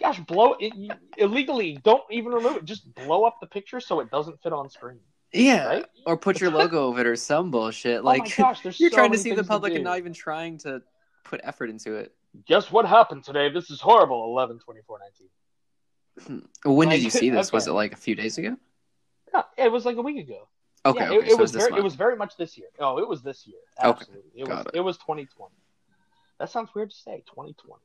Gosh, 0.00 0.20
blow 0.20 0.56
it 0.58 0.72
illegally. 1.18 1.78
Don't 1.82 2.02
even 2.10 2.32
remove 2.32 2.56
it. 2.56 2.64
Just 2.64 2.92
blow 2.94 3.24
up 3.24 3.38
the 3.40 3.46
picture 3.46 3.80
so 3.80 4.00
it 4.00 4.10
doesn't 4.10 4.42
fit 4.42 4.52
on 4.52 4.68
screen. 4.68 5.00
Yeah, 5.32 5.66
Right? 5.66 5.86
or 6.06 6.16
put 6.16 6.40
your 6.40 6.50
logo 6.50 6.86
over 6.86 7.00
it 7.00 7.06
or 7.06 7.16
some 7.16 7.50
bullshit. 7.50 8.00
oh 8.00 8.04
Like 8.04 8.36
gosh, 8.36 8.60
there's 8.60 8.78
you're 8.80 8.90
so 8.90 8.96
trying 8.96 9.12
to 9.12 9.18
see 9.18 9.32
the 9.32 9.44
public 9.44 9.74
and 9.74 9.84
not 9.84 9.98
even 9.98 10.12
trying 10.12 10.58
to 10.58 10.82
put 11.24 11.40
effort 11.42 11.70
into 11.70 11.94
it. 11.96 12.12
Guess 12.46 12.70
what 12.72 12.84
happened 12.86 13.24
today? 13.24 13.48
This 13.50 13.70
is 13.70 13.80
horrible. 13.80 14.24
11, 14.24 14.58
24, 14.58 14.98
19. 16.28 16.42
When 16.64 16.88
did 16.88 16.96
Like, 16.96 17.02
you 17.04 17.10
see 17.10 17.30
this? 17.30 17.52
Was 17.52 17.66
it 17.66 17.72
like 17.72 17.92
a 17.92 17.96
few 17.96 18.14
days 18.14 18.38
ago? 18.38 18.56
No, 19.32 19.44
it 19.56 19.70
was 19.72 19.84
like 19.84 19.96
a 19.96 20.02
week 20.02 20.18
ago. 20.18 20.48
Okay, 20.86 21.00
Yeah, 21.00 21.06
okay, 21.10 21.16
it, 21.16 21.28
it 21.28 21.30
so 21.32 21.36
was 21.38 21.50
very, 21.52 21.70
month. 21.70 21.80
it 21.80 21.84
was 21.84 21.94
very 21.94 22.16
much 22.16 22.36
this 22.36 22.56
year. 22.56 22.68
Oh, 22.78 22.98
it 22.98 23.08
was 23.08 23.22
this 23.22 23.46
year. 23.46 23.58
Okay, 23.82 23.88
Absolutely. 23.88 24.30
It 24.36 24.48
was 24.48 24.66
it. 24.66 24.76
it 24.76 24.80
was 24.80 24.96
2020. 24.98 25.52
That 26.38 26.50
sounds 26.50 26.70
weird 26.74 26.90
to 26.90 26.96
say. 26.96 27.22
2020. 27.26 27.82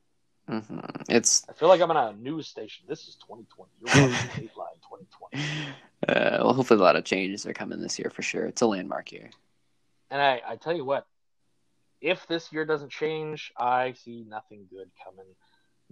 hmm 0.68 0.78
It's 1.08 1.44
I 1.48 1.52
feel 1.54 1.68
like 1.68 1.80
I'm 1.80 1.90
on 1.90 1.96
a 1.96 2.16
news 2.16 2.46
station. 2.46 2.84
This 2.88 3.08
is 3.08 3.16
2020. 3.16 3.70
You're 3.80 4.10
watching 4.10 4.28
Dateline 4.48 4.78
2020. 4.82 5.44
uh, 6.08 6.44
well, 6.44 6.52
hopefully 6.54 6.78
a 6.78 6.82
lot 6.82 6.96
of 6.96 7.04
changes 7.04 7.46
are 7.46 7.52
coming 7.52 7.80
this 7.80 7.98
year 7.98 8.10
for 8.10 8.22
sure. 8.22 8.46
It's 8.46 8.62
a 8.62 8.66
landmark 8.66 9.10
year. 9.12 9.30
And 10.10 10.20
I, 10.20 10.42
I 10.46 10.56
tell 10.56 10.76
you 10.76 10.84
what, 10.84 11.06
if 12.00 12.26
this 12.26 12.52
year 12.52 12.64
doesn't 12.64 12.90
change, 12.90 13.52
I 13.58 13.92
see 13.92 14.24
nothing 14.28 14.66
good 14.70 14.90
coming. 15.04 15.26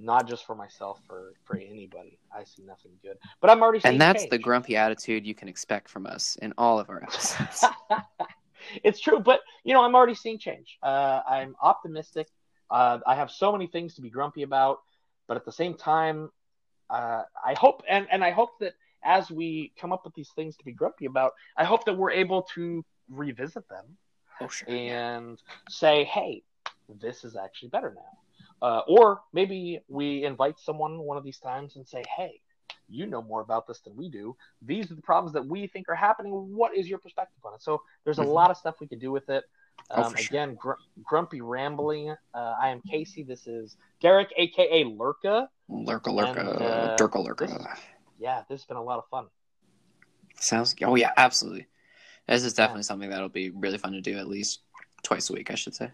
Not 0.00 0.28
just 0.28 0.46
for 0.46 0.54
myself, 0.54 1.00
for 1.08 1.32
for 1.44 1.56
anybody. 1.56 2.20
I 2.32 2.44
see 2.44 2.62
nothing 2.62 2.92
good. 3.02 3.16
But 3.40 3.50
I'm 3.50 3.60
already 3.62 3.80
seeing 3.80 3.94
And 3.94 4.00
that's 4.00 4.22
change. 4.22 4.30
the 4.30 4.38
grumpy 4.38 4.76
attitude 4.76 5.26
you 5.26 5.34
can 5.34 5.48
expect 5.48 5.88
from 5.88 6.06
us 6.06 6.36
in 6.40 6.54
all 6.56 6.78
of 6.78 6.88
our 6.88 7.02
episodes. 7.02 7.64
it's 8.84 9.00
true, 9.00 9.18
but 9.18 9.40
you 9.64 9.74
know, 9.74 9.82
I'm 9.82 9.96
already 9.96 10.14
seeing 10.14 10.38
change. 10.38 10.78
Uh, 10.84 11.22
I'm 11.28 11.56
optimistic. 11.60 12.28
Uh, 12.70 12.98
I 13.06 13.16
have 13.16 13.30
so 13.30 13.50
many 13.50 13.66
things 13.66 13.94
to 13.94 14.02
be 14.02 14.08
grumpy 14.08 14.42
about, 14.44 14.78
but 15.26 15.36
at 15.36 15.44
the 15.44 15.52
same 15.52 15.74
time, 15.74 16.30
uh, 16.90 17.22
I 17.44 17.54
hope 17.54 17.82
and 17.88 18.06
and 18.12 18.22
I 18.22 18.30
hope 18.30 18.50
that 18.60 18.74
as 19.04 19.32
we 19.32 19.72
come 19.80 19.92
up 19.92 20.04
with 20.04 20.14
these 20.14 20.30
things 20.36 20.56
to 20.58 20.64
be 20.64 20.72
grumpy 20.72 21.06
about, 21.06 21.32
I 21.56 21.64
hope 21.64 21.84
that 21.86 21.96
we're 21.96 22.12
able 22.12 22.42
to 22.54 22.84
revisit 23.10 23.68
them 23.68 23.96
oh 24.40 24.48
sure. 24.48 24.68
and 24.68 25.40
say, 25.68 26.04
"Hey, 26.04 26.42
this 26.88 27.24
is 27.24 27.36
actually 27.36 27.68
better 27.70 27.94
now," 27.94 28.66
uh, 28.66 28.80
or 28.88 29.22
maybe 29.32 29.80
we 29.88 30.24
invite 30.24 30.58
someone 30.58 30.98
one 30.98 31.16
of 31.16 31.24
these 31.24 31.38
times 31.38 31.76
and 31.76 31.86
say, 31.86 32.02
"Hey." 32.16 32.40
You 32.90 33.04
know 33.06 33.20
more 33.20 33.42
about 33.42 33.66
this 33.66 33.80
than 33.80 33.94
we 33.96 34.08
do. 34.08 34.34
These 34.62 34.90
are 34.90 34.94
the 34.94 35.02
problems 35.02 35.34
that 35.34 35.44
we 35.44 35.66
think 35.66 35.90
are 35.90 35.94
happening. 35.94 36.32
What 36.56 36.74
is 36.74 36.88
your 36.88 36.98
perspective 36.98 37.44
on 37.44 37.52
it? 37.52 37.60
So 37.60 37.82
there's 38.04 38.18
a 38.18 38.22
Mhm. 38.22 38.32
lot 38.32 38.50
of 38.50 38.56
stuff 38.56 38.80
we 38.80 38.86
could 38.86 38.98
do 38.98 39.12
with 39.12 39.28
it. 39.28 39.44
Oh, 39.90 40.04
Um, 40.04 40.14
sure. 40.16 40.24
again, 40.26 40.54
gr- 40.54 40.80
grumpy 41.02 41.42
rambling. 41.42 42.10
Uh, 42.32 42.56
I 42.58 42.70
am 42.70 42.80
Casey. 42.80 43.22
This 43.22 43.46
is 43.46 43.76
Derek, 44.00 44.32
aka 44.38 44.84
Lurka. 44.84 45.50
Lurka, 45.68 46.10
lurka, 46.10 46.38
And, 46.38 46.48
uh, 46.62 46.96
durka, 46.96 47.22
lurka. 47.22 47.46
this 47.46 47.80
Yeah, 48.18 48.44
this 48.48 48.62
has 48.62 48.66
been 48.66 48.78
a 48.78 48.82
lot 48.82 48.98
of 48.98 49.06
fun. 49.10 49.28
Sounds. 50.36 50.74
Oh 50.82 50.94
yeah, 50.94 51.12
absolutely. 51.18 51.66
This 52.28 52.44
is 52.44 52.52
definitely 52.52 52.82
something 52.82 53.08
that'll 53.08 53.30
be 53.30 53.50
really 53.50 53.78
fun 53.78 53.92
to 53.92 54.00
do 54.02 54.18
at 54.18 54.28
least 54.28 54.60
twice 55.02 55.30
a 55.30 55.32
week, 55.32 55.50
I 55.50 55.54
should 55.54 55.74
say. 55.74 55.90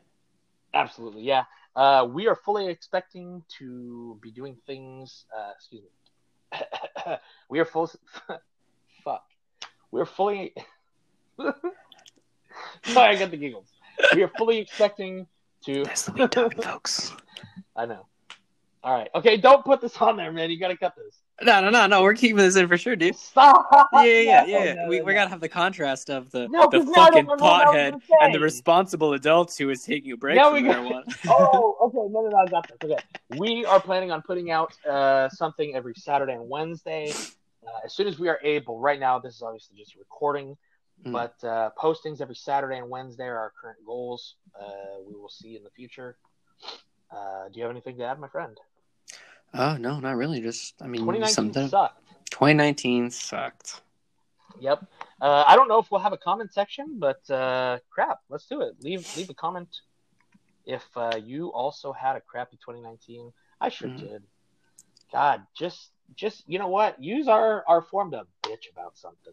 Absolutely, 0.74 1.22
yeah. 1.22 1.44
Uh, 1.76 2.06
we 2.10 2.26
are 2.26 2.34
fully 2.34 2.68
expecting 2.68 3.42
to 3.58 4.18
be 4.20 4.30
doing 4.32 4.56
things. 4.66 5.26
Uh, 5.36 5.50
excuse 5.56 5.82
me. 5.82 7.16
we 7.48 7.60
are 7.60 7.64
full. 7.64 7.90
fuck. 9.04 9.24
We 9.92 10.00
are 10.00 10.06
fully. 10.06 10.52
Sorry, 11.38 13.16
I 13.16 13.18
got 13.18 13.30
the 13.30 13.36
giggles. 13.36 13.68
We 14.14 14.22
are 14.22 14.30
fully 14.36 14.58
expecting 14.58 15.26
to. 15.66 15.84
That's 15.84 16.06
the 16.06 16.12
week 16.12 16.30
time, 16.30 16.50
folks. 16.50 17.12
I 17.76 17.86
know. 17.86 18.06
All 18.82 18.96
right. 18.96 19.08
Okay, 19.14 19.36
don't 19.36 19.64
put 19.64 19.80
this 19.80 19.96
on 19.98 20.16
there, 20.16 20.32
man. 20.32 20.50
You 20.50 20.58
got 20.58 20.68
to 20.68 20.76
cut 20.76 20.94
this. 20.96 21.16
No, 21.42 21.60
no, 21.60 21.68
no, 21.70 21.86
no. 21.88 22.02
We're 22.02 22.14
keeping 22.14 22.36
this 22.36 22.54
in 22.56 22.68
for 22.68 22.78
sure, 22.78 22.94
dude. 22.94 23.16
Stop. 23.16 23.66
Yeah, 23.92 24.02
yeah, 24.04 24.40
No, 24.42 24.46
yeah. 24.46 24.74
no, 24.74 24.88
we 24.88 24.98
no, 25.00 25.04
we 25.04 25.12
no. 25.12 25.18
gotta 25.18 25.30
have 25.30 25.40
the 25.40 25.48
contrast 25.48 26.08
of 26.10 26.30
the 26.30 26.46
No, 26.48 26.68
the 26.70 26.78
'cause 26.78 26.86
now 26.86 26.92
I 27.02 27.04
fucking 27.10 27.26
don't 27.26 27.40
know 27.40 27.44
what 27.44 27.66
I 27.66 27.90
was 27.90 27.94
pothead 27.94 28.00
and 28.20 28.34
the 28.34 28.38
responsible 28.40 29.12
adult 29.14 29.54
who 29.56 29.68
is 29.70 29.82
taking 29.82 30.12
a 30.12 30.16
break 30.16 30.36
Now 30.36 30.52
from 30.52 30.62
we 30.62 30.68
got- 30.68 30.76
marijuana. 30.84 31.18
oh, 31.28 31.76
okay. 31.82 32.12
No, 32.12 32.22
no, 32.22 32.28
no. 32.28 32.36
I 32.36 32.46
got 32.46 32.68
this. 32.68 32.76
Okay. 32.84 33.02
We 33.36 33.64
are 33.64 33.80
planning 33.80 34.12
on 34.12 34.22
putting 34.22 34.50
out 34.52 34.72
uh, 34.86 35.28
something 35.30 35.74
every 35.74 35.94
Saturday 35.96 36.34
and 36.34 36.48
Wednesday. 36.48 37.10
Uh, 37.66 37.70
as 37.84 37.94
soon 37.94 38.06
as 38.06 38.18
we 38.18 38.28
are 38.28 38.38
able. 38.44 38.78
Right 38.78 39.00
now, 39.00 39.18
this 39.18 39.34
is 39.36 39.42
obviously 39.42 39.76
just 39.78 39.94
a 39.96 39.98
recording, 39.98 40.56
Mm. 41.04 41.10
but 41.12 41.34
uh, 41.46 41.70
postings 41.76 42.20
every 42.20 42.36
Saturday 42.36 42.78
and 42.78 42.88
Wednesday 42.88 43.24
are 43.24 43.36
our 43.36 43.52
current 43.60 43.78
goals. 43.84 44.36
Uh, 44.58 44.66
we 45.04 45.14
will 45.16 45.28
see 45.28 45.56
in 45.56 45.64
the 45.64 45.70
future. 45.70 46.16
Uh, 47.10 47.48
do 47.52 47.58
you 47.58 47.62
have 47.64 47.70
anything 47.72 47.96
to 47.98 48.04
add, 48.04 48.20
my 48.20 48.28
friend? 48.28 48.56
Oh 49.54 49.76
no, 49.76 50.00
not 50.00 50.16
really. 50.16 50.40
Just 50.40 50.74
I 50.82 50.86
mean, 50.86 51.00
2019 51.02 51.32
something. 51.34 51.68
sucked. 51.68 52.00
2019 52.30 53.10
sucked. 53.10 53.80
Yep. 54.60 54.84
Uh, 55.20 55.44
I 55.46 55.56
don't 55.56 55.68
know 55.68 55.78
if 55.78 55.90
we'll 55.90 56.00
have 56.00 56.12
a 56.12 56.16
comment 56.18 56.52
section, 56.52 56.98
but 56.98 57.28
uh, 57.30 57.78
crap, 57.90 58.18
let's 58.28 58.46
do 58.46 58.60
it. 58.62 58.74
Leave 58.82 59.06
leave 59.16 59.30
a 59.30 59.34
comment 59.34 59.68
if 60.66 60.84
uh, 60.96 61.16
you 61.22 61.48
also 61.52 61.92
had 61.92 62.16
a 62.16 62.20
crappy 62.20 62.56
2019. 62.56 63.32
I 63.60 63.68
sure 63.68 63.88
Mhm. 63.88 63.98
did. 63.98 64.22
God, 65.12 65.42
just 65.54 65.90
just 66.16 66.42
you 66.48 66.58
know 66.58 66.68
what? 66.68 67.00
Use 67.02 67.28
our 67.28 67.64
our 67.68 67.82
form 67.82 68.10
to 68.12 68.26
bitch 68.42 68.70
about 68.72 68.96
something. 68.98 69.32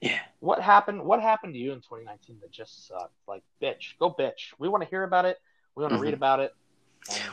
Yeah. 0.00 0.18
What 0.40 0.60
happened? 0.60 1.02
What 1.04 1.22
happened 1.22 1.54
to 1.54 1.58
you 1.58 1.72
in 1.72 1.78
2019 1.80 2.38
that 2.40 2.50
just 2.50 2.86
sucked? 2.88 3.14
Like 3.26 3.42
bitch, 3.62 3.96
go 3.98 4.10
bitch. 4.12 4.52
We 4.58 4.68
want 4.68 4.82
to 4.82 4.88
hear 4.90 5.04
about 5.04 5.24
it. 5.24 5.40
We 5.74 5.82
want 5.82 5.94
to 5.94 5.98
Mhm. 5.98 6.02
read 6.02 6.14
about 6.14 6.40
it. 6.40 6.54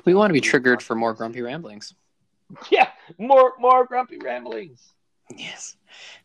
We 0.05 0.13
want 0.13 0.29
to 0.29 0.33
be 0.33 0.41
triggered 0.41 0.81
for 0.81 0.95
more 0.95 1.13
grumpy 1.13 1.41
ramblings. 1.41 1.93
Yeah, 2.71 2.89
more 3.17 3.53
more 3.59 3.85
grumpy 3.85 4.17
ramblings. 4.17 4.81
Yes, 5.35 5.77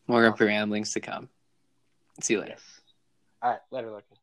more 0.07 0.21
grumpy 0.21 0.45
ramblings 0.45 0.93
to 0.93 0.99
come. 0.99 1.29
See 2.21 2.33
you 2.33 2.39
later. 2.39 2.53
Yes. 2.53 2.81
All 3.41 3.51
right, 3.51 3.59
later, 3.71 3.91
Lucky. 3.91 4.15